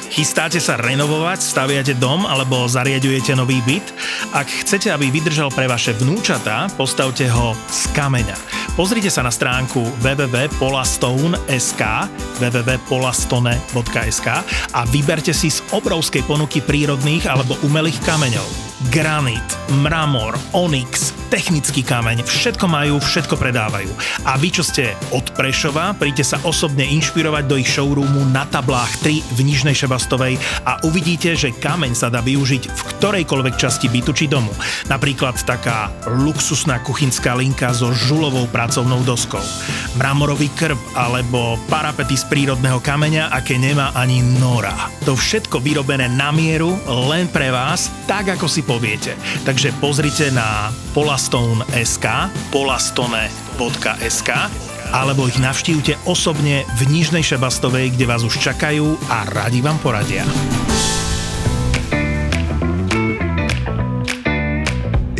Chystáte 0.07 0.63
sa 0.63 0.79
renovovať, 0.79 1.43
staviate 1.43 1.99
dom 1.99 2.23
alebo 2.23 2.63
zariadujete 2.63 3.35
nový 3.35 3.59
byt? 3.67 3.91
Ak 4.31 4.47
chcete, 4.47 4.87
aby 4.87 5.11
vydržal 5.11 5.51
pre 5.51 5.67
vaše 5.67 5.91
vnúčatá, 5.91 6.71
postavte 6.79 7.27
ho 7.27 7.51
z 7.67 7.91
kameňa. 7.91 8.35
Pozrite 8.79 9.11
sa 9.11 9.19
na 9.19 9.35
stránku 9.35 9.83
www.polastone.sk 9.99 11.83
www.polastone.sk 12.39 14.27
a 14.71 14.81
vyberte 14.87 15.35
si 15.35 15.51
z 15.51 15.59
obrovskej 15.75 16.23
ponuky 16.23 16.63
prírodných 16.63 17.27
alebo 17.27 17.59
umelých 17.67 17.99
kameňov. 18.07 18.70
Granit, 18.89 19.45
mramor, 19.85 20.33
onyx, 20.57 21.13
technický 21.29 21.85
kameň, 21.85 22.25
všetko 22.25 22.65
majú, 22.65 22.97
všetko 22.97 23.37
predávajú. 23.37 23.93
A 24.25 24.35
vy, 24.41 24.49
čo 24.49 24.65
ste 24.65 24.97
od 25.13 25.23
Prešova, 25.37 25.93
príďte 25.93 26.33
sa 26.33 26.37
osobne 26.41 26.83
inšpirovať 26.89 27.43
do 27.45 27.55
ich 27.61 27.69
showroomu 27.69 28.25
na 28.33 28.43
tablách 28.49 28.89
3 29.05 29.37
v 29.37 29.39
Nižnej 29.45 29.77
Šebastovej 29.77 30.41
a 30.65 30.81
uvidíte, 30.81 31.37
že 31.37 31.53
kameň 31.53 31.93
sa 31.93 32.09
dá 32.09 32.25
využiť 32.25 32.63
v 32.67 32.81
ktorejkoľvek 32.97 33.55
časti 33.55 33.87
bytu 33.87 34.11
či 34.17 34.25
domu. 34.25 34.51
Napríklad 34.89 35.37
taká 35.45 35.93
luxusná 36.09 36.81
kuchynská 36.81 37.37
linka 37.37 37.69
so 37.71 37.93
žulovou 37.93 38.49
pracovnou 38.49 39.05
doskou, 39.05 39.45
mramorový 39.95 40.49
krb 40.57 40.81
alebo 40.97 41.55
parapety 41.69 42.17
z 42.17 42.25
prírodného 42.27 42.81
kameňa, 42.81 43.29
aké 43.29 43.61
nemá 43.61 43.93
ani 43.93 44.25
nora. 44.41 44.73
To 45.05 45.13
všetko 45.13 45.61
vyrobené 45.61 46.11
na 46.11 46.33
mieru 46.35 46.75
len 47.07 47.29
pre 47.29 47.53
vás, 47.53 47.87
tak 48.09 48.35
ako 48.35 48.49
si 48.49 48.65
poviete. 48.71 49.19
Takže 49.43 49.75
pozrite 49.83 50.31
na 50.31 50.71
polastone.sk 50.95 52.07
polastone.sk 52.55 54.29
alebo 54.91 55.27
ich 55.27 55.39
navštívte 55.39 55.99
osobne 56.07 56.63
v 56.79 56.81
Nižnej 56.87 57.23
Šebastovej, 57.23 57.95
kde 57.95 58.07
vás 58.07 58.23
už 58.23 58.39
čakajú 58.39 58.95
a 59.11 59.27
radi 59.27 59.59
vám 59.59 59.79
poradia. 59.83 60.23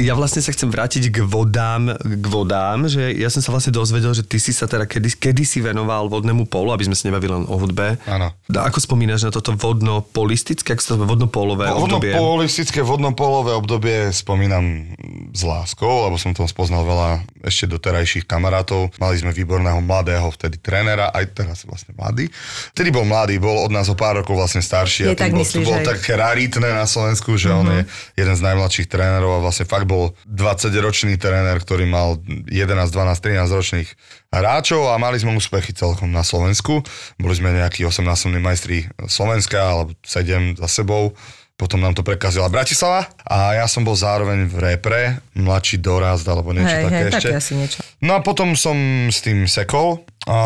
Ja 0.01 0.17
vlastne 0.17 0.41
sa 0.41 0.49
chcem 0.49 0.73
vrátiť 0.73 1.13
k 1.13 1.21
vodám, 1.21 1.93
k 2.01 2.25
vodám, 2.25 2.89
že 2.89 3.13
ja 3.13 3.29
som 3.29 3.45
sa 3.45 3.53
vlastne 3.53 3.69
dozvedel, 3.69 4.17
že 4.17 4.25
ty 4.25 4.41
si 4.41 4.49
sa 4.49 4.65
teda 4.65 4.89
kedy, 4.89 5.13
kedy 5.21 5.43
si 5.45 5.61
venoval 5.61 6.09
vodnému 6.09 6.49
polu, 6.49 6.73
aby 6.73 6.89
sme 6.89 6.97
sa 6.97 7.05
nebavili 7.05 7.37
len 7.37 7.45
o 7.45 7.55
hudbe. 7.61 8.01
Áno. 8.09 8.33
Ako 8.49 8.81
spomínaš 8.81 9.29
na 9.29 9.31
toto 9.31 9.53
vodnopolistické, 9.53 10.73
ako 10.73 10.81
sa 10.81 10.97
to 10.97 11.05
vodnopolové 11.05 11.69
obdobie? 11.69 12.17
Vodnopolistické 12.17 12.81
vodnopolové 12.81 13.53
obdobie 13.53 14.09
spomínam 14.09 14.97
s 15.29 15.41
láskou, 15.45 16.09
lebo 16.09 16.17
som 16.17 16.33
tam 16.33 16.49
spoznal 16.49 16.81
veľa 16.81 17.09
ešte 17.41 17.65
doterajších 17.67 18.25
kamarátov. 18.25 18.93
Mali 18.97 19.17
sme 19.17 19.33
výborného 19.33 19.81
mladého 19.81 20.29
vtedy 20.31 20.57
trénera, 20.57 21.09
aj 21.11 21.25
teraz 21.33 21.57
vlastne 21.65 21.93
mladý. 21.97 22.29
Vtedy 22.73 22.89
bol 22.89 23.05
mladý, 23.05 23.41
bol 23.41 23.65
od 23.65 23.71
nás 23.73 23.89
o 23.89 23.95
pár 23.97 24.21
rokov 24.21 24.37
vlastne 24.37 24.61
starší 24.61 25.09
Je 25.09 25.13
a 25.13 25.17
tak 25.17 25.33
bol, 25.33 25.41
myslíš, 25.41 25.61
to 25.61 25.67
bolo 25.67 25.77
že 25.77 25.81
aj- 25.81 25.89
také 25.97 26.11
raritné 26.15 26.69
na 26.71 26.85
Slovensku, 26.85 27.35
že 27.35 27.49
on 27.49 27.67
je 27.67 27.81
jeden 28.15 28.35
z 28.37 28.41
najmladších 28.41 28.87
trénerov 28.87 29.37
a 29.37 29.43
vlastne 29.43 29.65
fakt 29.65 29.85
bol 29.85 30.13
20-ročný 30.25 31.17
tréner, 31.17 31.57
ktorý 31.57 31.85
mal 31.85 32.21
11, 32.47 32.51
12, 32.93 32.93
13 33.19 33.49
ročných 33.49 33.89
hráčov 34.31 34.87
a 34.87 34.95
mali 34.95 35.19
sme 35.19 35.35
úspechy 35.35 35.75
celkom 35.75 36.07
na 36.09 36.23
Slovensku. 36.23 36.79
Boli 37.19 37.35
sme 37.35 37.51
nejakí 37.51 37.83
18 37.83 38.39
majstri 38.39 38.87
Slovenska, 39.05 39.59
alebo 39.59 39.91
7 40.03 40.55
za 40.55 40.69
sebou. 40.71 41.11
Potom 41.61 41.77
nám 41.77 41.93
to 41.93 42.01
prekazila 42.01 42.49
Bratislava 42.49 43.05
a 43.21 43.53
ja 43.53 43.69
som 43.69 43.85
bol 43.85 43.93
zároveň 43.93 44.49
v 44.49 44.55
repre, 44.57 45.21
mladší 45.37 45.77
dorast 45.77 46.25
alebo 46.25 46.57
niečo 46.57 46.73
Hej, 46.73 46.85
také 46.89 46.97
hej, 46.97 47.09
ešte. 47.13 47.27
také 47.29 47.37
asi 47.37 47.53
niečo. 47.53 47.79
No 48.01 48.17
a 48.17 48.19
potom 48.25 48.57
som 48.57 48.73
s 49.13 49.21
tým 49.21 49.45
sekol 49.45 50.01
a 50.25 50.37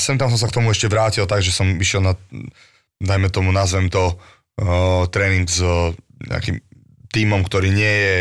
sem 0.00 0.16
tam 0.16 0.32
som 0.32 0.40
sa 0.40 0.48
k 0.48 0.56
tomu 0.56 0.72
ešte 0.72 0.88
vrátil, 0.88 1.28
takže 1.28 1.52
som 1.52 1.68
išiel 1.76 2.00
na, 2.00 2.16
dajme 2.96 3.28
tomu, 3.28 3.52
nazvem 3.52 3.92
to, 3.92 4.16
uh, 4.16 5.04
tréning 5.12 5.44
s 5.44 5.60
uh, 5.60 5.92
nejakým 6.32 6.64
tímom, 7.12 7.44
ktorý 7.44 7.68
nie 7.68 7.94
je 8.00 8.16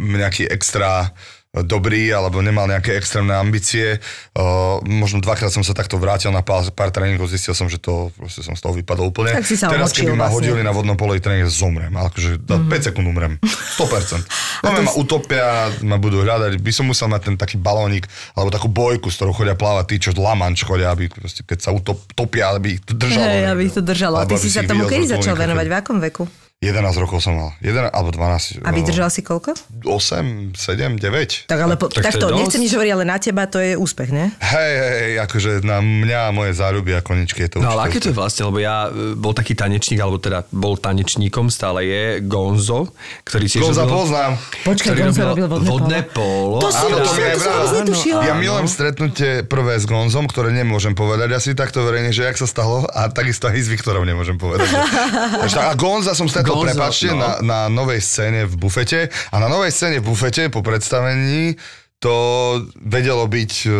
nejaký 0.00 0.48
extra 0.48 1.12
dobrý 1.56 2.12
alebo 2.12 2.44
nemal 2.44 2.68
nejaké 2.68 2.92
extrémne 2.92 3.32
ambície. 3.32 3.96
Uh, 4.36 4.84
možno 4.84 5.24
dvakrát 5.24 5.48
som 5.48 5.64
sa 5.64 5.72
takto 5.72 5.96
vrátil 5.96 6.28
na 6.28 6.44
pár, 6.44 6.68
pár 6.76 6.92
tréningov, 6.92 7.32
zistil 7.32 7.56
som, 7.56 7.72
že 7.72 7.80
to 7.80 8.12
proste 8.20 8.44
som 8.44 8.52
z 8.52 8.60
toho 8.60 8.76
vypadol 8.76 9.08
úplne. 9.08 9.32
Tak 9.32 9.48
si 9.48 9.56
sa 9.56 9.72
Teraz, 9.72 9.96
keby 9.96 10.12
ma 10.12 10.28
vlastne. 10.28 10.36
hodili 10.36 10.60
na 10.60 10.76
vodnom 10.76 10.94
poli 11.00 11.24
tréning, 11.24 11.48
zomrem. 11.48 11.88
Akože 11.88 12.36
mm-hmm. 12.36 12.68
5 12.68 12.86
sekúnd 12.92 13.06
umrem. 13.08 13.40
100%. 13.40 14.28
No, 14.60 14.68
ma 14.86 14.92
utopia, 15.00 15.72
ma 15.88 15.96
budú 15.96 16.20
hľadať. 16.20 16.60
By 16.60 16.72
som 16.72 16.84
musel 16.84 17.08
mať 17.08 17.32
ten 17.32 17.34
taký 17.40 17.56
balónik 17.56 18.04
alebo 18.36 18.52
takú 18.52 18.68
bojku, 18.68 19.08
s 19.08 19.16
ktorou 19.16 19.32
chodia 19.32 19.56
plávať 19.56 19.84
tí, 19.88 19.96
čo 20.04 20.10
lamanč 20.20 20.68
chodia, 20.68 20.92
aby 20.92 21.08
proste, 21.08 21.48
keď 21.48 21.58
sa 21.64 21.70
utop, 21.72 21.96
topia, 22.12 22.52
aby 22.52 22.76
ich 22.76 22.82
to 22.84 22.92
držalo. 22.92 23.24
Niekde. 23.24 23.48
aby 23.48 23.62
ich 23.64 23.74
to 23.74 23.82
držalo. 23.82 24.16
A 24.20 24.28
ty 24.28 24.36
si 24.36 24.52
sa 24.52 24.68
tomu 24.68 24.84
kedy 24.84 25.16
začal 25.16 25.32
venovať? 25.32 25.64
V 25.64 25.74
akom 25.74 25.96
veku? 25.96 26.28
11 26.58 26.90
rokov 26.98 27.22
som 27.22 27.38
mal. 27.38 27.54
11 27.62 27.94
alebo 27.94 28.10
12. 28.10 28.66
A 28.66 28.74
vydržal 28.74 29.14
si 29.14 29.22
koľko? 29.22 29.54
8, 29.86 30.58
7, 30.58 30.98
9. 30.98 31.46
Tak 31.46 31.54
ale 31.54 31.78
po, 31.78 31.86
Tak 31.86 32.02
tak, 32.02 32.18
to 32.18 32.26
to, 32.26 32.34
nechcem 32.34 32.58
nič 32.58 32.74
hovoriť, 32.74 32.92
ale 32.98 33.04
na 33.06 33.14
teba 33.22 33.46
to 33.46 33.62
je 33.62 33.78
úspech, 33.78 34.10
ne? 34.10 34.34
Hej, 34.42 34.72
hej, 34.74 35.12
akože 35.22 35.62
na 35.62 35.78
mňa 35.78 36.18
a 36.18 36.30
moje 36.34 36.58
záľuby 36.58 36.98
a 36.98 37.00
koničky 37.06 37.46
je 37.46 37.54
to 37.54 37.56
No 37.62 37.78
ale 37.78 37.86
aké 37.86 38.02
to 38.02 38.10
je 38.10 38.16
vlastne, 38.18 38.50
lebo 38.50 38.58
ja 38.58 38.90
e, 38.90 39.14
bol 39.14 39.38
taký 39.38 39.54
tanečník, 39.54 40.02
alebo 40.02 40.18
teda 40.18 40.50
bol 40.50 40.74
tanečníkom, 40.74 41.46
stále 41.46 41.86
je 41.86 42.04
Gonzo, 42.26 42.90
ktorý 43.22 43.46
tiež 43.46 43.62
Gonza 43.62 43.86
robil- 43.86 43.94
poznám. 43.94 44.32
Počkaj, 44.66 44.92
Gonzo 44.98 45.22
robil 45.30 45.46
vodné 45.46 45.68
vodné 45.70 46.00
polo. 46.10 46.58
To 46.58 46.74
si 46.74 46.82
Áno, 46.90 47.06
to 47.06 47.10
si 47.14 47.20
aj 47.22 47.36
to 47.38 47.94
som. 47.94 48.18
Ja 48.18 48.34
milujem 48.34 48.66
stretnutie 48.66 49.46
prvé 49.46 49.78
s 49.78 49.86
Gonzom, 49.86 50.26
ktoré 50.26 50.50
nemôžem 50.50 50.98
povedať 50.98 51.38
asi 51.38 51.54
takto 51.54 51.86
verejne, 51.86 52.10
že 52.10 52.26
jak 52.26 52.34
sa 52.34 52.50
stalo 52.50 52.82
a 52.90 53.06
takisto 53.14 53.46
aj 53.46 53.62
s 53.62 53.70
Viktorom 53.70 54.02
nemôžem 54.02 54.34
povedať. 54.34 54.66
A 55.68 55.76
Gonza 55.76 56.16
som 56.16 56.24
stretol, 56.30 56.47
Gonzo, 56.54 56.68
prepačte, 56.72 57.10
no. 57.12 57.18
na, 57.18 57.30
na 57.40 57.58
novej 57.68 58.00
scéne 58.00 58.46
v 58.46 58.54
bufete 58.56 59.08
a 59.32 59.36
na 59.36 59.48
novej 59.48 59.72
scéne 59.72 60.00
v 60.00 60.08
bufete 60.08 60.48
po 60.48 60.62
predstavení 60.62 61.56
to 61.98 62.14
vedelo 62.78 63.26
byť, 63.26 63.52
e, 63.66 63.70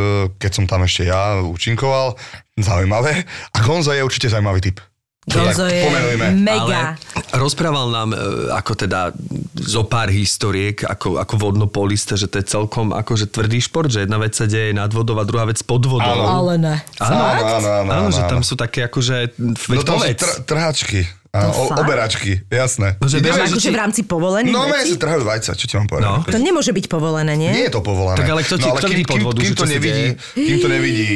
keď 0.42 0.50
som 0.50 0.64
tam 0.66 0.82
ešte 0.82 1.06
ja 1.06 1.38
účinkoval, 1.38 2.18
zaujímavé. 2.58 3.22
A 3.54 3.58
Gonzo 3.62 3.94
je 3.94 4.02
určite 4.02 4.26
zaujímavý 4.26 4.58
typ. 4.58 4.82
Gonzo 5.28 5.68
je 5.68 5.84
pomenujme. 5.84 6.26
mega. 6.34 6.96
Ale 6.96 7.36
rozprával 7.36 7.92
nám 7.92 8.10
e, 8.10 8.18
ako 8.50 8.72
teda 8.74 9.12
zo 9.54 9.84
pár 9.84 10.08
historiek, 10.08 10.82
ako, 10.82 11.20
ako 11.20 11.34
vodnopolista, 11.36 12.16
že 12.16 12.26
to 12.26 12.40
je 12.40 12.48
celkom 12.48 12.90
akože 12.90 13.28
tvrdý 13.28 13.60
šport, 13.60 13.92
že 13.92 14.08
jedna 14.08 14.16
vec 14.16 14.32
sa 14.32 14.48
deje 14.48 14.72
nad 14.72 14.88
vodou 14.88 15.20
a 15.20 15.28
druhá 15.28 15.44
vec 15.44 15.60
pod 15.62 15.84
vodou. 15.84 16.02
Áno. 16.02 16.24
Ale 16.42 16.52
ne. 16.56 16.76
Áno, 16.98 17.12
Áno, 17.12 17.44
áno, 17.44 17.68
áno, 17.84 17.90
áno, 17.92 18.08
že 18.08 18.24
áno. 18.24 18.30
tam 18.34 18.40
sú 18.40 18.56
také 18.56 18.88
akože, 18.88 19.36
No 19.68 19.84
to 19.84 20.00
sú 20.00 20.10
tr- 20.16 20.42
trhačky. 20.42 21.04
A, 21.38 21.48
o, 21.48 21.62
fakt? 21.66 21.78
oberačky, 21.78 22.30
jasné. 22.44 22.96
No, 22.96 23.06
že 23.06 23.18
Ide- 23.18 23.24
vieš, 23.24 23.34
Ale 23.34 23.42
že 23.42 23.52
akože 23.52 23.62
ti- 23.64 23.74
v 23.74 23.78
rámci 23.78 24.00
povolených 24.02 24.50
No, 24.50 24.66
vecí? 24.66 24.90
sa 24.90 24.98
trhajú 24.98 25.22
vajca, 25.22 25.50
čo 25.52 25.64
ti 25.64 25.74
mám 25.74 25.86
povedať? 25.86 26.08
No. 26.08 26.14
To 26.24 26.38
nemôže 26.38 26.70
byť 26.70 26.86
povolené, 26.86 27.32
nie? 27.34 27.50
Nie 27.50 27.64
je 27.66 27.72
to 27.72 27.80
povolené. 27.80 28.16
Tak 28.16 28.28
ale 28.28 28.40
kto 28.42 28.56
ti- 28.56 28.70
kto 28.70 28.86
vidí 28.86 29.04
pod 29.04 29.20
vodu, 29.20 29.38
kým, 29.38 29.48
že 29.48 29.54
to 29.54 29.66
nevidí, 29.66 30.06
kým 30.34 30.56
to 30.58 30.68
nevidí 30.68 31.10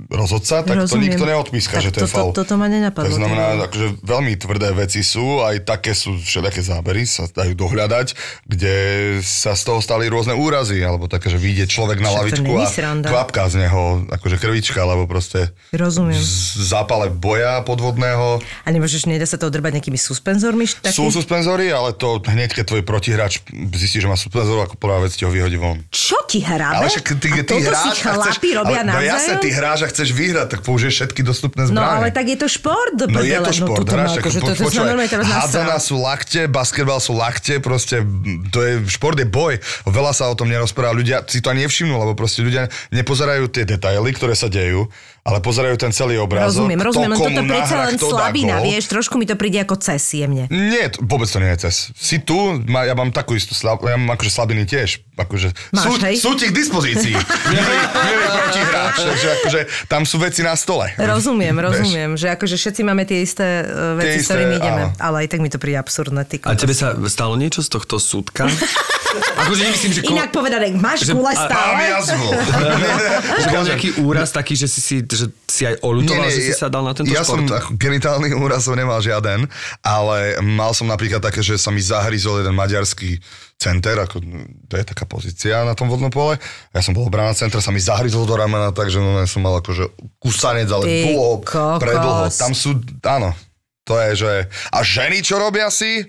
rozhodca, 0.00 0.62
tak 0.62 0.78
to 0.78 0.86
Rozumiem. 0.86 1.10
nikto 1.10 1.24
neodpíska, 1.24 1.74
Tak 1.74 1.82
že 1.82 1.90
to 1.90 1.98
je 1.98 2.02
toto- 2.04 2.14
faul. 2.14 2.30
toto 2.32 2.54
ma 2.54 2.66
nenapadlo, 2.66 3.04
To 3.04 3.16
znamená, 3.16 3.44
teda. 3.50 3.62
akože 3.66 3.86
veľmi 4.00 4.32
tvrdé 4.36 4.68
veci 4.72 5.00
sú, 5.00 5.40
aj 5.40 5.56
také 5.64 5.90
sú 5.90 6.14
všelijaké 6.14 6.62
zábery, 6.62 7.02
sa 7.02 7.26
dajú 7.26 7.52
dohľadať, 7.52 8.06
kde 8.44 8.76
sa 9.20 9.52
z 9.52 9.62
toho 9.64 9.78
stali 9.78 10.06
rôzne 10.06 10.32
úrazy, 10.32 10.78
alebo 10.78 11.04
také, 11.04 11.28
že 11.28 11.36
vyjde 11.36 11.66
človek 11.66 11.98
na 11.98 12.08
Však 12.08 12.14
to 12.14 12.20
lavičku 12.20 12.52
a 12.54 12.66
sranda. 12.68 13.08
kvapka 13.08 13.42
z 13.48 13.54
neho, 13.58 13.82
akože 14.08 14.36
krvička, 14.36 14.78
alebo 14.78 15.04
proste 15.04 15.50
Rozumiem. 15.70 16.14
z 16.14 16.32
zápale 16.64 17.08
boja 17.08 17.58
podvodného. 17.60 18.38
A 18.62 18.68
nemôžeš, 18.68 19.04
nedá 19.04 19.24
sa 19.24 19.34
to 19.34 19.46
odrbať 19.46 19.74
nejakými 19.74 19.98
suspenzormi? 19.98 20.70
Taký? 20.78 20.94
Sú 20.94 21.10
suspenzory, 21.10 21.68
ale 21.68 21.90
to 21.92 22.22
hneď, 22.22 22.54
keď 22.54 22.64
tvoj 22.68 22.82
protihráč 22.82 23.42
zistí, 23.74 23.98
že 23.98 24.06
má 24.06 24.14
suspenzor, 24.14 24.60
ako 24.60 24.76
prvá 24.76 25.00
vec 25.00 25.10
ti 25.10 25.22
ho 25.22 25.32
vyhodí 25.32 25.56
von. 25.56 25.82
Čo 25.88 26.22
ti 26.24 26.38
hrabe? 26.38 26.76
Ale 26.76 26.86
však 26.86 27.18
ty, 27.18 27.28
a 27.30 27.42
ty 27.42 27.54
hráš 27.58 27.82
si 27.82 27.88
a 27.88 28.14
chceš, 28.14 28.36
chlapi 28.36 28.48
robia 28.54 28.80
ale, 28.80 28.90
no 28.90 29.00
jasne, 29.00 29.34
ty 29.38 29.48
hráš 29.50 29.87
chceš 29.88 30.08
vyhrať, 30.10 30.46
tak 30.48 30.60
použiješ 30.62 30.94
všetky 30.94 31.20
dostupné 31.20 31.64
No 31.64 31.72
zbrane. 31.74 31.96
ale 31.96 32.08
tak 32.10 32.26
je 32.26 32.36
to 32.36 32.46
šport, 32.46 32.92
do 32.92 33.04
No 33.06 33.20
je 33.20 33.38
to 33.38 33.52
šport, 33.54 33.82
no, 33.82 33.92
hráš, 33.92 34.16
po- 34.16 34.28
to, 34.28 34.52
to 34.52 35.24
hádzaná 35.24 35.76
sú 35.76 35.96
lakte, 35.96 36.46
basketbal 36.46 36.98
sú 36.98 37.12
lakte, 37.12 37.58
proste 37.58 38.04
to 38.48 38.58
je, 38.58 38.72
šport 38.86 39.14
je 39.14 39.24
boj. 39.24 39.56
Veľa 39.84 40.12
sa 40.12 40.26
o 40.26 40.34
tom 40.34 40.46
nerozpráva, 40.46 40.92
ľudia 40.92 41.24
si 41.24 41.40
to 41.40 41.48
ani 41.48 41.64
nevšimnú, 41.64 41.94
lebo 41.94 42.12
proste 42.12 42.40
ľudia 42.40 42.66
nepozerajú 42.90 43.48
tie 43.48 43.64
detaily, 43.64 44.10
ktoré 44.10 44.32
sa 44.32 44.46
dejú, 44.46 44.88
ale 45.22 45.38
pozerajú 45.38 45.76
ten 45.76 45.90
celý 45.90 46.16
obrázok. 46.16 46.64
Rozumiem, 46.64 46.80
rozumiem, 46.80 47.10
to, 47.10 47.18
komu 47.18 47.28
toto 47.28 47.42
predsa 47.44 47.74
len 47.82 47.96
slabina, 47.96 48.54
vieš, 48.58 48.84
trošku 48.86 49.14
mi 49.14 49.24
to 49.24 49.34
príde 49.34 49.60
ako 49.60 49.76
cez 49.76 50.00
jemne. 50.10 50.48
Nie, 50.48 50.88
to- 50.88 51.00
vôbec 51.02 51.26
to 51.26 51.36
nie 51.36 51.52
je 51.52 51.68
cez. 51.68 51.92
Si 51.92 52.16
tu, 52.18 52.36
ma, 52.64 52.82
ja 52.82 52.92
mám 52.92 53.10
takú 53.10 53.32
istú 53.32 53.52
slab, 53.52 53.80
ja 53.82 53.94
mám 53.94 54.14
akože 54.14 54.30
slabiny 54.30 54.64
tiež. 54.64 55.04
Akože, 55.14 55.50
Máš, 55.70 55.82
sú, 55.82 55.90
hej? 56.00 56.14
sú 56.16 56.30
ti 56.32 56.46
k 56.46 56.54
dispozícii. 56.54 57.12
milý, 57.52 57.76
milý 57.98 58.26
protihráč, 59.00 59.14
takže 59.14 59.28
akože 59.36 59.60
tam 59.86 60.02
sú 60.02 60.16
veci 60.18 60.40
na 60.40 60.52
stole. 60.52 60.90
Rozumiem, 60.94 61.54
rozumiem, 61.54 62.10
že 62.14 62.26
akože 62.28 62.54
všetci 62.54 62.80
máme 62.82 63.02
tie 63.02 63.18
isté 63.18 63.46
uh, 63.60 63.94
Tie 63.94 63.98
veci, 63.98 64.10
s 64.12 64.22
isté, 64.22 64.32
ktorými 64.34 64.54
ideme, 64.56 64.82
áno. 64.84 64.96
ale 64.98 65.16
aj 65.22 65.28
tak 65.28 65.40
mi 65.40 65.48
to 65.48 65.56
príde 65.56 65.76
absurdné. 65.76 66.22
Ty 66.22 66.34
A 66.44 66.54
tebe 66.54 66.72
sa 66.72 66.92
stalo 67.04 67.34
niečo 67.34 67.60
z 67.60 67.70
tohto 67.70 67.96
súdka? 67.96 68.46
akože 69.40 69.62
nemyslím, 69.62 69.92
že... 69.92 70.00
ko- 70.02 70.12
Inak 70.12 70.30
povedané, 70.30 70.66
máš 70.72 71.02
že- 71.02 71.12
kule 71.12 71.26
a- 71.26 71.32
Mám 71.32 71.46
stále? 71.46 71.82
jazvu. 71.88 72.28
Že 73.38 73.48
bol 73.48 73.64
nejaký 73.64 73.88
úraz 74.00 74.28
taký, 74.30 74.54
že 74.54 74.66
si, 74.66 74.80
si, 74.80 74.96
že 75.00 75.26
si 75.44 75.62
aj 75.62 75.78
olutoval, 75.80 76.26
že 76.26 76.42
si 76.42 76.52
sa 76.52 76.66
dal 76.66 76.82
na 76.82 76.90
tento 76.90 77.08
ja 77.08 77.22
šport? 77.22 77.46
som 77.46 77.48
ako 77.48 77.70
genitálny 77.76 78.34
úraz 78.34 78.66
som 78.66 78.74
nemal 78.74 78.98
žiaden, 78.98 79.46
ale 79.80 80.18
mal 80.40 80.72
som 80.72 80.84
napríklad 80.84 81.20
také, 81.20 81.38
že 81.40 81.54
sa 81.54 81.70
mi 81.70 81.78
zahryzol 81.78 82.42
jeden 82.42 82.52
maďarský 82.52 83.22
center, 83.58 83.98
ako, 83.98 84.22
to 84.64 84.74
je 84.74 84.84
taká 84.86 85.02
pozícia 85.04 85.66
na 85.66 85.74
tom 85.74 85.90
vodnom 85.90 86.08
pole. 86.08 86.38
Ja 86.70 86.78
som 86.78 86.94
bol 86.94 87.04
obrana 87.04 87.34
centra, 87.34 87.58
sa 87.58 87.68
mi 87.68 87.82
zahryzol 87.82 88.22
do 88.22 88.38
ramena, 88.38 88.70
takže 88.70 88.96
no, 88.96 89.18
som 89.26 89.42
mal 89.42 89.58
akože 89.58 89.90
kusanec, 90.16 90.70
ale 90.70 90.84
Ty 90.86 90.94
dlho, 91.04 91.42
kokos. 91.42 91.78
predlho. 91.82 92.24
Tam 92.30 92.54
sú, 92.54 92.78
áno, 93.02 93.34
to 93.82 93.98
je, 93.98 94.10
že... 94.14 94.32
A 94.70 94.78
ženy, 94.80 95.20
čo 95.20 95.36
robia 95.36 95.66
si? 95.68 96.06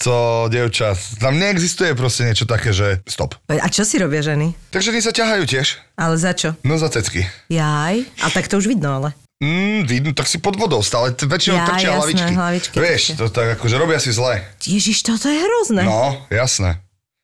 To, 0.00 0.48
dievča, 0.48 0.96
tam 1.20 1.36
neexistuje 1.36 1.92
proste 1.92 2.24
niečo 2.24 2.44
také, 2.44 2.72
že 2.72 3.04
stop. 3.04 3.36
A 3.48 3.68
čo 3.68 3.84
si 3.84 4.00
robia 4.00 4.20
ženy? 4.20 4.52
Tak 4.72 4.80
ženy 4.80 5.00
sa 5.00 5.12
ťahajú 5.12 5.44
tiež. 5.44 5.76
Ale 5.92 6.16
za 6.16 6.32
čo? 6.32 6.56
No 6.64 6.80
za 6.80 6.88
cecky. 6.88 7.28
Jaj? 7.52 8.08
A 8.20 8.26
tak 8.28 8.48
to 8.48 8.56
už 8.56 8.64
vidno, 8.66 8.96
ale. 8.96 9.12
Mm, 9.40 9.84
vidno, 9.84 10.12
tak 10.12 10.24
si 10.24 10.36
pod 10.36 10.56
vodou 10.56 10.80
stále, 10.80 11.12
väčšinou 11.12 11.56
Ja, 11.56 11.64
trčia 11.66 11.80
jasné, 11.86 11.96
hlavičky. 11.96 12.32
hlavičky 12.32 12.76
Vieš, 12.76 13.02
trčia. 13.02 13.16
to 13.16 13.24
tak 13.28 13.46
akože 13.56 13.76
robia 13.76 13.96
si 13.96 14.12
zle. 14.12 14.40
Ježiš, 14.60 15.00
toto 15.00 15.28
je 15.28 15.36
hrozné. 15.36 15.84
No, 15.84 16.24
jasné. 16.28 16.80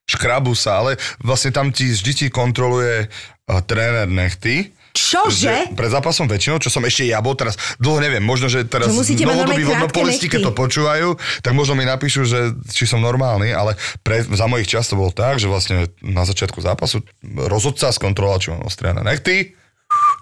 Škrabu 0.06 0.54
sa, 0.54 0.82
ale 0.82 0.96
vlastne 1.18 1.50
tam 1.50 1.74
ti 1.74 1.90
vždy 1.90 2.12
ti 2.14 2.26
kontroluje 2.30 3.06
uh, 3.06 3.60
tréner 3.66 4.06
nechty. 4.06 4.70
Čože? 4.96 5.76
Pred 5.76 5.92
zápasom 5.92 6.24
väčšinou, 6.24 6.56
čo 6.56 6.72
som 6.72 6.80
ešte 6.88 7.04
ja 7.04 7.20
bol, 7.20 7.36
teraz 7.36 7.60
dlho 7.76 8.00
neviem, 8.00 8.24
možno, 8.24 8.48
že 8.48 8.64
teraz 8.64 8.88
Že 8.88 9.28
novodobí 9.28 9.60
vodnopolisti, 9.68 10.32
keď 10.32 10.48
to 10.48 10.52
počúvajú, 10.56 11.08
tak 11.44 11.52
možno 11.52 11.76
mi 11.76 11.84
napíšu, 11.84 12.24
že 12.24 12.56
či 12.72 12.88
som 12.88 13.04
normálny, 13.04 13.52
ale 13.52 13.76
pre, 14.00 14.24
za 14.24 14.48
mojich 14.48 14.72
čas 14.72 14.88
to 14.88 14.96
bolo 14.96 15.12
tak, 15.12 15.36
že 15.36 15.52
vlastne 15.52 15.92
na 16.00 16.24
začiatku 16.24 16.64
zápasu 16.64 17.04
rozhodca 17.36 17.92
skontroloval, 17.92 18.40
či 18.40 18.56
mám 18.56 18.64
ostriané 18.64 19.04
nechty, 19.04 19.52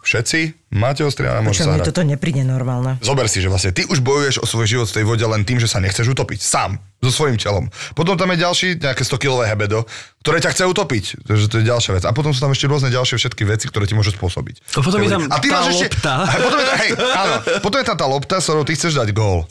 všetci, 0.04 0.70
máte 0.76 1.02
ostriané, 1.02 1.40
môžete 1.40 1.64
Čo 1.64 1.68
sa 1.68 1.72
mi 1.72 1.80
hrať. 1.80 1.88
toto 1.90 2.02
nepríde 2.04 2.44
normálne. 2.44 3.00
Zober 3.00 3.26
si, 3.26 3.40
že 3.40 3.48
vlastne 3.48 3.72
ty 3.72 3.88
už 3.88 4.04
bojuješ 4.04 4.40
o 4.40 4.46
svoj 4.46 4.68
život 4.68 4.86
v 4.88 5.00
tej 5.00 5.04
vode 5.08 5.24
len 5.24 5.42
tým, 5.42 5.58
že 5.58 5.66
sa 5.66 5.80
nechceš 5.80 6.12
utopiť. 6.12 6.38
Sám. 6.38 6.76
So 7.04 7.12
svojím 7.12 7.36
telom. 7.36 7.68
Potom 7.92 8.16
tam 8.16 8.32
je 8.32 8.40
ďalší, 8.40 8.68
nejaké 8.80 9.04
100-kilové 9.04 9.44
hebedo, 9.44 9.84
ktoré 10.24 10.40
ťa 10.40 10.56
chce 10.56 10.64
utopiť. 10.64 11.04
Takže 11.28 11.44
to 11.52 11.54
je 11.60 11.64
ďalšia 11.68 11.92
vec. 12.00 12.04
A 12.08 12.16
potom 12.16 12.32
sú 12.32 12.40
tam 12.40 12.48
ešte 12.48 12.64
rôzne 12.64 12.88
ďalšie 12.88 13.20
všetky 13.20 13.44
veci, 13.44 13.68
ktoré 13.68 13.84
ti 13.84 13.92
môžu 13.92 14.16
spôsobiť. 14.16 14.72
A 14.72 14.80
potom 14.80 15.04
je 15.04 15.12
tam 15.12 15.28
a 15.28 15.36
ty 15.36 15.52
tá 15.52 15.60
máš 15.60 15.76
ešte, 15.76 15.92
lopta. 15.92 16.14
A 16.24 16.36
potom 16.40 16.58
je, 16.60 16.66
hej, 16.80 16.90
áno, 16.96 17.34
potom 17.60 17.76
je 17.76 17.86
tam 17.92 17.98
tá 18.00 18.06
lopta, 18.08 18.36
s 18.40 18.44
ktorou 18.48 18.64
ty 18.64 18.72
chceš 18.72 18.96
dať 18.96 19.12
gól. 19.12 19.44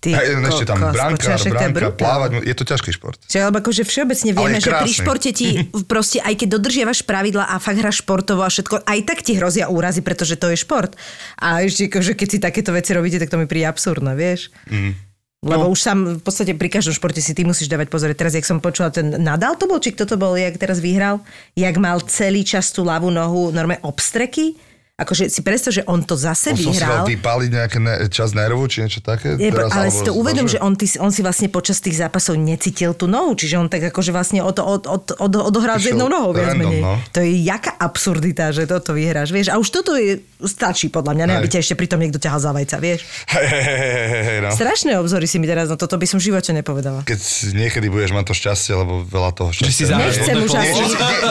Ty 0.00 0.16
Hej, 0.16 0.40
ešte 0.48 0.64
tam 0.64 0.80
kokos, 0.80 0.96
brankár, 0.96 1.36
branka, 1.44 1.92
plávať, 1.92 2.30
je 2.40 2.54
to 2.56 2.64
ťažký 2.64 2.90
šport. 2.96 3.20
Čiže, 3.28 3.52
lebo 3.52 3.60
akože 3.60 3.84
všeobecne 3.84 4.30
vieme, 4.32 4.56
že 4.56 4.72
pri 4.72 4.92
športe 4.96 5.30
ti 5.36 5.48
proste, 5.92 6.24
aj 6.24 6.40
keď 6.40 6.48
dodržiavaš 6.56 7.04
pravidla 7.04 7.44
a 7.44 7.60
fakt 7.60 7.84
hráš 7.84 8.00
športovo 8.00 8.40
a 8.40 8.48
všetko, 8.48 8.80
aj 8.88 8.98
tak 9.04 9.20
ti 9.20 9.36
hrozia 9.36 9.68
úrazy, 9.68 10.00
pretože 10.00 10.40
to 10.40 10.48
je 10.48 10.56
šport. 10.56 10.96
A 11.36 11.60
ešte 11.60 11.92
akože 11.92 12.16
keď 12.16 12.28
si 12.32 12.38
takéto 12.40 12.72
veci 12.72 12.96
robíte, 12.96 13.20
tak 13.20 13.28
to 13.28 13.36
mi 13.36 13.44
príde 13.44 13.68
absurdné, 13.68 14.16
vieš? 14.16 14.48
Mm. 14.72 14.96
Lebo 15.40 15.68
No. 15.68 15.72
už 15.72 15.80
sám 15.80 15.98
v 16.16 16.22
podstate 16.24 16.52
pri 16.52 16.68
každom 16.68 16.92
športe 16.92 17.20
si 17.24 17.32
ty 17.32 17.48
musíš 17.48 17.68
dávať 17.68 17.88
pozor. 17.88 18.12
Teraz, 18.12 18.36
jak 18.36 18.44
som 18.44 18.60
počula, 18.60 18.92
ten 18.92 19.08
Nadal 19.20 19.56
to 19.56 19.64
bol, 19.64 19.80
či 19.80 19.96
kto 19.96 20.04
to 20.04 20.16
bol, 20.20 20.36
jak 20.36 20.56
teraz 20.60 20.84
vyhral, 20.84 21.24
jak 21.56 21.76
mal 21.80 22.00
celý 22.04 22.44
čas 22.44 22.72
tú 22.72 22.84
ľavú 22.84 23.08
nohu 23.08 23.48
normálne 23.48 23.80
obstreky 23.84 24.56
akože 25.00 25.32
si 25.32 25.40
predstav, 25.40 25.72
že 25.72 25.82
on 25.88 26.04
to 26.04 26.12
zase 26.12 26.52
On 26.52 26.60
som 26.60 26.76
si 26.76 26.84
dal 26.84 27.02
vyhral. 27.02 27.08
vypáliť 27.08 27.50
nejaké 27.56 27.78
ne, 27.80 27.94
čas 28.12 28.36
nervu, 28.36 28.68
či 28.68 28.84
niečo 28.84 29.00
také? 29.00 29.40
Je, 29.40 29.48
Teraz, 29.48 29.72
ale 29.72 29.88
si 29.88 30.04
to 30.04 30.12
uvedom, 30.12 30.44
že 30.44 30.60
on, 30.60 30.76
ty, 30.76 30.84
on 31.00 31.08
si 31.08 31.24
vlastne 31.24 31.48
počas 31.48 31.80
tých 31.80 31.96
zápasov 31.96 32.36
necítil 32.36 32.92
tú 32.92 33.08
nohu, 33.08 33.32
čiže 33.32 33.56
on 33.56 33.72
tak 33.72 33.88
akože 33.88 34.12
vlastne 34.12 34.44
od, 34.44 34.60
od, 34.60 34.84
od, 34.84 35.04
od, 35.16 35.32
odohral 35.40 35.80
s 35.80 35.88
jednou 35.88 36.12
nohou 36.12 36.36
viac 36.36 36.52
random, 36.52 36.68
menej. 36.68 36.82
no. 36.84 37.00
To 37.16 37.24
je 37.24 37.32
jaká 37.40 37.72
absurdita, 37.80 38.52
že 38.52 38.68
toto 38.68 38.92
vyhráš, 38.92 39.32
vieš. 39.32 39.48
A 39.48 39.56
už 39.56 39.68
toto 39.72 39.96
je, 39.96 40.20
stačí 40.44 40.92
podľa 40.92 41.16
mňa, 41.16 41.24
ne, 41.24 41.34
aby 41.40 41.48
ťa 41.48 41.64
ešte 41.64 41.74
pritom 41.80 41.96
niekto 41.96 42.20
ťahal 42.20 42.40
za 42.44 42.52
vajca, 42.52 42.76
vieš. 42.76 43.08
Hej, 43.32 43.46
hej, 43.48 43.62
hej, 43.64 43.80
hej, 43.80 44.22
hej, 44.28 44.38
no. 44.44 44.48
Strašné 44.52 44.92
obzory 45.00 45.24
si 45.24 45.40
mi 45.40 45.48
teraz, 45.48 45.72
no 45.72 45.80
toto 45.80 45.96
by 45.96 46.04
som 46.04 46.20
v 46.20 46.28
živote 46.28 46.52
nepovedala. 46.52 47.08
Keď 47.08 47.20
niekedy 47.56 47.88
budeš 47.88 48.12
mať 48.12 48.24
to 48.28 48.34
šťastie, 48.36 48.72
lebo 48.76 49.00
veľa 49.08 49.30
toho 49.32 49.50
šťastia. 49.56 49.72
si 49.72 49.84
zároveň 49.88 50.12
Nechcem 50.12 50.36
už 50.44 50.52
asi. 50.52 50.72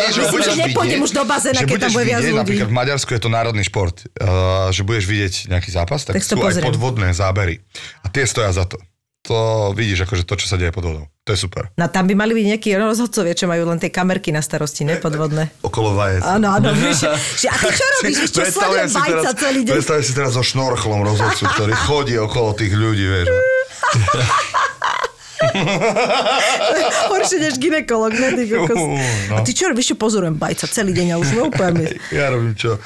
Že, 0.10 0.24
že 0.26 0.50
že 0.50 0.54
nepôjdem 0.66 1.00
už 1.04 1.12
do 1.14 1.24
bazéna, 1.28 1.62
že 1.62 1.66
keď 1.70 1.80
tam 1.86 1.92
bude 1.94 2.06
viac 2.10 2.22
ľudí. 2.26 2.40
Napríklad 2.42 2.70
v 2.72 2.76
Maďarsku 2.76 3.10
je 3.14 3.22
to 3.22 3.30
národný 3.30 3.59
šport, 3.66 4.06
uh, 4.20 4.70
že 4.70 4.84
budeš 4.84 5.06
vidieť 5.08 5.34
nejaký 5.50 5.70
zápas, 5.72 6.04
tak, 6.06 6.18
Tak 6.18 6.26
sú 6.26 6.36
aj 6.38 6.60
pozriem. 6.60 6.66
podvodné 6.70 7.10
zábery. 7.14 7.60
A 8.04 8.12
tie 8.12 8.26
stoja 8.26 8.52
za 8.54 8.66
to. 8.66 8.80
To 9.28 9.72
vidíš, 9.76 10.08
akože 10.08 10.24
to, 10.24 10.40
čo 10.40 10.48
sa 10.48 10.56
deje 10.56 10.72
pod 10.72 10.88
vodou. 10.88 11.06
To 11.28 11.36
je 11.36 11.40
super. 11.44 11.68
No 11.76 11.92
tam 11.92 12.08
by 12.08 12.16
mali 12.16 12.32
byť 12.32 12.46
nejakí 12.56 12.70
rozhodcovia, 12.80 13.36
čo 13.36 13.52
majú 13.52 13.68
len 13.68 13.76
tie 13.76 13.92
kamerky 13.92 14.32
na 14.32 14.40
starosti, 14.40 14.88
nepodvodné. 14.88 15.52
Okolo 15.60 15.92
vajec. 15.92 16.24
Áno, 16.24 16.56
áno, 16.56 16.72
a 16.74 17.56
ty 17.60 17.70
čo 17.76 17.86
robíš? 18.00 18.32
Predstavujem 18.32 18.88
sledujem 18.88 18.90
bajca 18.96 19.32
celý 19.36 19.60
deň? 19.68 19.74
Predstavujem 19.76 20.06
si 20.08 20.14
teraz 20.16 20.32
so 20.40 20.42
šnorchlom 20.42 21.04
rozhodcu, 21.04 21.44
ktorý 21.52 21.74
chodí 21.76 22.16
okolo 22.16 22.56
tých 22.56 22.72
ľudí, 22.72 23.06
vieš. 23.06 23.28
Horšie 27.10 27.40
než 27.40 27.56
ginekolog, 27.58 28.12
ne, 28.12 28.30
ty 28.34 28.44
kokos. 28.46 28.76
no. 28.76 29.36
A 29.36 29.42
ty 29.42 29.52
čo 29.52 29.68
robíš? 29.68 29.90
Čo 29.90 29.96
pozorujem 29.96 30.36
bajca 30.36 30.66
celý 30.66 30.92
deň 30.92 31.08
a 31.10 31.16
už 31.18 31.28
sme 31.30 31.42
úplne 31.46 31.86
Ja 32.16 32.30
robím 32.30 32.54
čo? 32.54 32.78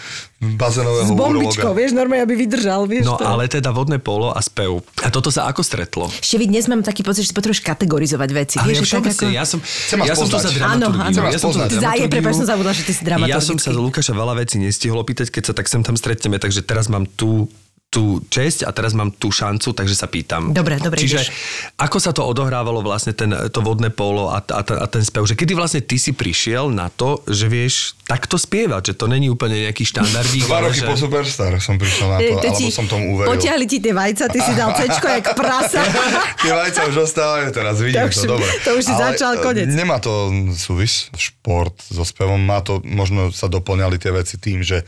Bazénového 0.44 1.08
s 1.08 1.12
bombičkou, 1.14 1.64
urologa. 1.64 1.80
vieš, 1.80 1.92
normálne, 1.96 2.20
aby 2.22 2.36
vydržal, 2.36 2.84
vieš 2.84 3.08
No 3.08 3.16
to. 3.16 3.24
ale 3.24 3.48
teda 3.48 3.72
vodné 3.72 3.96
polo 3.96 4.28
a 4.28 4.44
spev. 4.44 4.84
A 5.00 5.08
toto 5.08 5.32
sa 5.32 5.48
ako 5.48 5.64
stretlo? 5.64 6.12
Ešte 6.12 6.36
vid, 6.36 6.52
dnes 6.52 6.68
mám 6.68 6.84
taký 6.84 7.00
pocit, 7.00 7.24
že 7.24 7.32
si 7.32 7.36
potrebuješ 7.36 7.64
kategorizovať 7.64 8.30
veci. 8.30 8.56
Ale 8.60 8.76
vieš, 8.76 8.84
ja 8.86 9.00
tak 9.00 9.16
ako... 9.16 9.26
ja 9.32 9.44
som, 9.48 9.64
Chcem 9.64 10.04
ja 10.04 10.12
som 10.12 10.28
tu 10.28 10.36
za 10.36 10.52
dramaturgiu. 10.52 11.00
Áno, 11.00 11.24
áno. 11.24 11.32
Ja 11.32 11.40
som 11.40 11.56
tu 11.56 11.80
za 11.80 11.96
prepáč, 11.96 12.36
zabudla, 12.44 12.76
že 12.76 12.84
ty 12.84 12.92
si 12.92 13.00
Ja 13.00 13.40
som 13.40 13.56
dramaturgický. 13.56 13.64
sa 13.64 13.72
Lukáša 13.72 14.12
veľa 14.12 14.34
vecí 14.36 14.60
nestihol 14.60 15.00
opýtať, 15.00 15.32
keď 15.32 15.44
sa 15.48 15.54
tak 15.56 15.66
sem 15.66 15.80
tam 15.80 15.96
stretneme, 15.96 16.36
takže 16.36 16.60
teraz 16.60 16.92
mám 16.92 17.08
tú 17.08 17.48
tú 17.94 18.18
česť 18.26 18.66
a 18.66 18.74
teraz 18.74 18.98
mám 18.98 19.14
tú 19.14 19.30
šancu, 19.30 19.70
takže 19.70 19.94
sa 19.94 20.10
pýtam. 20.10 20.50
Dobre, 20.50 20.82
dobre, 20.82 20.98
Čiže 20.98 21.20
ideš. 21.22 21.30
ako 21.78 21.98
sa 22.02 22.10
to 22.10 22.26
odohrávalo 22.26 22.82
vlastne 22.82 23.14
ten, 23.14 23.30
to 23.30 23.60
vodné 23.62 23.94
polo 23.94 24.34
a, 24.34 24.42
a, 24.42 24.62
a 24.66 24.86
ten 24.90 25.06
spev? 25.06 25.30
Že 25.30 25.38
kedy 25.38 25.54
vlastne 25.54 25.86
ty 25.86 26.02
si 26.02 26.10
prišiel 26.10 26.74
na 26.74 26.90
to, 26.90 27.22
že 27.30 27.46
vieš 27.46 27.94
takto 28.04 28.42
spievať, 28.42 28.92
že 28.92 28.94
to 28.98 29.06
není 29.06 29.30
úplne 29.30 29.70
nejaký 29.70 29.86
štandardík, 29.86 30.50
Dva 30.50 30.66
roky 30.66 30.82
že... 30.82 30.90
po 30.90 30.98
Superstar 30.98 31.54
som 31.62 31.78
prišiel 31.78 32.10
na 32.10 32.18
to, 32.18 32.26
to 32.26 32.50
alebo 32.50 32.58
ti 32.58 32.66
som 32.74 32.86
tomu 32.90 33.14
uveril. 33.14 33.30
Potiahli 33.38 33.66
ti 33.70 33.78
tie 33.78 33.94
vajca, 33.94 34.26
ty 34.34 34.40
si 34.42 34.54
dal 34.58 34.74
cečko 34.74 35.06
jak 35.08 35.28
prasa. 35.38 35.82
Tie 36.44 36.52
vajca 36.52 36.90
už 36.92 37.08
ostávajú 37.08 37.48
teraz, 37.56 37.80
vidím 37.80 38.04
To 38.04 38.10
to, 38.10 38.20
už- 38.20 38.28
dobre. 38.28 38.50
to 38.66 38.70
už 38.76 38.84
si 38.84 38.94
začal, 38.94 39.32
e, 39.38 39.40
konec. 39.40 39.68
Nemá 39.70 40.02
to 40.02 40.34
súvis, 40.58 41.08
šport 41.16 41.78
so 41.80 42.04
spevom, 42.04 42.42
má 42.42 42.60
to, 42.60 42.82
možno 42.84 43.30
sa 43.32 43.48
doplňali 43.48 43.96
tie 44.02 44.12
veci 44.12 44.36
tým, 44.36 44.60
že 44.60 44.84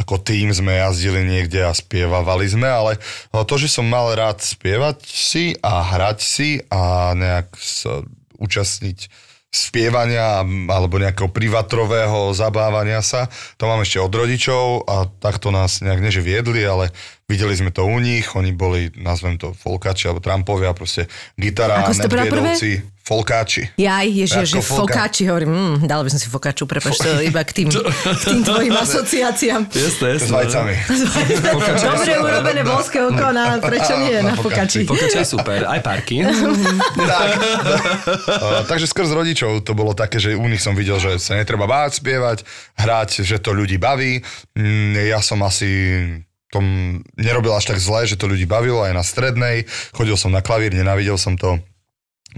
ako 0.00 0.16
tým 0.24 0.48
sme 0.48 0.80
jazdili 0.80 1.20
niekde 1.28 1.60
a 1.60 1.76
spievavali 1.76 2.48
sme, 2.48 2.66
ale 2.66 2.92
to, 3.44 3.54
že 3.60 3.68
som 3.68 3.84
mal 3.84 4.08
rád 4.16 4.40
spievať 4.40 5.04
si 5.04 5.52
a 5.60 5.84
hrať 5.84 6.18
si 6.24 6.64
a 6.72 7.12
nejak 7.12 7.52
sa 7.60 8.00
účastniť 8.40 9.28
spievania 9.50 10.46
alebo 10.46 11.02
nejakého 11.02 11.26
privatrového 11.26 12.30
zabávania 12.30 13.02
sa. 13.02 13.26
To 13.58 13.66
mám 13.66 13.82
ešte 13.82 13.98
od 13.98 14.14
rodičov 14.14 14.86
a 14.86 15.10
takto 15.10 15.50
nás 15.50 15.82
nejak 15.82 15.98
neže 15.98 16.22
viedli, 16.22 16.62
ale 16.62 16.94
videli 17.30 17.54
sme 17.54 17.70
to 17.70 17.86
u 17.86 17.96
nich, 17.96 18.26
oni 18.32 18.50
boli, 18.50 18.90
nazvem 18.96 19.36
to, 19.36 19.54
folkači 19.54 20.04
alebo 20.04 20.18
trampovia, 20.18 20.74
proste 20.74 21.06
gitara, 21.34 21.86
Ako 21.86 21.94
medviedovci, 21.96 22.70
folkáči. 23.00 23.70
Jaj, 23.76 24.06
Ako 24.42 24.58
folka. 24.58 24.98
fokáči, 24.98 25.22
hovorím, 25.24 25.50
mm, 25.50 25.76
dal 25.84 26.02
by 26.02 26.10
som 26.10 26.18
si 26.18 26.26
fokáču, 26.26 26.62
prepáč, 26.64 26.94
to 26.96 27.20
iba 27.20 27.38
k 27.40 27.50
tým, 27.52 27.68
k 28.20 28.24
tým 28.24 28.42
tvojim 28.42 28.70
asociáciám. 28.72 29.62
Jasné, 29.66 30.08
S 30.12 30.14
jasné. 30.20 30.30
vajcami. 30.32 30.74
Dobre 31.86 32.12
urobené 32.16 32.62
volské 32.62 32.98
oko, 33.00 33.30
na, 33.30 33.56
prečo 33.62 33.94
nie, 33.96 34.18
na 34.18 34.34
fokáči. 34.34 34.82
Pokračaj 34.82 35.24
super, 35.24 35.64
aj 35.64 35.80
parky. 35.80 36.26
tak. 36.96 37.28
Uh, 38.26 38.62
takže 38.64 38.86
skrz 38.86 39.10
rodičov 39.10 39.62
to 39.62 39.72
bolo 39.72 39.92
také, 39.92 40.18
že 40.18 40.34
u 40.34 40.46
nich 40.46 40.58
som 40.58 40.74
videl, 40.74 40.98
že 40.98 41.16
sa 41.16 41.34
netreba 41.34 41.64
báť, 41.64 41.98
spievať, 41.98 42.42
hrať, 42.76 43.22
že 43.22 43.38
to 43.38 43.50
ľudí 43.50 43.76
baví. 43.76 44.22
Mm, 44.54 45.08
Ja 45.08 45.18
som 45.18 45.40
asi 45.40 45.68
tom 46.50 46.98
nerobil 47.14 47.54
až 47.54 47.70
tak 47.70 47.78
zle, 47.78 48.04
že 48.04 48.18
to 48.18 48.26
ľudí 48.26 48.44
bavilo 48.44 48.82
aj 48.82 48.92
na 48.92 49.06
strednej. 49.06 49.70
Chodil 49.94 50.18
som 50.18 50.34
na 50.34 50.42
klavír, 50.42 50.74
nenávidel 50.74 51.14
som 51.14 51.38
to. 51.38 51.62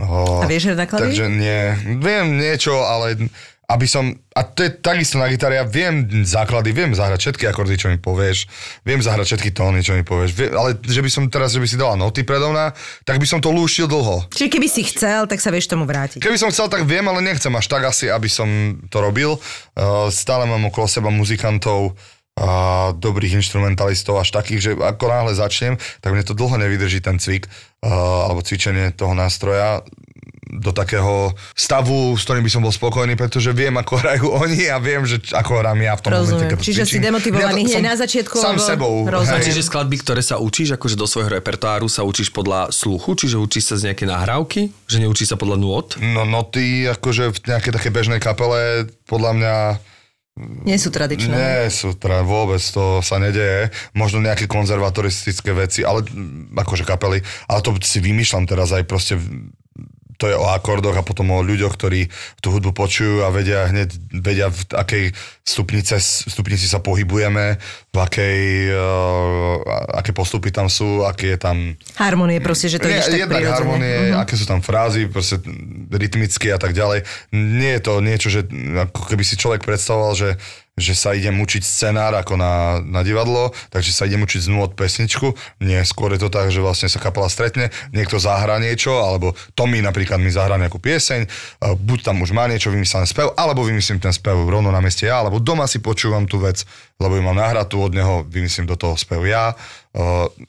Uh, 0.01 0.45
A 0.45 0.49
vieš 0.49 0.73
na 0.73 0.89
klavír? 0.89 1.13
Takže 1.13 1.29
nie, 1.29 1.77
viem 2.01 2.41
niečo, 2.41 2.81
ale 2.85 3.29
aby 3.73 3.89
som, 3.89 4.13
a 4.37 4.45
to 4.45 4.69
je 4.69 4.71
takisto 4.85 5.17
na 5.17 5.33
gitare, 5.33 5.57
ja 5.57 5.65
viem 5.65 6.05
základy, 6.29 6.77
viem 6.77 6.93
zahrať 6.93 7.25
všetky 7.25 7.45
akordy, 7.49 7.81
čo 7.81 7.89
mi 7.89 7.97
povieš, 7.97 8.45
viem 8.85 9.01
zahrať 9.01 9.33
všetky 9.33 9.51
tóny, 9.57 9.81
čo 9.81 9.97
mi 9.97 10.05
povieš, 10.05 10.31
vie, 10.37 10.49
ale 10.53 10.77
že 10.77 11.01
by 11.01 11.09
som 11.09 11.25
teraz, 11.33 11.57
že 11.57 11.61
by 11.63 11.69
si 11.69 11.81
dala 11.81 11.97
noty 11.97 12.21
predo 12.21 12.53
mňa, 12.53 12.77
tak 13.09 13.17
by 13.17 13.25
som 13.25 13.41
to 13.41 13.49
lúšil 13.49 13.89
dlho. 13.89 14.29
Čiže 14.29 14.53
keby 14.53 14.69
si 14.69 14.85
chcel, 14.85 15.25
tak 15.25 15.41
sa 15.41 15.49
vieš 15.49 15.73
tomu 15.73 15.89
vrátiť. 15.89 16.21
Keby 16.21 16.37
som 16.37 16.53
chcel, 16.53 16.69
tak 16.69 16.85
viem, 16.85 17.07
ale 17.09 17.25
nechcem 17.25 17.53
až 17.57 17.65
tak 17.65 17.89
asi, 17.89 18.13
aby 18.13 18.29
som 18.29 18.77
to 18.93 19.01
robil. 19.01 19.41
Uh, 19.73 20.13
stále 20.13 20.45
mám 20.45 20.69
okolo 20.69 20.85
seba 20.85 21.09
muzikantov, 21.09 21.97
a 22.35 22.51
dobrých 22.93 23.37
instrumentalistov, 23.37 24.17
až 24.17 24.33
takých, 24.33 24.61
že 24.63 24.71
ako 24.75 25.05
náhle 25.05 25.33
začnem, 25.33 25.75
tak 26.01 26.11
mne 26.11 26.23
to 26.23 26.33
dlho 26.33 26.57
nevydrží 26.57 26.99
ten 26.99 27.17
cvik 27.17 27.45
uh, 27.45 27.89
alebo 28.25 28.41
cvičenie 28.41 28.91
toho 28.91 29.13
nástroja 29.13 29.85
do 30.45 30.69
takého 30.69 31.33
stavu, 31.53 32.13
s 32.13 32.25
ktorým 32.25 32.45
by 32.45 32.51
som 32.51 32.61
bol 32.61 32.69
spokojný, 32.69 33.17
pretože 33.17 33.49
viem, 33.51 33.73
ako 33.73 33.97
hrajú 33.97 34.27
oni 34.35 34.69
a 34.69 34.77
viem, 34.77 35.01
že 35.03 35.17
ako 35.31 35.65
hrám 35.65 35.81
ja 35.81 35.97
v 35.97 36.01
tom 36.03 36.13
Rozumiem. 36.13 36.29
momente, 36.29 36.45
keď 36.47 36.57
to 36.57 36.67
Čiže 36.67 36.83
si 36.83 36.89
cvičím. 36.91 37.05
demotivovaný 37.09 37.41
Ja 37.41 37.65
to- 37.65 37.73
hneď 37.73 37.83
na 37.83 37.97
začiatku, 37.97 38.35
Sám 38.37 38.55
lebo- 38.55 38.69
sebou. 38.69 38.95
Rozumiem. 39.07 39.41
hej. 39.41 39.47
Čiže 39.49 39.61
skladby, 39.63 39.97
ktoré 39.99 40.21
sa 40.21 40.37
učíš 40.39 40.77
akože 40.77 40.93
do 40.95 41.07
svojho 41.07 41.31
repertoáru, 41.33 41.89
sa 41.89 42.05
učíš 42.05 42.29
podľa 42.31 42.69
sluchu, 42.69 43.17
čiže 43.17 43.37
učíš 43.39 43.65
sa 43.67 43.75
z 43.77 43.89
nejaké 43.89 44.05
nahrávky, 44.05 44.61
že 44.85 44.97
neučíš 44.99 45.33
sa 45.33 45.37
podľa 45.37 45.57
nôd? 45.57 45.97
No 45.99 46.25
noty, 46.25 46.85
akože 46.87 47.33
v 47.33 47.39
nejakej 47.47 47.73
takej 47.73 47.93
bežnej 47.95 48.21
kapele, 48.21 48.61
podľa 49.05 49.33
mňa 49.33 49.55
Nie 50.41 50.81
sú 50.81 50.89
tradičné. 50.89 51.29
Nie 51.29 51.69
sú, 51.69 51.93
teda 51.93 52.25
vôbec 52.25 52.65
to 52.65 53.05
sa 53.05 53.21
nedeje. 53.21 53.69
Možno 53.93 54.25
nejaké 54.25 54.49
konzervatoristické 54.49 55.53
veci, 55.53 55.85
ale 55.85 56.09
akože 56.57 56.89
kapely. 56.89 57.21
Ale 57.53 57.61
to 57.61 57.77
si 57.85 58.01
vymýšľam 58.01 58.49
teraz 58.49 58.73
aj 58.73 58.89
proste 58.89 59.21
to 60.23 60.31
je 60.31 60.39
o 60.39 60.47
akordoch 60.47 60.95
a 60.95 61.03
potom 61.03 61.35
o 61.35 61.43
ľuďoch, 61.43 61.75
ktorí 61.75 62.07
tú 62.39 62.55
hudbu 62.55 62.71
počujú 62.71 63.27
a 63.27 63.35
vedia 63.35 63.67
hneď, 63.67 63.91
vedia 64.15 64.47
v 64.47 64.61
akej 64.71 65.05
stupnice, 65.43 65.99
stupnici 65.99 66.71
sa 66.71 66.79
pohybujeme, 66.79 67.59
v 67.91 67.97
akej, 67.99 68.39
uh, 68.71 69.59
aké 69.99 70.15
postupy 70.15 70.55
tam 70.55 70.71
sú, 70.71 71.03
aký 71.03 71.35
je 71.35 71.39
tam 71.43 71.57
Harmonie 71.99 72.39
proste, 72.39 72.71
že 72.71 72.79
to 72.79 72.87
nie, 72.87 73.03
ideš 73.03 73.11
tak 73.11 73.27
jednak 73.27 73.43
harmonie, 73.43 74.15
Mhm. 74.15 74.23
aké 74.23 74.39
sú 74.39 74.47
tam 74.47 74.63
frázy, 74.63 75.11
proste 75.11 75.43
rytmicky 75.91 76.55
a 76.55 76.59
tak 76.63 76.71
ďalej. 76.71 77.03
Nie 77.35 77.77
je 77.77 77.83
to 77.83 77.99
niečo, 77.99 78.29
že 78.31 78.47
ako 78.79 79.11
keby 79.11 79.27
si 79.27 79.35
človek 79.35 79.67
predstavoval, 79.67 80.15
že, 80.15 80.29
že 80.73 80.97
sa 80.97 81.13
idem 81.13 81.37
učiť 81.37 81.61
scenár 81.61 82.17
ako 82.17 82.41
na, 82.41 82.81
na 82.81 83.05
divadlo, 83.05 83.53
takže 83.69 83.93
sa 83.93 84.09
idem 84.09 84.25
učiť 84.25 84.49
z 84.49 84.53
nôd 84.53 84.73
pesničku. 84.73 85.37
Nie, 85.61 85.85
skôr 85.85 86.17
je 86.17 86.25
to 86.25 86.33
tak, 86.33 86.49
že 86.49 86.65
vlastne 86.65 86.89
sa 86.89 86.97
kapela 86.97 87.29
stretne, 87.29 87.69
niekto 87.93 88.17
zahrá 88.17 88.57
niečo, 88.57 88.97
alebo 88.97 89.37
Tommy 89.53 89.85
napríklad 89.85 90.17
mi 90.17 90.33
zahrá 90.33 90.57
nejakú 90.57 90.81
pieseň, 90.81 91.29
buď 91.77 91.99
tam 92.09 92.25
už 92.25 92.33
má 92.33 92.49
niečo 92.49 92.73
vymyslené 92.73 93.05
spev, 93.05 93.37
alebo 93.37 93.69
vymyslím 93.69 94.01
ten 94.01 94.17
spev 94.17 94.49
rovno 94.49 94.73
na 94.73 94.81
mieste 94.81 95.05
ja, 95.05 95.21
alebo 95.21 95.45
doma 95.45 95.69
si 95.69 95.85
počúvam 95.85 96.25
tú 96.25 96.41
vec, 96.41 96.65
lebo 96.97 97.21
ju 97.21 97.23
mám 97.23 97.37
nahratú 97.37 97.85
od 97.85 97.93
neho, 97.93 98.25
vymyslím 98.25 98.65
do 98.65 98.77
toho 98.81 98.97
spev 98.97 99.21
ja, 99.29 99.53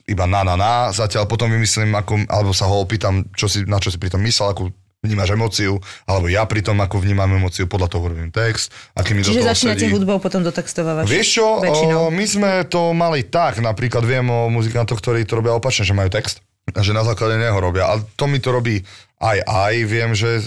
iba 0.08 0.24
na 0.24 0.48
na 0.48 0.56
na, 0.56 0.96
zatiaľ 0.96 1.28
potom 1.28 1.52
vymyslím, 1.52 1.92
ako, 2.00 2.32
alebo 2.32 2.56
sa 2.56 2.72
ho 2.72 2.80
opýtam, 2.80 3.28
čo 3.36 3.52
si, 3.52 3.68
na 3.68 3.76
čo 3.76 3.92
si 3.92 4.00
pri 4.00 4.08
tom 4.08 4.24
myslel, 4.24 4.56
akú 4.56 4.72
vnímaš 5.04 5.36
emóciu, 5.36 5.78
alebo 6.08 6.32
ja 6.32 6.48
pri 6.48 6.64
tom, 6.64 6.80
ako 6.80 7.04
vnímam 7.04 7.28
emóciu, 7.28 7.68
podľa 7.68 7.92
toho 7.92 8.16
robím 8.16 8.32
text, 8.32 8.72
aký 8.96 9.12
mi 9.12 9.22
do 9.22 9.30
Čiže 9.30 9.44
toho 9.44 9.52
začínate 9.52 9.86
sedí. 9.86 9.92
hudbou, 9.92 10.18
potom 10.24 10.42
dotextovávaš. 10.42 11.12
Vieš 11.12 11.28
čo, 11.28 11.48
o, 11.60 11.62
Väčšinou. 11.62 12.08
my 12.08 12.26
sme 12.26 12.52
to 12.72 12.96
mali 12.96 13.28
tak, 13.28 13.60
napríklad 13.60 14.08
viem 14.08 14.24
o 14.32 14.48
muzikantoch, 14.48 15.04
ktorí 15.04 15.28
to 15.28 15.44
robia 15.44 15.52
opačne, 15.52 15.84
že 15.84 15.92
majú 15.92 16.08
text 16.08 16.40
a 16.72 16.80
že 16.80 16.96
na 16.96 17.04
základe 17.04 17.36
neho 17.36 17.60
robia. 17.60 17.92
A 17.92 18.00
to 18.16 18.32
mi 18.32 18.40
to 18.40 18.56
robí 18.56 18.80
aj 19.20 19.40
aj, 19.44 19.74
viem, 19.84 20.12
že 20.16 20.40
e, 20.40 20.44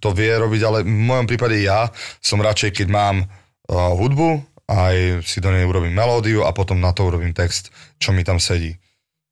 to 0.00 0.12
vie 0.12 0.28
robiť, 0.32 0.60
ale 0.64 0.78
v 0.84 0.92
mojom 0.92 1.26
prípade 1.28 1.56
ja 1.60 1.88
som 2.20 2.40
radšej, 2.40 2.72
keď 2.72 2.88
mám 2.92 3.16
uh, 3.24 3.92
hudbu, 3.96 4.44
aj 4.66 5.22
si 5.22 5.38
do 5.38 5.48
nej 5.48 5.62
urobím 5.62 5.94
melódiu 5.94 6.42
a 6.42 6.50
potom 6.50 6.82
na 6.82 6.90
to 6.90 7.06
urobím 7.06 7.32
text, 7.32 7.70
čo 7.96 8.10
mi 8.10 8.26
tam 8.26 8.42
sedí. 8.42 8.76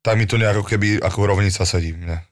Tak 0.01 0.15
mi 0.15 0.25
to 0.29 0.37
nejako 0.37 0.63
keby 0.63 1.01
ako 1.01 1.19
rovnica 1.25 1.65
sedí. 1.65 1.91
Mne. 1.91 2.23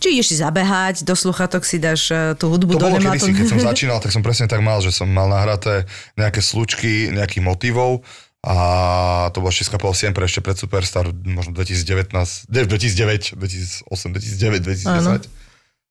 Či 0.00 0.16
ideš 0.16 0.32
si 0.32 0.36
zabehať, 0.38 1.02
do 1.08 1.14
sluchatok 1.16 1.64
si 1.64 1.80
dáš 1.80 2.12
eh, 2.12 2.36
tú 2.36 2.52
hudbu 2.52 2.76
To 2.76 2.80
do 2.80 2.86
bolo 2.92 2.98
kedysi, 3.00 3.32
keď 3.32 3.46
som 3.48 3.60
začínal, 3.72 3.98
tak 3.98 4.12
som 4.12 4.20
presne 4.20 4.46
tak 4.46 4.60
mal, 4.60 4.78
že 4.84 4.92
som 4.92 5.08
mal 5.08 5.28
nahraté 5.28 5.88
nejaké 6.16 6.44
slučky 6.44 7.08
nejakých 7.10 7.42
motivov 7.44 8.04
a 8.40 9.28
to 9.36 9.44
bola 9.44 9.52
6,5 9.52 10.16
pre 10.16 10.24
ešte 10.24 10.40
pred 10.40 10.56
Superstar, 10.56 11.12
možno 11.12 11.52
2019, 11.52 12.48
ne, 12.48 12.60
2009, 12.64 13.36
2008, 13.36 14.16
2009, 14.16 14.64
2010. 14.64 15.28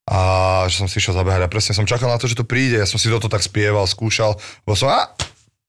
A 0.10 0.20
že 0.66 0.82
som 0.82 0.90
si 0.90 0.98
išiel 0.98 1.14
zabehať 1.14 1.46
a 1.46 1.52
presne 1.54 1.78
som 1.78 1.86
čakal 1.86 2.10
na 2.10 2.18
to, 2.18 2.26
že 2.26 2.34
to 2.34 2.50
príde. 2.50 2.82
Ja 2.82 2.90
som 2.90 2.98
si 2.98 3.06
toto 3.14 3.30
tak 3.30 3.46
spieval, 3.46 3.86
skúšal, 3.86 4.34
bo 4.66 4.74
som, 4.74 4.90
a 4.90 5.14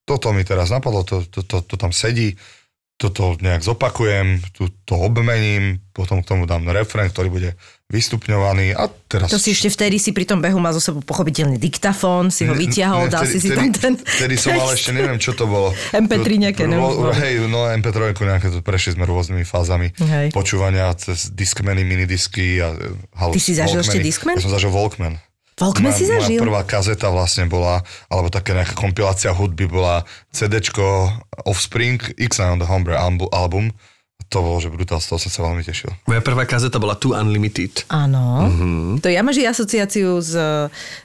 toto 0.08 0.32
mi 0.32 0.40
teraz 0.40 0.72
napadlo, 0.72 1.04
to, 1.04 1.20
to, 1.28 1.44
to, 1.44 1.60
to 1.60 1.76
tam 1.76 1.92
sedí, 1.92 2.40
toto 3.00 3.32
nejak 3.40 3.64
zopakujem, 3.64 4.44
tu 4.52 4.68
to 4.84 4.92
obmením, 4.92 5.80
potom 5.96 6.20
k 6.20 6.28
tomu 6.28 6.44
dám 6.44 6.68
refrén, 6.68 7.08
ktorý 7.08 7.32
bude 7.32 7.50
vystupňovaný 7.88 8.76
a 8.76 8.92
teraz... 9.08 9.32
To 9.32 9.40
si 9.40 9.56
ešte 9.56 9.72
vtedy 9.72 9.96
si 9.96 10.12
pri 10.12 10.28
tom 10.28 10.44
behu 10.44 10.60
mal 10.60 10.76
zo 10.76 10.84
sebou 10.84 11.00
pochopiteľný 11.00 11.56
diktafón, 11.56 12.28
si 12.28 12.44
ho 12.44 12.52
vyťahol, 12.52 13.08
dal 13.08 13.24
si 13.24 13.40
si 13.40 13.48
tam 13.56 13.72
ten... 13.72 13.96
Vtedy 13.96 14.36
som 14.36 14.52
mal 14.52 14.76
ešte, 14.76 14.92
neviem, 14.92 15.16
čo 15.16 15.32
to 15.32 15.48
bolo. 15.48 15.72
MP3 15.96 16.28
nejaké, 16.44 16.68
ne? 16.68 16.76
Rô, 16.76 17.08
hej, 17.16 17.40
no 17.48 17.64
MP3 17.72 18.12
nejaké, 18.12 18.52
to 18.52 18.60
prešli 18.60 19.00
sme 19.00 19.08
rôznymi 19.08 19.48
fázami 19.48 19.96
Hej. 19.96 20.36
počúvania 20.36 20.92
cez 20.94 21.32
Discmany, 21.32 21.82
minidisky 21.88 22.60
a 22.60 22.76
halus, 23.16 23.32
Ty 23.32 23.40
si 23.40 23.52
zažil 23.56 23.80
ešte 23.80 23.98
Discman? 24.04 24.36
Ja 24.36 24.44
som 24.44 24.52
zažil 24.52 24.70
Walkman. 24.70 25.16
Walkman 25.60 25.92
moja, 25.92 25.98
si 26.00 26.08
zažil? 26.08 26.40
Moja 26.40 26.48
prvá 26.48 26.62
kazeta 26.64 27.12
vlastne 27.12 27.44
bola, 27.44 27.84
alebo 28.08 28.32
taká 28.32 28.56
nejaká 28.56 28.72
kompilácia 28.72 29.28
hudby 29.30 29.68
bola 29.68 30.08
CDčko 30.32 31.12
Offspring, 31.44 32.00
X 32.16 32.40
on 32.40 32.56
the 32.56 32.64
Hombre 32.64 32.96
album. 32.96 33.68
To 34.30 34.46
bolo, 34.46 34.62
že 34.62 34.70
brutál, 34.70 35.02
z 35.02 35.10
toho 35.10 35.18
som 35.18 35.30
sa 35.32 35.40
veľmi 35.42 35.66
tešil. 35.66 35.90
Moja 36.06 36.22
prvá 36.22 36.46
kazeta 36.46 36.78
bola 36.78 36.94
Too 36.94 37.18
Unlimited. 37.18 37.82
Áno. 37.90 38.46
Mhm. 38.46 38.50
Mm-hmm. 38.50 39.02
To 39.02 39.08
ja 39.10 39.26
máš 39.26 39.42
asociáciu 39.42 40.22
z, 40.22 40.38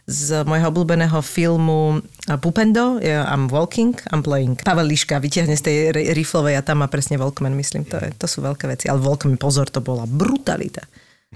z 0.05 0.45
môjho 0.45 0.69
obľúbeného 0.69 1.17
filmu 1.25 2.05
Pupendo, 2.37 3.01
I'm 3.01 3.49
walking, 3.49 3.97
I'm 4.13 4.21
playing. 4.21 4.61
Pavel 4.61 4.85
Liška 4.93 5.17
vyťahne 5.17 5.57
z 5.57 5.63
tej 5.65 5.75
ri- 5.89 6.13
riflovej 6.13 6.53
a 6.53 6.61
tam 6.61 6.85
má 6.85 6.87
presne 6.87 7.17
Walkman, 7.17 7.57
myslím. 7.57 7.89
To, 7.89 7.97
je, 7.97 8.13
to 8.13 8.29
sú 8.29 8.45
veľké 8.45 8.69
veci. 8.69 8.93
Ale 8.93 9.01
Walkman, 9.01 9.41
pozor, 9.41 9.73
to 9.73 9.81
bola 9.81 10.05
brutalita. 10.05 10.85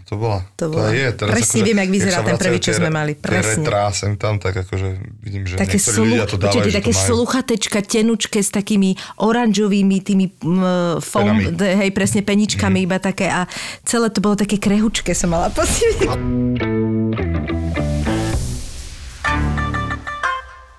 To 0.06 0.16
bola. 0.16 0.40
To 0.56 0.66
To, 0.66 0.66
bola- 0.72 0.90
je. 0.90 1.10
Teraz 1.12 1.32
presne 1.32 1.50
akože, 1.56 1.66
viem, 1.66 1.78
jak 1.78 1.90
vyzerá 1.92 2.18
ten 2.22 2.36
prvý, 2.36 2.58
čo 2.58 2.72
sme 2.72 2.90
mali, 2.90 3.12
presne. 3.14 3.62
retrá 3.62 3.84
sem 3.90 4.14
tam, 4.14 4.38
tak 4.38 4.54
akože 4.60 4.88
vidím, 5.20 5.44
že 5.44 5.54
Také, 5.56 5.76
niektorí 5.76 5.94
slu, 5.94 6.04
ľudia 6.08 6.26
to 6.26 6.38
dávajú, 6.38 6.64
že 6.64 6.76
také 6.76 6.92
to 6.92 7.00
sluchatečka, 7.04 7.78
tenučké 7.82 8.40
s 8.40 8.50
takými 8.50 8.90
oranžovými 9.18 9.98
tými 10.00 10.26
mm, 10.30 10.64
foam, 11.00 11.38
d- 11.52 11.76
hej, 11.76 11.90
presne 11.90 12.22
peničkami, 12.22 12.80
Mhm. 12.80 12.86
iba 12.86 12.98
také 12.98 13.28
a 13.28 13.46
celé 13.82 14.08
to 14.08 14.20
bolo 14.20 14.36
také 14.36 14.56
krehučké, 14.56 15.12
som 15.12 15.30
mala 15.30 15.50
pocit. 15.50 15.98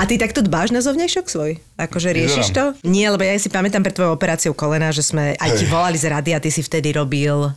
A 0.00 0.08
ty 0.08 0.16
takto 0.16 0.40
dbáš 0.40 0.72
na 0.72 0.80
zovňajšok 0.80 1.26
svoj? 1.28 1.60
Akože 1.76 2.16
riešiš 2.16 2.56
to? 2.56 2.72
Nie, 2.88 3.12
lebo 3.12 3.20
ja 3.20 3.36
si 3.36 3.52
pamätám 3.52 3.84
pred 3.84 3.92
tvojou 3.92 4.16
operáciou 4.16 4.56
kolena, 4.56 4.88
že 4.96 5.04
sme 5.04 5.36
aj 5.36 5.60
ti 5.60 5.68
volali 5.68 6.00
z 6.00 6.08
rady 6.08 6.30
a 6.32 6.40
ty 6.40 6.48
si 6.48 6.64
vtedy 6.64 6.96
robil 6.96 7.52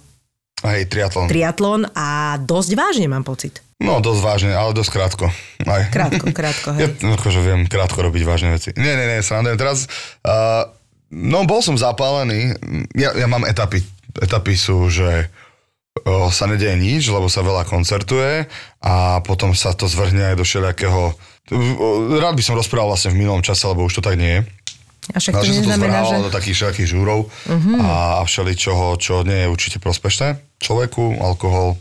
Hej, 0.60 0.92
triatlon. 0.92 1.32
triatlon 1.32 1.82
a 1.96 2.36
dosť 2.40 2.72
vážne 2.76 3.08
mám 3.08 3.24
pocit. 3.24 3.64
No, 3.80 4.04
dosť 4.04 4.22
vážne, 4.24 4.52
ale 4.56 4.76
dosť 4.76 4.92
krátko. 4.92 5.26
Aj. 5.64 5.88
Krátko, 5.88 6.36
krátko, 6.36 6.70
Ja 6.84 6.92
hej. 6.92 7.00
akože 7.00 7.40
viem 7.40 7.64
krátko 7.64 8.00
robiť 8.00 8.24
vážne 8.28 8.56
veci. 8.56 8.76
Nie, 8.76 8.96
nie, 8.96 9.08
nie, 9.08 9.20
srandujem. 9.24 9.56
Teraz, 9.56 9.88
uh, 10.28 10.68
no 11.12 11.48
bol 11.48 11.64
som 11.64 11.80
zapálený. 11.80 12.60
Ja, 12.92 13.16
ja 13.16 13.28
mám 13.28 13.48
etapy. 13.48 13.84
Etapy 14.20 14.56
sú, 14.56 14.88
že 14.88 15.28
uh, 15.28 16.28
sa 16.28 16.48
nedieje 16.48 16.76
nič, 16.76 17.08
lebo 17.08 17.28
sa 17.28 17.44
veľa 17.44 17.68
koncertuje 17.68 18.48
a 18.80 19.24
potom 19.24 19.52
sa 19.52 19.72
to 19.72 19.88
zvrhne 19.88 20.32
aj 20.32 20.36
do 20.36 20.44
všelijakého... 20.44 21.32
Rád 22.14 22.34
by 22.34 22.44
som 22.44 22.56
rozprával 22.56 22.90
vlastne 22.90 23.12
v 23.12 23.20
minulom 23.20 23.44
čase, 23.44 23.68
lebo 23.68 23.84
už 23.84 24.00
to 24.00 24.04
tak 24.04 24.16
nie 24.16 24.40
je. 24.40 24.42
A 25.12 25.20
však 25.20 25.34
No, 25.36 25.40
to 25.40 25.46
že 25.46 25.52
sa 25.52 25.54
to 25.54 25.60
neznamená, 25.68 26.00
zvrhávalo 26.00 26.16
že... 26.16 26.26
do 26.26 26.32
takých 26.32 26.56
všelijakých 26.56 26.90
žúrov 26.90 27.20
Mhm. 27.52 27.72
a, 27.84 27.92
všeličoho, 28.24 28.86
čo 28.96 29.14
nie 29.28 29.40
je 29.44 29.52
určite 29.52 29.78
prospešné 29.78 30.28
človeku, 30.64 31.20
alkohol, 31.20 31.76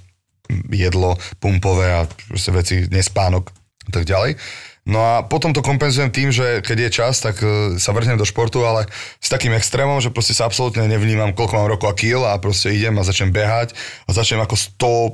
jedlo, 0.68 1.14
pumpové 1.38 1.86
a 1.94 2.00
veci, 2.50 2.90
nespánok 2.90 3.54
a 3.86 3.90
tak 3.94 4.04
ďalej. 4.04 4.34
No 4.82 4.98
a 4.98 5.22
potom 5.22 5.54
to 5.54 5.62
kompenzujem 5.62 6.10
tým, 6.10 6.34
že 6.34 6.58
keď 6.58 6.76
je 6.82 6.90
čas, 6.90 7.22
tak 7.22 7.38
e, 7.38 7.78
sa 7.78 7.94
vrhnem 7.94 8.18
do 8.18 8.26
športu, 8.26 8.66
ale 8.66 8.90
s 9.22 9.30
takým 9.30 9.54
extrémom, 9.54 10.02
že 10.02 10.10
proste 10.10 10.34
sa 10.34 10.50
absolútne 10.50 10.90
nevnímam, 10.90 11.30
koľko 11.30 11.54
mám 11.54 11.70
rokov 11.70 11.86
a 11.86 11.94
kil 11.94 12.26
a 12.26 12.34
proste 12.42 12.74
idem 12.74 12.98
a 12.98 13.06
začnem 13.06 13.30
behať 13.30 13.78
a 13.78 14.10
začnem 14.10 14.42
ako 14.42 14.58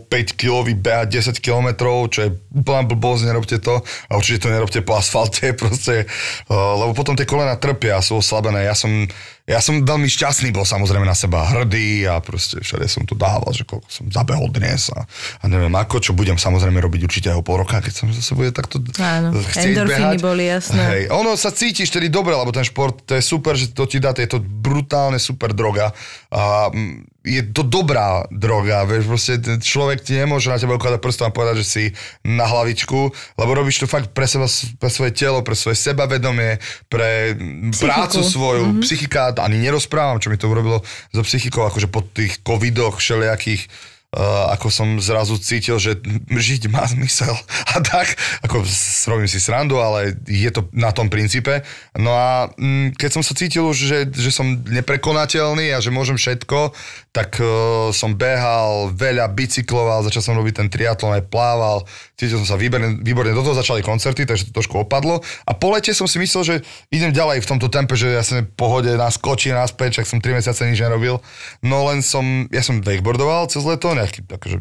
105 0.08 0.40
kilový 0.40 0.72
behať 0.72 1.36
10 1.36 1.44
kilometrov, 1.44 2.08
čo 2.08 2.18
je 2.24 2.30
úplná 2.56 2.80
blbosť, 2.88 3.28
nerobte 3.28 3.60
to 3.60 3.84
a 3.84 4.12
určite 4.16 4.48
to 4.48 4.56
nerobte 4.56 4.80
po 4.80 4.96
asfalte, 4.96 5.52
proste, 5.60 6.08
e, 6.48 6.54
lebo 6.56 6.96
potom 6.96 7.12
tie 7.12 7.28
kolena 7.28 7.60
trpia 7.60 8.00
a 8.00 8.04
sú 8.04 8.24
oslabené. 8.24 8.64
Ja 8.64 8.72
som, 8.72 9.04
ja 9.48 9.64
som 9.64 9.80
veľmi 9.80 10.04
šťastný 10.04 10.52
bol 10.52 10.68
samozrejme 10.68 11.08
na 11.08 11.16
seba 11.16 11.40
hrdý 11.48 12.04
a 12.04 12.20
proste 12.20 12.60
všade 12.60 12.84
som 12.84 13.08
to 13.08 13.16
dával, 13.16 13.48
že 13.56 13.64
koľko 13.64 13.88
som 13.88 14.04
zabehol 14.12 14.52
dnes 14.52 14.92
a, 14.92 15.08
a 15.40 15.44
neviem 15.48 15.72
ako, 15.72 16.04
čo 16.04 16.12
budem 16.12 16.36
samozrejme 16.36 16.76
robiť 16.76 17.00
určite 17.08 17.28
aj 17.32 17.40
o 17.40 17.44
pol 17.44 17.64
roka, 17.64 17.80
keď 17.80 17.94
som 17.96 18.12
zase 18.12 18.36
bude 18.36 18.52
takto 18.52 18.76
Áno, 19.00 19.32
endorfíny 19.32 20.20
behať. 20.20 20.20
boli, 20.20 20.44
jasné. 20.52 20.82
Hej, 20.84 21.02
ono 21.08 21.32
sa 21.40 21.48
cítiš 21.48 21.88
tedy 21.88 22.12
dobre, 22.12 22.36
lebo 22.36 22.52
ten 22.52 22.60
šport, 22.60 23.00
to 23.08 23.16
je 23.16 23.24
super, 23.24 23.56
že 23.56 23.72
to 23.72 23.88
ti 23.88 23.96
dá, 23.96 24.12
to 24.12 24.20
je 24.20 24.28
to 24.28 24.38
brutálne 24.44 25.16
super 25.16 25.56
droga. 25.56 25.96
A 26.28 26.68
mm, 26.68 27.17
je 27.20 27.42
to 27.44 27.60
dobrá 27.60 28.24
droga, 28.28 28.82
vieš, 28.82 29.04
proste 29.04 29.32
človek 29.58 30.00
ti 30.00 30.14
nemôže 30.14 30.46
na 30.46 30.56
teba 30.56 30.74
ukladať 30.74 30.96
prstom 30.96 31.28
a 31.28 31.34
povedať, 31.34 31.60
že 31.60 31.66
si 31.66 31.84
na 32.22 32.44
hlavičku, 32.44 32.98
lebo 33.34 33.50
robíš 33.52 33.82
to 33.82 33.86
fakt 33.86 34.14
pre, 34.14 34.24
seba, 34.24 34.46
pre 34.78 34.88
svoje 34.88 35.12
telo, 35.12 35.42
pre 35.42 35.52
svoje 35.52 35.76
sebavedomie, 35.76 36.56
pre 36.86 37.34
Psychiku. 37.68 37.84
prácu 37.84 38.18
svoju, 38.22 38.62
Mhm. 38.62 38.70
mm-hmm. 38.70 38.82
psychika, 38.82 39.20
ani 39.36 39.58
nerozprávam, 39.58 40.16
čo 40.16 40.30
mi 40.30 40.36
to 40.36 40.46
urobilo 40.46 40.80
so 41.10 41.20
psychikou, 41.20 41.64
akože 41.64 41.86
po 41.86 42.00
tých 42.02 42.40
covidoch 42.40 42.96
všelijakých 42.96 43.66
Uh, 44.08 44.48
ako 44.56 44.72
som 44.72 44.96
zrazu 45.04 45.36
cítil, 45.36 45.76
že 45.76 46.00
žiť 46.32 46.72
má 46.72 46.80
zmysel 46.88 47.28
a 47.76 47.84
tak, 47.84 48.16
ako 48.40 48.64
robím 49.12 49.28
si 49.28 49.36
srandu, 49.36 49.84
ale 49.84 50.16
je 50.24 50.48
to 50.48 50.64
na 50.72 50.96
tom 50.96 51.12
princípe. 51.12 51.60
No 51.92 52.16
a 52.16 52.48
mm, 52.56 52.96
keď 52.96 53.10
som 53.12 53.20
sa 53.20 53.36
cítil 53.36 53.68
už, 53.68 53.76
že, 53.76 53.98
že 54.08 54.32
som 54.32 54.64
neprekonateľný 54.64 55.76
a 55.76 55.84
že 55.84 55.92
môžem 55.92 56.16
všetko, 56.16 56.72
tak 57.12 57.36
uh, 57.36 57.92
som 57.92 58.16
behal, 58.16 58.96
veľa 58.96 59.28
bicykloval, 59.28 60.08
začal 60.08 60.24
som 60.24 60.40
robiť 60.40 60.64
ten 60.64 60.68
triatlon, 60.72 61.12
aj 61.12 61.28
plával, 61.28 61.84
cítil 62.18 62.42
som 62.42 62.48
sa 62.50 62.58
výborne, 62.58 62.98
výborne, 62.98 63.30
do 63.30 63.46
toho 63.46 63.54
začali 63.54 63.78
koncerty, 63.78 64.26
takže 64.26 64.50
to 64.50 64.58
trošku 64.58 64.82
opadlo. 64.82 65.22
A 65.46 65.54
po 65.54 65.70
lete 65.70 65.94
som 65.94 66.10
si 66.10 66.18
myslel, 66.18 66.42
že 66.42 66.54
idem 66.90 67.14
ďalej 67.14 67.46
v 67.46 67.50
tomto 67.54 67.70
tempe, 67.70 67.94
že 67.94 68.10
ja 68.10 68.26
som 68.26 68.42
v 68.42 68.50
pohode 68.58 68.90
naskočím 68.90 69.54
naspäť, 69.54 70.02
však 70.02 70.06
som 70.10 70.18
3 70.18 70.42
mesiace 70.42 70.66
nič 70.66 70.82
nerobil. 70.82 71.22
No 71.62 71.86
len 71.86 72.02
som, 72.02 72.50
ja 72.50 72.66
som 72.66 72.82
wakeboardoval 72.82 73.46
cez 73.46 73.62
leto, 73.62 73.94
nejaký 73.94 74.26
akože 74.26 74.58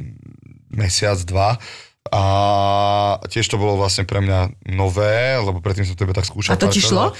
mesiac, 0.69 1.17
dva. 1.25 1.57
A 2.07 2.23
tiež 3.27 3.49
to 3.49 3.59
bolo 3.59 3.75
vlastne 3.75 4.07
pre 4.07 4.23
mňa 4.23 4.69
nové, 4.71 5.35
lebo 5.35 5.59
predtým 5.59 5.83
som 5.83 5.97
to 5.97 6.05
iba 6.07 6.15
tak 6.15 6.29
skúšal. 6.29 6.55
A 6.55 6.61
to 6.61 6.71
ti 6.71 6.79
šlo? 6.79 7.11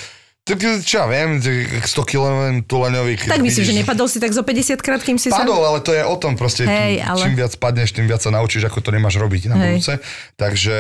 Tak 0.48 0.64
čo 0.88 0.96
ja 1.04 1.06
viem, 1.12 1.44
100 1.44 1.84
kg 2.08 2.24
tuleňový. 2.64 3.20
Tak 3.28 3.44
myslím, 3.44 3.66
že 3.68 3.74
nepadol 3.84 4.08
si 4.08 4.24
tak 4.24 4.32
zo 4.32 4.48
50 4.48 4.80
krát, 4.80 5.04
kým 5.04 5.20
si 5.20 5.28
Padol, 5.28 5.60
ale 5.60 5.84
to 5.84 5.92
je 5.92 6.00
o 6.08 6.16
tom 6.16 6.40
proste, 6.40 6.64
Hej, 6.64 7.04
čím, 7.04 7.04
ale- 7.04 7.20
čím 7.20 7.34
viac 7.36 7.54
padneš, 7.60 7.92
tým 7.92 8.08
viac 8.08 8.24
sa 8.24 8.32
naučíš, 8.32 8.64
ako 8.72 8.80
to 8.80 8.96
nemáš 8.96 9.20
robiť 9.20 9.52
na 9.52 9.60
Hej. 9.60 9.64
budúce. 9.68 9.94
Takže 10.40 10.76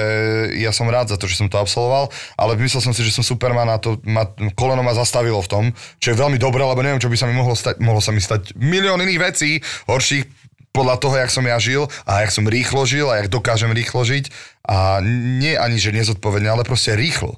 ja 0.55 0.72
som 0.72 0.88
rád 0.88 1.11
za 1.11 1.20
to, 1.20 1.28
že 1.28 1.36
som 1.36 1.51
to 1.51 1.59
absolvoval, 1.59 2.07
ale 2.39 2.55
myslel 2.63 2.80
som 2.80 2.95
si, 2.95 3.03
že 3.03 3.11
som 3.11 3.28
Superman 3.28 3.68
a 3.68 3.76
to 3.76 3.99
ma, 4.07 4.24
koleno 4.55 4.88
ma 4.88 4.95
zastavilo 4.95 5.43
v 5.43 5.49
tom, 5.51 5.63
čo 5.99 6.15
je 6.15 6.18
veľmi 6.18 6.39
dobré, 6.39 6.63
lebo 6.63 6.80
neviem, 6.80 7.03
čo 7.03 7.11
by 7.11 7.20
sa 7.20 7.28
mi 7.28 7.36
mohlo 7.36 7.51
stať. 7.51 7.84
Mohlo 7.84 7.99
sa 7.99 8.15
mi 8.15 8.24
stať 8.24 8.55
milión 8.55 9.03
iných 9.03 9.20
vecí, 9.20 9.59
horších 9.91 10.47
podľa 10.72 10.95
toho, 11.01 11.15
jak 11.18 11.34
som 11.34 11.43
ja 11.43 11.57
žil 11.57 11.89
a 12.05 12.22
jak 12.24 12.32
som 12.32 12.45
rýchlo 12.45 12.86
žil 12.86 13.09
a 13.09 13.20
jak 13.20 13.34
dokážem 13.34 13.74
rýchlo 13.74 14.05
žiť. 14.05 14.30
A 14.63 15.01
nie 15.41 15.57
ani, 15.57 15.76
že 15.76 15.91
nezodpovedne, 15.91 16.47
ale 16.53 16.63
proste 16.63 16.93
rýchlo. 16.93 17.36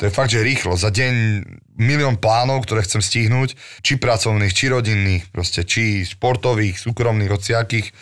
To 0.00 0.08
je 0.08 0.12
fakt, 0.12 0.32
že 0.32 0.42
rýchlo. 0.42 0.74
Za 0.74 0.90
deň 0.90 1.44
milión 1.78 2.16
plánov, 2.18 2.64
ktoré 2.64 2.82
chcem 2.82 3.04
stihnúť, 3.04 3.54
či 3.84 4.00
pracovných, 4.00 4.52
či 4.52 4.72
rodinných, 4.72 5.28
proste, 5.30 5.62
či 5.62 6.02
športových, 6.02 6.80
súkromných, 6.80 7.30
hociakých. 7.30 7.92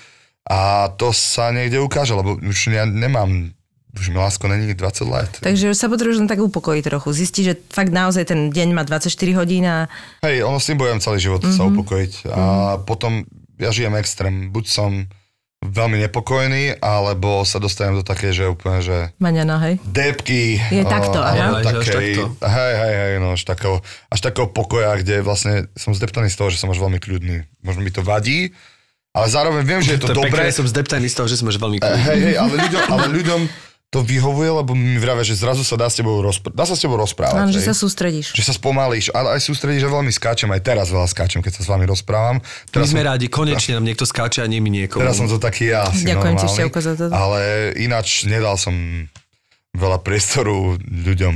A 0.49 0.91
to 0.97 1.13
sa 1.13 1.53
niekde 1.53 1.79
ukáže, 1.79 2.17
lebo 2.17 2.41
už 2.41 2.73
ja 2.73 2.89
nemám, 2.89 3.53
už 3.95 4.07
mi 4.11 4.19
lásko 4.19 4.49
není 4.49 4.73
20 4.73 5.15
let. 5.15 5.33
Takže 5.45 5.77
sa 5.77 5.87
potrebuješ 5.93 6.25
len 6.25 6.31
tak 6.31 6.41
upokojiť 6.41 6.83
trochu. 6.89 7.09
Zistiť, 7.13 7.45
že 7.45 7.55
fakt 7.69 7.93
naozaj 7.93 8.33
ten 8.33 8.51
deň 8.51 8.69
má 8.75 8.83
24 8.83 9.11
hodín 9.39 9.69
a 9.69 9.87
Hej, 10.25 10.47
ono 10.47 10.59
s 10.59 10.67
tým 10.67 10.79
bojujem 10.81 11.03
celý 11.05 11.19
život 11.21 11.43
mm-hmm. 11.45 11.59
sa 11.59 11.69
upokojiť. 11.69 12.13
A 12.33 12.43
potom 12.83 13.29
ja 13.61 13.71
žijem 13.71 13.95
extrém. 14.01 14.49
Buď 14.49 14.65
som 14.73 14.91
veľmi 15.61 16.01
nepokojný, 16.01 16.81
alebo 16.81 17.45
sa 17.45 17.57
dostanem 17.57 17.93
do 17.95 18.03
také, 18.03 18.33
že 18.33 18.49
úplne, 18.49 18.81
že 18.81 19.13
maňana, 19.17 19.61
hej? 19.61 19.75
depky. 19.83 20.57
Je 20.57 20.81
takto, 20.83 21.21
a- 21.21 21.31
aha. 21.31 21.61
až 21.61 21.65
takej, 21.67 22.17
takto. 22.17 22.25
hej, 22.43 22.73
hej, 22.75 22.95
hej, 22.97 23.13
no, 23.17 23.37
až 23.37 23.45
takého, 23.45 23.77
až 24.09 24.21
takého 24.21 24.49
pokoja, 24.49 24.97
kde 24.97 25.21
vlastne 25.21 25.69
som 25.77 25.93
zdeptaný 25.93 26.27
z 26.27 26.37
toho, 26.37 26.49
že 26.49 26.57
som 26.57 26.69
až 26.69 26.81
veľmi 26.81 26.97
kľudný. 26.97 27.45
Možno 27.61 27.81
mi 27.81 27.89
to 27.89 28.01
vadí, 28.01 28.57
ale 29.11 29.27
zároveň 29.27 29.63
viem, 29.63 29.83
že 29.83 29.95
je 29.95 30.01
to, 30.01 30.09
To 30.09 30.13
je 30.13 30.19
dobré. 30.19 30.33
pekné, 30.33 30.49
som 30.51 30.65
zdeptaný 30.65 31.07
z 31.07 31.17
toho, 31.17 31.29
že 31.29 31.37
sme 31.37 31.53
veľmi 31.53 31.77
Eh, 31.79 31.93
Hej, 32.09 32.19
hej, 32.25 32.35
ale 32.37 32.55
ľuďom, 32.57 32.83
ale 32.89 33.07
ľuďom 33.13 33.41
to 33.91 34.07
vyhovuje, 34.07 34.47
lebo 34.55 34.71
mi 34.71 35.03
vravia, 35.03 35.27
že 35.27 35.35
zrazu 35.35 35.67
sa 35.67 35.75
dá 35.75 35.91
s 35.91 35.99
tebou, 35.99 36.23
rozpr- 36.23 36.55
dá 36.55 36.63
sa 36.63 36.79
s 36.79 36.81
tebou 36.87 36.95
rozprávať. 36.95 37.43
Áno, 37.43 37.51
že 37.51 37.59
sa 37.59 37.75
sústredíš. 37.75 38.31
Že 38.39 38.43
sa 38.47 38.55
spomalíš, 38.55 39.11
ale 39.11 39.35
aj 39.35 39.43
sústredíš, 39.43 39.83
že 39.83 39.91
veľmi 39.91 40.15
skáčem, 40.15 40.47
aj 40.47 40.63
teraz 40.63 40.95
veľa 40.95 41.11
skáčem, 41.11 41.43
keď 41.43 41.59
sa 41.59 41.63
s 41.67 41.69
vami 41.75 41.91
rozprávam. 41.91 42.39
My 42.39 42.71
Teraz 42.71 42.95
sme 42.95 43.03
som, 43.03 43.11
rádi, 43.11 43.27
konečne 43.27 43.83
nám 43.83 43.85
niekto 43.91 44.07
skáče 44.07 44.47
a 44.47 44.49
nie 44.49 44.63
mi 44.63 44.71
niekomu. 44.71 45.03
teraz 45.03 45.19
som 45.19 45.27
to 45.27 45.43
taký 45.43 45.75
ja 45.75 45.91
asi 45.91 46.07
Ďakujem 46.07 46.35
ti, 46.39 46.47
normálny, 46.47 46.55
Števko, 46.55 46.79
za 46.79 46.93
toto. 46.95 47.11
Ale 47.11 47.39
ináč 47.83 48.31
nedal 48.31 48.55
som 48.55 48.75
veľa 49.75 49.99
priestoru 50.07 50.79
ľuďom, 50.87 51.35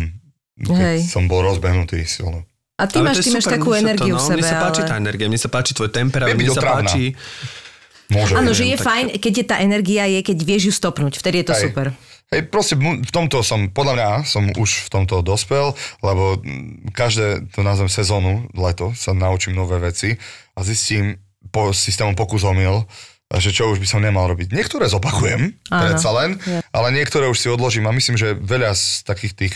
keď 0.62 0.78
Hej. 0.78 0.98
som 1.10 1.26
bol 1.26 1.42
rozbehnutý 1.42 2.06
silno. 2.06 2.46
A 2.78 2.86
ty 2.86 3.02
máš, 3.02 3.18
ty 3.22 3.34
máš 3.34 3.50
takú 3.50 3.74
energiu 3.74 4.14
v 4.14 4.22
sebe, 4.22 4.42
Mne 4.42 4.50
sa 4.50 4.62
páči 4.62 4.86
ale... 4.86 4.90
tá 4.90 4.94
energia, 4.98 5.26
mne 5.26 5.38
sa 5.42 5.50
páči 5.50 5.74
tvoj 5.74 5.90
temperament, 5.90 6.38
mne 6.38 6.54
sa 6.54 6.62
otravná. 6.62 6.86
páči... 6.86 7.18
Môže 8.04 8.36
Áno, 8.36 8.52
že 8.52 8.68
je 8.68 8.76
fajn, 8.76 9.16
keď 9.16 9.32
je 9.32 9.44
tá 9.48 9.56
energia, 9.64 10.04
je, 10.04 10.20
keď 10.20 10.38
vieš 10.44 10.62
ju 10.68 10.72
stopnúť. 10.76 11.16
Vtedy 11.18 11.40
je 11.40 11.46
to 11.50 11.54
Hej. 11.56 11.62
super. 11.70 11.86
Hej, 12.34 12.50
proste 12.50 12.74
v 12.78 13.12
tomto 13.14 13.46
som, 13.46 13.70
podľa 13.70 13.94
mňa 13.94 14.10
som 14.26 14.50
už 14.50 14.86
v 14.86 14.88
tomto 14.90 15.22
dospel, 15.22 15.70
lebo 16.02 16.42
mm, 16.42 16.90
každé, 16.90 17.46
to 17.54 17.62
nazvem 17.62 17.86
sezónu, 17.86 18.50
leto, 18.58 18.90
sa 18.98 19.14
naučím 19.14 19.54
nové 19.54 19.78
veci 19.78 20.18
a 20.58 20.66
zistím 20.66 21.22
po 21.54 21.70
systémom 21.70 22.18
pokus 22.18 22.42
omyl, 22.42 22.90
že 23.38 23.54
čo 23.54 23.70
už 23.70 23.78
by 23.78 23.86
som 23.86 24.02
nemal 24.02 24.26
robiť. 24.26 24.50
Niektoré 24.50 24.90
zopakujem, 24.90 25.54
predsa 25.70 26.10
len, 26.10 26.42
Je. 26.42 26.58
ale 26.74 26.88
niektoré 26.90 27.30
už 27.30 27.38
si 27.38 27.46
odložím 27.46 27.86
a 27.86 27.94
myslím, 27.94 28.18
že 28.18 28.34
veľa 28.34 28.74
z 28.74 29.06
takých 29.06 29.34
tých 29.38 29.54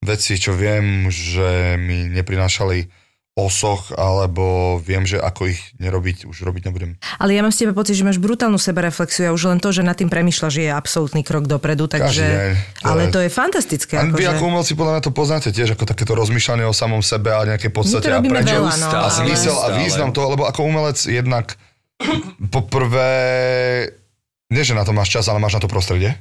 vecí, 0.00 0.40
čo 0.40 0.56
viem, 0.56 1.12
že 1.12 1.76
mi 1.76 2.08
neprinášali 2.08 3.03
osoch, 3.34 3.90
alebo 3.90 4.78
viem, 4.78 5.02
že 5.02 5.18
ako 5.18 5.50
ich 5.50 5.58
nerobiť, 5.82 6.22
už 6.22 6.46
robiť 6.46 6.70
nebudem. 6.70 6.94
Ale 7.18 7.34
ja 7.34 7.42
mám 7.42 7.50
z 7.50 7.66
teba 7.66 7.74
pocit, 7.74 7.98
že 7.98 8.06
máš 8.06 8.22
brutálnu 8.22 8.62
sebereflexiu 8.62 9.26
a 9.26 9.34
už 9.34 9.50
len 9.50 9.58
to, 9.58 9.74
že 9.74 9.82
nad 9.82 9.98
tým 9.98 10.06
premyšľaš, 10.06 10.54
je 10.54 10.70
absolútny 10.70 11.26
krok 11.26 11.50
dopredu, 11.50 11.90
takže... 11.90 12.22
Každý 12.22 12.30
deň. 12.30 12.54
To 12.54 12.86
Ale 12.86 13.00
je- 13.02 13.10
to 13.10 13.18
je 13.26 13.30
fantastické. 13.34 13.94
A 13.98 14.06
vy 14.06 14.22
akože- 14.22 14.30
ako 14.38 14.44
umelci 14.46 14.72
podľa 14.78 14.92
mňa 14.94 15.02
to 15.02 15.10
poznáte 15.10 15.48
tiež, 15.50 15.74
ako 15.74 15.82
takéto 15.82 16.14
rozmýšľanie 16.14 16.62
o 16.62 16.70
samom 16.70 17.02
sebe 17.02 17.34
a 17.34 17.42
nejaké 17.42 17.74
podstate 17.74 18.06
a 18.06 18.22
prečo 18.22 18.54
veľa, 18.54 18.74
no, 18.78 18.88
a 18.88 18.98
ale- 19.02 19.18
zmysel 19.26 19.56
a 19.58 19.66
význam 19.82 20.14
toho, 20.14 20.26
lebo 20.30 20.46
ako 20.46 20.60
umelec 20.62 20.98
jednak 21.02 21.58
poprvé, 22.54 23.10
nie 24.46 24.62
že 24.62 24.78
na 24.78 24.86
to 24.86 24.94
máš 24.94 25.10
čas, 25.10 25.26
ale 25.26 25.42
máš 25.42 25.58
na 25.58 25.62
to 25.62 25.66
prostredie. 25.66 26.14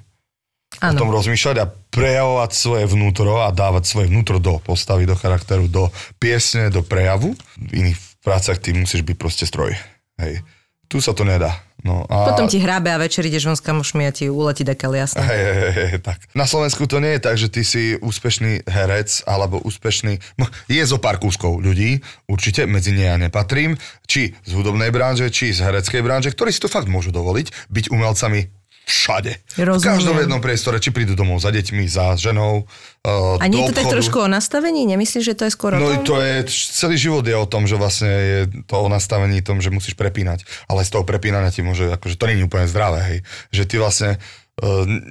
O 0.84 1.00
tom 1.00 1.16
rozmýšľať 1.16 1.56
a 1.64 1.70
prejavovať 1.72 2.52
svoje 2.52 2.84
vnútro 2.92 3.40
a 3.40 3.56
dávať 3.56 3.88
svoje 3.88 4.12
vnútro 4.12 4.44
do 4.44 4.60
postavy, 4.60 5.08
do 5.08 5.16
charakteru, 5.16 5.72
do 5.72 5.88
piesne, 6.20 6.68
do 6.68 6.84
prejavu. 6.84 7.32
V 7.56 7.72
iných 7.72 8.00
prácach 8.20 8.60
ty 8.60 8.76
musíš 8.76 9.08
byť 9.08 9.16
proste 9.16 9.48
stroj. 9.48 9.72
Hej. 10.20 10.44
Tu 10.92 11.00
sa 11.00 11.16
to 11.16 11.24
nedá. 11.24 11.64
No, 11.84 12.08
a... 12.08 12.32
Potom 12.32 12.48
ti 12.48 12.64
hrábe 12.64 12.88
a 12.88 13.02
večer 13.02 13.28
ideš 13.28 13.44
von 13.44 13.60
s 13.60 13.64
kamošmi 13.66 14.08
a 14.08 14.12
ti 14.16 14.32
uletí 14.32 14.64
dekel, 14.64 14.96
jasné. 14.96 15.20
Hej, 15.20 15.42
hej, 15.42 15.72
hej, 15.76 15.88
hej, 15.92 16.02
tak. 16.06 16.20
Na 16.32 16.48
Slovensku 16.48 16.88
to 16.88 17.04
nie 17.04 17.20
je 17.20 17.22
tak, 17.24 17.36
že 17.36 17.52
ty 17.52 17.68
si 17.68 18.00
úspešný 18.00 18.64
herec 18.64 19.28
alebo 19.28 19.60
úspešný... 19.60 20.40
no, 20.40 20.48
Je 20.72 20.80
zo 20.88 20.96
pár 21.04 21.20
kúskov 21.20 21.60
ľudí, 21.60 22.00
určite 22.32 22.64
medzi 22.72 22.96
ne 22.96 23.12
ja 23.12 23.20
nepatrím, 23.20 23.76
či 24.08 24.32
z 24.48 24.52
hudobnej 24.56 24.96
branže, 24.96 25.28
či 25.28 25.52
z 25.52 25.60
hereckej 25.60 26.00
branže, 26.00 26.32
ktorí 26.32 26.56
si 26.56 26.64
to 26.64 26.72
fakt 26.72 26.88
môžu 26.88 27.12
dovoliť, 27.12 27.68
byť 27.68 27.86
umelcami 27.92 28.63
všade. 28.84 29.40
V 29.56 29.64
Rozumiem. 29.64 29.90
každom 29.96 30.16
jednom 30.20 30.42
priestore, 30.44 30.76
či 30.78 30.92
prídu 30.92 31.16
domov 31.16 31.40
za 31.40 31.56
deťmi, 31.56 31.88
za 31.88 32.20
ženou, 32.20 32.68
uh, 32.68 33.40
A 33.40 33.48
nie 33.48 33.64
je 33.64 33.72
to 33.72 33.80
tak 33.80 33.88
trošku 33.88 34.20
o 34.20 34.28
nastavení? 34.28 34.84
Nemyslíš, 34.84 35.24
že 35.24 35.36
to 35.40 35.44
je 35.48 35.52
skôr 35.56 35.76
o 35.76 35.80
No 35.80 35.88
tom? 35.88 36.04
to 36.04 36.16
je, 36.20 36.34
celý 36.52 37.00
život 37.00 37.24
je 37.24 37.36
o 37.36 37.48
tom, 37.48 37.64
že 37.64 37.80
vlastne 37.80 38.12
je 38.12 38.40
to 38.68 38.76
o 38.76 38.88
nastavení 38.92 39.40
tom, 39.40 39.64
že 39.64 39.72
musíš 39.72 39.96
prepínať. 39.96 40.44
Ale 40.68 40.84
z 40.84 40.92
toho 40.92 41.08
prepínania 41.08 41.48
ti 41.52 41.64
môže, 41.64 41.88
akože 41.90 42.20
to 42.20 42.28
nie 42.28 42.44
je 42.44 42.48
úplne 42.48 42.68
zdravé, 42.68 43.00
hej. 43.08 43.18
Že 43.56 43.64
ty 43.66 43.76
vlastne 43.80 44.10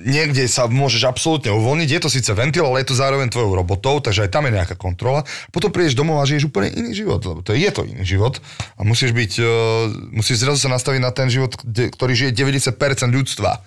niekde 0.07 0.47
sa 0.47 0.71
môžeš 0.71 1.03
absolútne 1.03 1.51
uvoľniť, 1.51 1.89
je 1.91 2.01
to 2.01 2.07
síce 2.07 2.31
ventil, 2.31 2.63
ale 2.63 2.87
je 2.87 2.95
to 2.95 3.01
zároveň 3.01 3.27
tvojou 3.27 3.59
robotou, 3.59 3.99
takže 3.99 4.31
aj 4.31 4.31
tam 4.31 4.47
je 4.47 4.55
nejaká 4.55 4.79
kontrola. 4.79 5.27
Potom 5.51 5.75
prídeš 5.75 5.99
domov 5.99 6.23
a 6.23 6.29
žiješ 6.31 6.47
úplne 6.47 6.71
iný 6.71 6.95
život, 6.95 7.19
lebo 7.27 7.43
to 7.43 7.51
je, 7.51 7.67
to 7.75 7.83
iný 7.83 8.07
život. 8.07 8.39
A 8.79 8.87
musíš 8.87 9.11
byť, 9.11 9.33
uh, 9.43 9.91
musíš 10.15 10.47
zrazu 10.47 10.63
sa 10.63 10.71
nastaviť 10.71 11.01
na 11.03 11.11
ten 11.11 11.27
život, 11.27 11.59
ktorý 11.59 12.13
žije 12.15 12.39
90% 12.39 12.71
ľudstva 13.11 13.59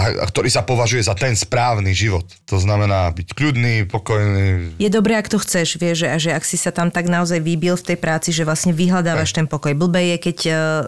a, 0.00 0.24
a 0.24 0.24
ktorý 0.24 0.48
sa 0.48 0.64
považuje 0.64 1.04
za 1.04 1.12
ten 1.12 1.36
správny 1.36 1.92
život. 1.92 2.24
To 2.48 2.56
znamená 2.56 3.12
byť 3.12 3.36
kľudný, 3.36 3.84
pokojný, 3.84 4.74
Je 4.80 4.88
dobré, 4.88 5.20
ak 5.20 5.28
to 5.28 5.36
chceš, 5.36 5.76
vieš, 5.76 6.02
že, 6.02 6.08
a 6.08 6.16
že 6.16 6.30
ak 6.32 6.44
si 6.48 6.56
sa 6.56 6.72
tam 6.72 6.88
tak 6.88 7.12
naozaj 7.12 7.44
vybil 7.44 7.76
v 7.76 7.84
tej 7.92 7.98
práci, 8.00 8.32
že 8.32 8.48
vlastne 8.48 8.72
vyhľadávaš 8.72 9.36
ten 9.36 9.44
pokoj. 9.44 9.76
Blbé 9.76 10.16
je, 10.16 10.32
keď 10.32 10.38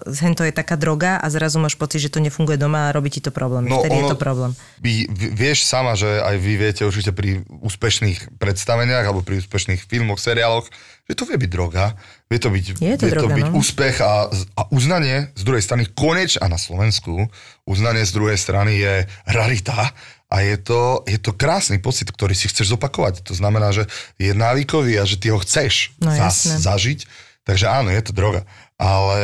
uh, 0.09 0.33
to 0.33 0.49
je 0.49 0.53
taká 0.55 0.81
droga 0.81 1.21
a 1.21 1.27
zrazu 1.29 1.61
máš 1.61 1.77
pocit, 1.77 2.01
že 2.01 2.09
to 2.09 2.25
nefunguje 2.25 2.57
doma 2.57 2.89
a 2.89 2.95
robí 2.97 3.13
ti 3.13 3.21
to 3.21 3.29
problém. 3.29 3.69
No, 3.69 3.85
Vtedy 3.85 4.01
je 4.01 4.05
ono- 4.09 4.13
to 4.17 4.19
problém. 4.19 4.53
Vy- 4.81 5.07
vieš 5.13 5.69
sama, 5.69 5.93
že 5.93 6.09
aj 6.09 6.37
vy 6.41 6.53
viete 6.57 6.83
určite 6.89 7.13
pri 7.13 7.45
úspešných 7.49 8.41
predstaveniach 8.41 9.05
alebo 9.05 9.21
pri 9.21 9.45
úspešných 9.45 9.85
filmoch, 9.85 10.17
seriáloch, 10.17 10.67
že 11.03 11.19
to 11.19 11.27
vie 11.27 11.35
byť 11.37 11.51
droga, 11.51 11.93
vie 12.31 12.39
to 12.39 12.49
byť, 12.49 12.65
Je 12.79 12.95
to 12.95 13.05
vie 13.07 13.13
to 13.13 13.27
droga, 13.27 13.35
byť 13.35 13.49
no. 13.51 13.59
úspech 13.59 13.97
a, 14.01 14.31
a 14.31 14.63
uznanie 14.71 15.35
z 15.35 15.43
druhej 15.43 15.63
strany 15.63 15.85
koneč 15.91 16.39
a 16.39 16.47
na 16.47 16.57
Slovensku 16.57 17.27
uznanie 17.67 18.07
z 18.07 18.13
druhej 18.15 18.39
strany 18.39 18.79
je 18.79 18.95
rarita 19.27 19.91
a 20.33 20.37
je 20.41 20.57
to, 20.57 21.05
je 21.05 21.19
to 21.21 21.37
krásny 21.37 21.77
pocit, 21.77 22.09
ktorý 22.09 22.33
si 22.33 22.49
chceš 22.49 22.73
zopakovať. 22.73 23.21
To 23.29 23.35
znamená, 23.37 23.69
že 23.75 23.85
je 24.17 24.33
návykový 24.33 24.97
a 24.97 25.05
že 25.05 25.21
ty 25.21 25.29
ho 25.29 25.37
chceš 25.43 25.93
No, 26.01 26.09
zas, 26.09 26.49
jasné. 26.49 26.57
zažiť. 26.65 27.01
Takže 27.45 27.67
áno, 27.69 27.91
je 27.93 28.01
to 28.01 28.17
droga. 28.17 28.47
Ale 28.81 29.19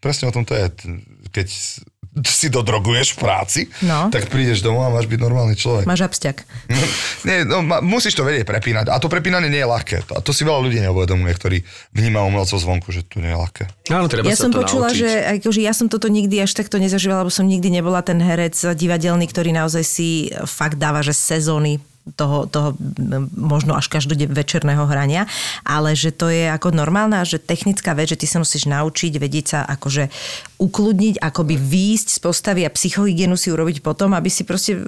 presne 0.00 0.30
o 0.30 0.34
tom 0.34 0.46
to 0.48 0.56
je. 0.56 0.70
Keď 1.34 1.48
si 2.24 2.48
dodroguješ 2.48 3.12
v 3.12 3.18
práci, 3.20 3.60
No. 3.84 4.08
tak 4.08 4.32
prídeš 4.32 4.64
domov 4.64 4.88
a 4.88 4.94
máš 4.94 5.04
byť 5.04 5.20
normálny 5.20 5.52
človek. 5.52 5.84
Máš 5.84 6.06
absťak. 6.06 6.48
Nie, 7.28 7.44
no, 7.44 7.60
ma, 7.60 7.84
musíš 7.84 8.16
to 8.16 8.24
vedieť 8.24 8.48
prepínať. 8.48 8.88
A 8.88 8.96
to 8.96 9.12
prepínanie 9.12 9.52
nie 9.52 9.60
je 9.60 9.68
ľahké. 9.68 9.96
A 10.16 10.24
to 10.24 10.32
si 10.32 10.46
veľa 10.46 10.64
ľudí 10.64 10.80
neuvedomuje, 10.80 11.32
ktorí 11.36 11.58
vníma 11.92 12.24
umelcov 12.24 12.56
zvonku, 12.56 12.88
že 12.88 13.04
to 13.04 13.20
nie 13.20 13.34
je 13.34 13.38
ľahké. 13.38 13.64
Áno, 13.92 14.06
treba 14.08 14.30
ja 14.30 14.36
sa 14.38 14.48
som 14.48 14.52
to 14.54 14.64
počula, 14.64 14.88
naučiť. 14.88 15.00
že 15.00 15.10
akože 15.42 15.60
ja 15.60 15.72
som 15.74 15.86
toto 15.90 16.08
nikdy 16.08 16.40
až 16.40 16.56
takto 16.56 16.80
nezažívala, 16.80 17.26
lebo 17.26 17.32
som 17.34 17.44
nikdy 17.44 17.68
nebola 17.68 18.00
ten 18.00 18.16
herec 18.16 18.56
divadelný, 18.56 19.26
ktorý 19.28 19.52
naozaj 19.52 19.84
si 19.84 20.08
fakt 20.46 20.80
dáva, 20.80 21.04
že 21.04 21.12
sezóny 21.12 21.82
toho, 22.14 22.46
toho 22.46 22.78
možno 23.34 23.74
až 23.74 23.90
každode 23.90 24.30
večerného 24.30 24.86
hrania, 24.86 25.26
ale 25.66 25.98
že 25.98 26.14
to 26.14 26.30
je 26.30 26.46
ako 26.46 26.70
normálna, 26.70 27.26
že 27.26 27.42
technická 27.42 27.98
vec, 27.98 28.14
že 28.14 28.20
ty 28.22 28.30
sa 28.30 28.38
musíš 28.38 28.70
naučiť 28.70 29.18
vedieť 29.18 29.46
sa 29.50 29.60
akože 29.66 30.06
ukludniť, 30.62 31.18
akoby 31.18 31.58
výjsť 31.58 32.08
z 32.14 32.18
postavy 32.22 32.62
a 32.62 32.70
psychohygienu 32.70 33.34
si 33.34 33.50
urobiť 33.50 33.82
potom, 33.82 34.14
aby 34.14 34.30
si 34.30 34.46
proste 34.46 34.78
e, 34.78 34.80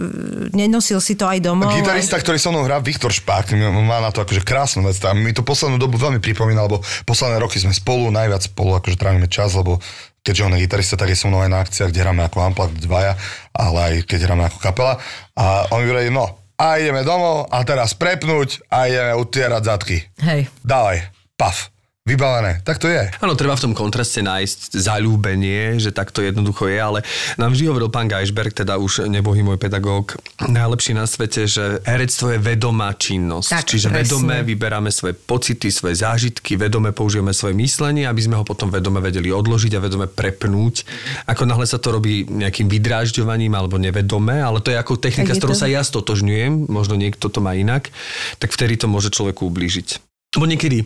nenosil 0.55 1.03
si 1.03 1.19
to 1.19 1.27
aj 1.27 1.43
domov. 1.43 1.75
Gitarista, 1.75 2.17
ktorý 2.23 2.39
so 2.39 2.55
mnou 2.55 2.63
hrá, 2.63 2.79
Viktor 2.79 3.11
Špák, 3.11 3.53
má 3.83 3.99
na 3.99 4.15
to 4.15 4.23
akože 4.23 4.47
krásnu 4.47 4.87
vec. 4.87 4.97
A 5.03 5.13
mi 5.13 5.35
to 5.35 5.43
poslednú 5.43 5.77
dobu 5.77 5.99
veľmi 5.99 6.23
pripomína, 6.23 6.65
lebo 6.65 6.81
posledné 7.05 7.43
roky 7.43 7.59
sme 7.59 7.75
spolu, 7.75 8.15
najviac 8.15 8.47
spolu 8.47 8.79
akože 8.79 8.97
trávime 8.97 9.27
čas, 9.27 9.59
lebo 9.59 9.83
keďže 10.23 10.45
on 10.45 10.55
je 10.57 10.65
gitarista, 10.65 11.01
tak 11.01 11.13
je 11.13 11.19
so 11.19 11.29
mnou 11.29 11.41
aj 11.41 11.51
na 11.51 11.61
akciách, 11.65 11.89
kde 11.89 12.01
hráme 12.05 12.23
ako 12.29 12.37
Unplugged 12.53 12.85
dvaja, 12.85 13.17
ale 13.57 13.79
aj 13.81 13.95
keď 14.05 14.19
hráme 14.29 14.45
ako 14.49 14.59
kapela. 14.61 15.01
A 15.37 15.69
on 15.73 15.81
mi 15.81 15.89
hovorí, 15.89 16.13
no, 16.13 16.38
a 16.59 16.83
ideme 16.83 17.07
domov 17.07 17.47
a 17.55 17.63
teraz 17.63 17.95
prepnúť 17.95 18.67
a 18.67 18.91
ideme 18.91 19.15
utierať 19.15 19.63
zadky. 19.63 19.99
Hej. 20.27 20.51
Dávaj, 20.67 21.07
paf, 21.39 21.71
vybavené. 22.09 22.65
Tak 22.65 22.81
to 22.81 22.89
je. 22.89 23.13
Áno, 23.21 23.37
treba 23.37 23.53
v 23.53 23.69
tom 23.69 23.75
kontraste 23.77 24.25
nájsť 24.25 24.73
zalúbenie, 24.73 25.77
že 25.77 25.93
tak 25.93 26.09
to 26.11 26.25
jednoducho 26.25 26.67
je, 26.67 26.79
ale 26.81 26.99
nám 27.37 27.53
vždy 27.53 27.69
hovoril 27.69 27.93
pán 27.93 28.09
Geisberg, 28.09 28.51
teda 28.51 28.81
už 28.81 29.05
nebohý 29.07 29.45
môj 29.45 29.61
pedagóg, 29.61 30.17
najlepší 30.41 30.97
na 30.97 31.05
svete, 31.05 31.45
že 31.45 31.85
herectvo 31.85 32.33
je 32.33 32.39
vedomá 32.41 32.97
činnosť. 32.97 33.49
Tak, 33.53 33.65
Čiže 33.69 33.87
presne. 33.89 34.01
vedome 34.01 34.37
vyberáme 34.43 34.89
svoje 34.89 35.13
pocity, 35.13 35.69
svoje 35.69 36.01
zážitky, 36.01 36.57
vedome 36.57 36.91
použijeme 36.91 37.31
svoje 37.31 37.53
myslenie, 37.55 38.09
aby 38.09 38.23
sme 38.25 38.41
ho 38.41 38.45
potom 38.49 38.73
vedome 38.73 38.99
vedeli 38.99 39.29
odložiť 39.29 39.77
a 39.77 39.85
vedome 39.85 40.09
prepnúť. 40.09 40.89
Ako 41.29 41.45
náhle 41.45 41.69
sa 41.69 41.77
to 41.77 41.93
robí 41.93 42.25
nejakým 42.25 42.67
vydrážďovaním 42.67 43.53
alebo 43.53 43.77
nevedome, 43.77 44.41
ale 44.41 44.65
to 44.65 44.73
je 44.73 44.79
ako 44.79 44.97
technika, 44.97 45.31
Tak 45.31 45.35
je 45.35 45.37
s 45.37 45.41
ktorou 45.43 45.55
to- 45.55 45.63
sa 45.63 45.69
ja 45.69 45.83
stotožňujem, 45.85 46.71
možno 46.71 46.97
niekto 46.97 47.29
to 47.29 47.45
má 47.45 47.53
inak, 47.53 47.91
tak 48.39 48.55
vtedy 48.55 48.81
to 48.81 48.87
môže 48.89 49.13
človeku 49.13 49.45
ublížiť. 49.45 50.01
Lebo 50.37 50.47
niekedy 50.47 50.85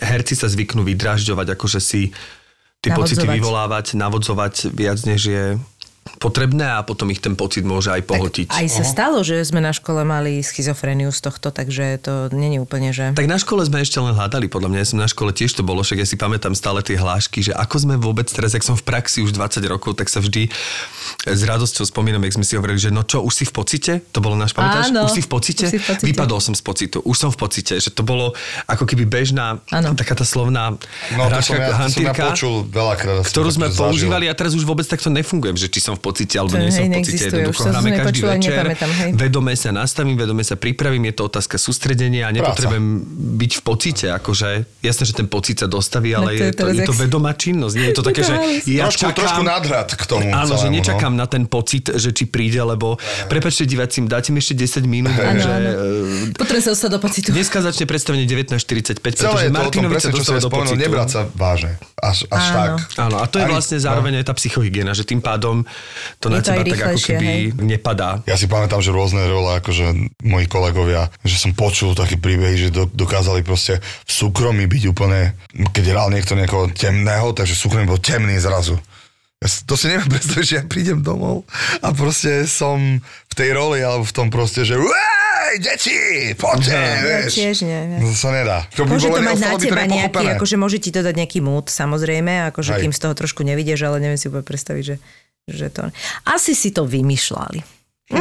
herci 0.00 0.34
sa 0.36 0.48
zvyknú 0.48 0.84
vydrážďovať, 0.84 1.46
akože 1.56 1.80
si 1.80 2.10
tie 2.84 2.92
pocity 2.92 3.24
vyvolávať, 3.24 3.96
navodzovať 3.96 4.72
viac, 4.76 5.00
než 5.08 5.20
je 5.24 5.42
potrebné 6.20 6.68
a 6.68 6.84
potom 6.84 7.08
ich 7.08 7.20
ten 7.20 7.32
pocit 7.32 7.64
môže 7.64 7.88
aj 7.88 8.04
pohltiť. 8.04 8.46
Aj 8.52 8.68
sa 8.68 8.84
stalo, 8.84 9.24
že 9.24 9.40
sme 9.40 9.60
na 9.60 9.72
škole 9.72 10.04
mali 10.04 10.44
schizofréniu 10.44 11.08
z 11.08 11.20
tohto, 11.20 11.48
takže 11.48 12.00
to 12.00 12.12
není 12.30 12.60
úplne, 12.60 12.92
že... 12.92 13.16
Tak 13.16 13.24
na 13.24 13.40
škole 13.40 13.64
sme 13.64 13.80
ešte 13.80 13.96
len 13.98 14.12
hľadali, 14.12 14.46
podľa 14.48 14.68
mňa. 14.68 14.78
Ja 14.84 14.88
som 14.88 14.98
na 15.00 15.08
škole 15.08 15.32
tiež 15.32 15.56
to 15.56 15.64
bolo, 15.64 15.80
však 15.80 16.04
ja 16.04 16.08
si 16.08 16.20
pamätám 16.20 16.52
stále 16.52 16.84
tie 16.84 17.00
hlášky, 17.00 17.40
že 17.40 17.52
ako 17.56 17.76
sme 17.88 17.94
vôbec 17.96 18.28
teraz, 18.28 18.52
ak 18.52 18.60
som 18.60 18.76
v 18.76 18.84
praxi 18.84 19.24
už 19.24 19.32
20 19.32 19.64
rokov, 19.64 19.96
tak 19.96 20.12
sa 20.12 20.20
vždy 20.20 20.52
s 21.24 21.40
radosťou 21.40 21.88
spomínam, 21.88 22.20
jak 22.28 22.36
sme 22.36 22.44
si 22.44 22.54
hovorili, 22.60 22.76
že 22.76 22.92
no 22.92 23.04
čo, 23.04 23.24
už 23.24 23.32
si 23.32 23.44
v 23.48 23.52
pocite? 23.56 23.92
To 24.12 24.20
bolo 24.20 24.36
náš, 24.36 24.52
pamätáš? 24.52 24.92
Áno, 24.92 25.08
už 25.08 25.16
si 25.16 25.22
v 25.24 25.28
pocite? 25.32 25.64
už 25.64 25.72
si 25.72 25.80
v 25.80 25.86
pocite. 25.88 26.04
Vypadol 26.04 26.38
som 26.44 26.52
z 26.52 26.62
pocitu, 26.62 26.98
už 27.00 27.16
som 27.16 27.30
v 27.32 27.38
pocite, 27.40 27.80
že 27.80 27.88
to 27.88 28.04
bolo 28.04 28.36
ako 28.68 28.84
keby 28.84 29.08
bežná, 29.08 29.56
Áno. 29.72 29.96
taká 29.96 30.12
tá 30.12 30.24
slovná 30.24 30.76
No, 31.14 31.28
to 31.28 31.32
hráčka, 31.32 31.48
som 31.48 31.56
ja, 31.56 31.68
to 31.68 31.92
som 31.92 32.02
ja 32.04 32.12
počul 32.14 32.54
veľakrát. 32.68 33.22
ktorú 33.24 33.48
to 33.48 33.56
sme 33.56 33.66
používali 33.70 34.26
a 34.28 34.34
teraz 34.34 34.52
už 34.52 34.64
vôbec 34.64 34.84
takto 34.84 35.08
nefungujem, 35.08 35.56
že 35.56 35.68
či 35.68 35.80
som 35.80 35.93
v 35.94 36.02
pocite 36.02 36.34
alebo 36.38 36.54
nie 36.58 36.70
som 36.70 36.86
hej, 36.86 36.90
v 36.90 36.98
pocite. 37.00 37.24
Jednoducho 37.30 37.60
som 37.60 37.70
hráme 37.74 37.90
každý 37.94 38.20
nepočula, 38.22 38.32
večer, 38.38 38.64
hej. 38.74 39.10
vedome 39.14 39.52
sa 39.54 39.70
nastavím, 39.70 40.16
vedome 40.18 40.42
sa 40.42 40.56
pripravím, 40.58 41.02
je 41.10 41.14
to 41.14 41.22
otázka 41.30 41.56
sústredenia 41.58 42.28
a 42.28 42.30
nepotrebujem 42.34 42.86
byť 43.38 43.52
v 43.58 43.62
pocite, 43.62 44.06
akože 44.10 44.48
jasné, 44.82 45.02
že 45.06 45.14
ten 45.14 45.28
pocit 45.30 45.62
sa 45.62 45.66
dostaví, 45.70 46.12
ale 46.14 46.34
No 46.34 46.38
to 46.38 46.44
je 46.44 46.44
je, 46.44 46.52
to, 46.54 46.64
je 46.70 46.80
to 46.86 46.94
vedomá 46.94 47.32
činnosť. 47.34 47.74
Nie 47.74 47.86
je 47.90 47.96
to 47.96 48.04
také, 48.08 48.20
že 48.22 48.34
ja 48.68 48.86
trošku, 48.88 49.10
čakám... 49.10 49.18
trošku 49.18 49.42
nadhrad 49.42 49.88
k 49.94 50.02
tomu 50.04 50.26
Áno, 50.30 50.54
že 50.54 50.66
celému, 50.66 50.76
nečakám 50.80 51.12
no. 51.14 51.20
na 51.22 51.26
ten 51.26 51.44
pocit, 51.46 51.84
že 51.94 52.10
či 52.10 52.24
príde, 52.26 52.60
lebo 52.60 52.96
prepačte 53.30 53.64
diváci, 53.68 54.02
dáte 54.04 54.30
mi 54.34 54.40
ešte 54.42 54.54
10 54.58 54.84
minút, 54.88 55.14
Áno, 55.14 55.40
že 55.40 55.52
e, 55.52 56.36
Potrebujem 56.36 56.64
sa 56.64 56.70
dostať 56.74 56.90
do 56.90 57.00
pocitu. 57.00 57.28
dneska 57.30 57.58
začne 57.62 57.84
predstavenie 57.86 58.24
19.45, 58.26 59.00
pretože 59.04 59.48
Martinovič 59.50 60.02
sa 60.02 60.10
aj 60.10 60.42
do 60.42 60.50
pocitu. 60.50 60.80
nebrať 60.80 61.08
sa 61.08 61.20
vážne. 61.36 61.76
Až, 61.98 62.28
až 62.28 62.44
Áno. 62.50 62.56
tak. 62.56 62.72
Áno, 63.00 63.16
a 63.22 63.26
to 63.28 63.36
je 63.40 63.46
vlastne 63.48 63.78
zároveň 63.80 64.20
aj 64.20 64.24
tá 64.28 64.34
psychohygiena, 64.36 64.92
že 64.92 65.08
tým 65.08 65.24
pádom 65.24 65.64
to 66.18 66.28
na 66.28 66.40
teba 66.40 66.60
aj 66.60 66.70
tak 66.70 66.80
ako 66.86 67.00
keby 67.00 67.26
hej. 67.26 67.42
nepadá. 67.58 68.20
Ja 68.24 68.36
si 68.36 68.46
pamätám, 68.46 68.80
že 68.80 68.90
rôzne 68.90 69.24
role, 69.26 69.58
akože 69.58 70.16
moji 70.22 70.46
kolegovia, 70.46 71.08
že 71.22 71.36
som 71.36 71.52
počul 71.52 71.92
také 71.92 72.16
príbehy, 72.16 72.56
že 72.56 72.68
do, 72.72 72.84
dokázali 72.86 73.40
proste 73.40 73.78
v 73.80 74.10
súkromí 74.10 74.64
byť 74.64 74.82
úplne, 74.88 75.34
keď 75.72 75.84
hral 75.92 76.08
niekto 76.08 76.34
niekoho 76.34 76.70
temného, 76.70 77.32
takže 77.32 77.52
súkromí 77.52 77.84
bol 77.84 77.98
temný 77.98 78.36
zrazu. 78.38 78.76
Ja 79.38 79.48
to 79.68 79.76
si 79.76 79.92
neviem 79.92 80.08
predstaviť, 80.14 80.46
že 80.46 80.54
ja 80.56 80.64
prídem 80.64 81.04
domov 81.04 81.44
a 81.84 81.92
proste 81.92 82.48
som 82.48 82.80
v 83.02 83.34
tej 83.36 83.52
roli, 83.52 83.84
alebo 83.84 84.06
v 84.06 84.14
tom 84.14 84.28
proste, 84.32 84.64
že 84.64 84.78
Uej, 84.78 85.60
deti, 85.60 85.94
poďte, 86.38 86.72
Ja 86.74 87.02
vieš. 87.02 87.32
tiež 87.36 87.56
nie. 87.66 87.80
nie. 87.92 87.98
No, 88.00 88.08
To 88.10 88.16
sa 88.16 88.30
nedá. 88.32 88.64
To 88.74 88.88
Môže 88.88 89.10
to 89.10 89.20
mať 89.20 89.38
na 89.38 89.52
teba 89.60 89.84
nejaký, 89.84 90.24
akože 90.38 90.56
môže 90.56 90.78
ti 90.80 90.90
to 90.94 91.04
dať 91.04 91.14
nejaký 91.14 91.44
mood, 91.44 91.68
samozrejme, 91.68 92.50
akože 92.54 92.72
Hej. 92.74 92.80
kým 92.88 92.92
z 92.94 93.00
toho 93.04 93.14
trošku 93.14 93.44
nevidieš, 93.44 93.84
ale 93.84 94.00
neviem 94.00 94.16
si 94.16 94.30
úplne 94.30 94.46
predstaviť, 94.46 94.82
že, 94.82 94.96
že 95.48 95.68
to... 95.70 95.92
Asi 96.24 96.56
si 96.56 96.72
to 96.72 96.88
vymýšľali. 96.88 97.73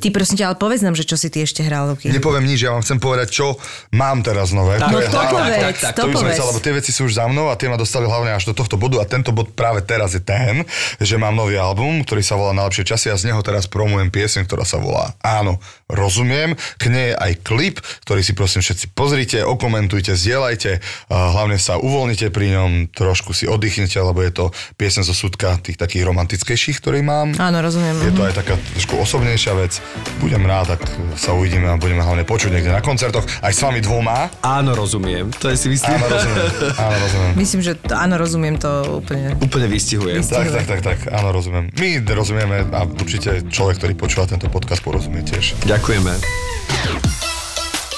ty 0.00 0.08
prosím 0.08 0.40
ťa, 0.40 0.48
ale 0.48 0.56
povedz 0.56 0.80
nám, 0.80 0.96
že 0.96 1.04
čo 1.04 1.20
si 1.20 1.28
ty 1.28 1.44
ešte 1.44 1.60
hral, 1.60 1.92
Luky. 1.92 2.08
Nepoviem 2.08 2.48
nič, 2.48 2.64
ja 2.64 2.72
vám 2.72 2.80
chcem 2.80 2.96
povedať, 2.96 3.28
čo 3.28 3.60
mám 3.92 4.24
teraz 4.24 4.56
nové. 4.56 4.80
Tak, 4.80 4.88
To 4.88 5.04
je 5.04 5.04
no 5.04 5.12
to 5.12 5.20
hlavné. 5.20 5.56
povedz, 5.60 5.84
to 5.92 6.00
to 6.00 6.08
by 6.08 6.16
som 6.16 6.28
chcel, 6.32 6.48
lebo 6.48 6.64
tie 6.64 6.72
veci 6.72 6.96
sú 6.96 7.04
už 7.04 7.20
za 7.20 7.28
mnou 7.28 7.52
a 7.52 7.60
tie 7.60 7.68
ma 7.68 7.76
dostali 7.76 8.08
hlavne 8.08 8.32
až 8.32 8.48
do 8.48 8.56
tohto 8.56 8.80
bodu 8.80 8.96
a 9.00 9.04
tento 9.04 9.36
bod 9.36 9.52
práve 9.52 9.84
teraz 9.84 10.16
je 10.16 10.24
ten, 10.24 10.64
že 10.96 11.20
mám 11.20 11.36
nový 11.36 11.60
album, 11.60 12.00
ktorý 12.08 12.24
sa 12.24 12.40
volá 12.40 12.56
Najlepšie 12.56 12.88
časy 12.88 13.12
a 13.12 13.20
z 13.20 13.28
neho 13.28 13.44
teraz 13.44 13.68
promujem 13.68 14.08
pieseň, 14.08 14.48
ktorá 14.48 14.64
sa 14.64 14.80
volá 14.80 15.12
Áno, 15.20 15.60
rozumiem. 15.92 16.56
K 16.80 16.88
nej 16.88 17.12
je 17.12 17.20
aj 17.20 17.32
klip, 17.44 17.84
ktorý 18.08 18.24
si 18.24 18.32
prosím 18.32 18.64
všetci 18.64 18.96
pozrite, 18.96 19.44
okomentujte, 19.44 20.16
zdieľajte, 20.16 20.80
hlavne 21.12 21.60
sa 21.60 21.76
uvoľnite 21.76 22.32
pri 22.32 22.56
ňom, 22.56 22.70
trošku 22.96 23.36
si 23.36 23.44
oddychnite, 23.44 24.00
lebo 24.00 24.24
je 24.24 24.32
to 24.32 24.44
pieseň 24.80 25.04
zo 25.04 25.12
súdka 25.12 25.60
tých 25.60 25.76
takých 25.76 26.08
romantickejších, 26.08 26.80
ktorý 26.80 27.04
mám. 27.04 27.36
Áno, 27.36 27.60
rozumiem. 27.60 27.73
Je 27.80 28.12
to 28.14 28.22
aj 28.22 28.34
taká 28.38 28.54
trošku 28.76 28.94
osobnejšia 29.00 29.52
vec. 29.58 29.82
Budem 30.22 30.44
rád, 30.46 30.78
ak 30.78 30.82
sa 31.18 31.34
uvidíme 31.34 31.70
a 31.70 31.76
budeme 31.80 32.04
hlavne 32.04 32.22
počuť 32.22 32.54
niekde 32.54 32.70
na 32.70 32.84
koncertoch. 32.84 33.26
Aj 33.42 33.50
s 33.50 33.60
vami 33.60 33.82
dvoma. 33.82 34.30
Áno, 34.44 34.76
rozumiem. 34.78 35.32
To 35.42 35.50
je 35.50 35.56
si 35.58 35.68
myslím. 35.72 35.98
Áno, 35.98 36.06
rozumiem. 36.06 36.46
Áno, 36.78 36.96
rozumiem. 37.00 37.32
Myslím, 37.42 37.60
že 37.64 37.72
to, 37.74 37.94
áno, 37.96 38.14
rozumiem 38.20 38.56
to 38.60 39.02
úplne. 39.02 39.34
Úplne 39.40 39.66
vystihuje. 39.66 40.22
Tak, 40.22 40.48
tak, 40.52 40.64
tak, 40.68 40.80
tak, 40.80 40.98
áno, 41.10 41.34
rozumiem. 41.34 41.72
My 41.74 41.98
rozumieme 42.04 42.68
a 42.70 42.86
určite 42.86 43.42
človek, 43.48 43.82
ktorý 43.82 43.92
počúva 43.98 44.24
tento 44.30 44.46
podcast, 44.52 44.84
porozumie 44.84 45.24
tiež. 45.26 45.56
Ďakujeme. 45.66 47.23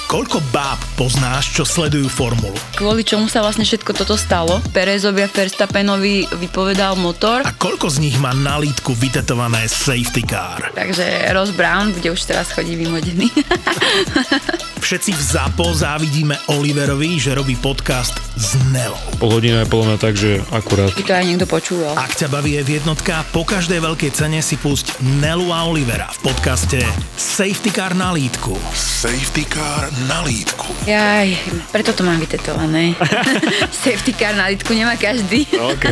Koľko 0.07 0.39
báb 0.55 0.79
poznáš, 0.95 1.51
čo 1.51 1.67
sledujú 1.67 2.07
formulu? 2.07 2.55
Kvôli 2.79 3.03
čomu 3.03 3.27
sa 3.27 3.43
vlastne 3.43 3.67
všetko 3.67 3.91
toto 3.91 4.15
stalo? 4.15 4.63
Perezovi 4.71 5.19
a 5.19 5.27
Verstappenovi 5.27 6.31
vypovedal 6.31 6.95
motor. 6.95 7.43
A 7.43 7.51
koľko 7.51 7.91
z 7.91 8.07
nich 8.07 8.15
má 8.15 8.31
na 8.31 8.55
lítku 8.55 8.95
vytetované 8.95 9.67
safety 9.67 10.23
car? 10.23 10.71
Takže 10.71 11.27
Ross 11.35 11.51
Brown 11.51 11.91
bude 11.91 12.07
už 12.07 12.23
teraz 12.23 12.55
chodí 12.55 12.79
vymodený. 12.79 13.27
Všetci 14.87 15.11
v 15.11 15.21
ZAPO 15.35 15.75
závidíme 15.75 16.39
Oliverovi, 16.55 17.19
že 17.19 17.35
robí 17.35 17.59
podcast 17.59 18.15
s 18.39 18.55
Nelou. 18.71 18.95
Pol 19.19 19.35
hodina 19.35 19.65
je 19.65 19.67
podľa 19.67 19.85
mňa 19.91 19.99
tak, 19.99 20.15
že 20.15 20.39
akurát. 20.55 20.95
By 20.95 21.03
to 21.03 21.13
aj 21.19 21.25
niekto 21.27 21.47
počúval. 21.51 21.99
Ak 21.99 22.15
ťa 22.15 22.31
baví 22.31 22.55
v 22.63 22.79
jednotka, 22.79 23.27
po 23.35 23.43
každej 23.43 23.83
veľkej 23.83 24.15
cene 24.15 24.39
si 24.39 24.55
pusť 24.55 25.03
Nelu 25.19 25.51
a 25.51 25.67
Olivera 25.67 26.07
v 26.23 26.31
podcaste 26.31 26.79
Safety 27.19 27.75
Car 27.75 27.91
na 27.99 28.15
lítku. 28.15 28.55
Safety 28.71 29.43
car 29.51 29.91
na 30.05 30.21
lítku. 30.21 30.69
Jaj, 30.85 31.33
preto 31.73 31.89
to 31.91 32.05
mám 32.05 32.21
vytetované. 32.21 32.93
Safety 33.83 34.13
car 34.13 34.37
na 34.37 34.47
litku 34.47 34.69
nemá 34.71 34.93
každý. 34.93 35.49
OK. 35.49 35.85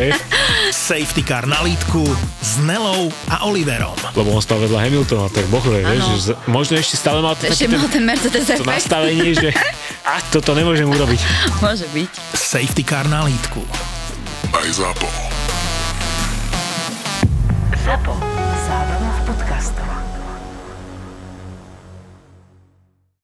Safety 0.70 1.22
Car 1.22 1.46
na 1.46 1.62
lítku 1.62 2.02
s 2.38 2.58
Nelou 2.58 3.10
a 3.26 3.46
Oliverom. 3.46 3.94
Lebo 4.14 4.34
on 4.34 4.42
stal 4.42 4.58
vedľa 4.58 4.82
Hamiltona, 4.82 5.30
tak 5.30 5.46
bohuje, 5.46 5.82
vieš, 5.82 6.04
že 6.06 6.18
z- 6.30 6.36
možno 6.46 6.74
ešte 6.74 6.98
stále 6.98 7.22
mal 7.22 7.38
Ešte 7.38 7.66
mal 7.66 7.86
ten 7.86 8.02
Mercedes 8.02 8.46
to 8.46 8.66
nastavenie, 8.66 9.30
že 9.30 9.50
a 10.10 10.18
toto 10.30 10.54
nemôžem 10.54 10.86
urobiť. 10.86 11.20
Môže 11.58 11.86
byť. 11.90 12.10
Safety 12.34 12.82
Car 12.82 13.06
na 13.06 13.26
lítku. 13.26 13.62
Aj 14.50 14.66
ZAPO. 14.66 15.10
ZAPO. 17.82 18.35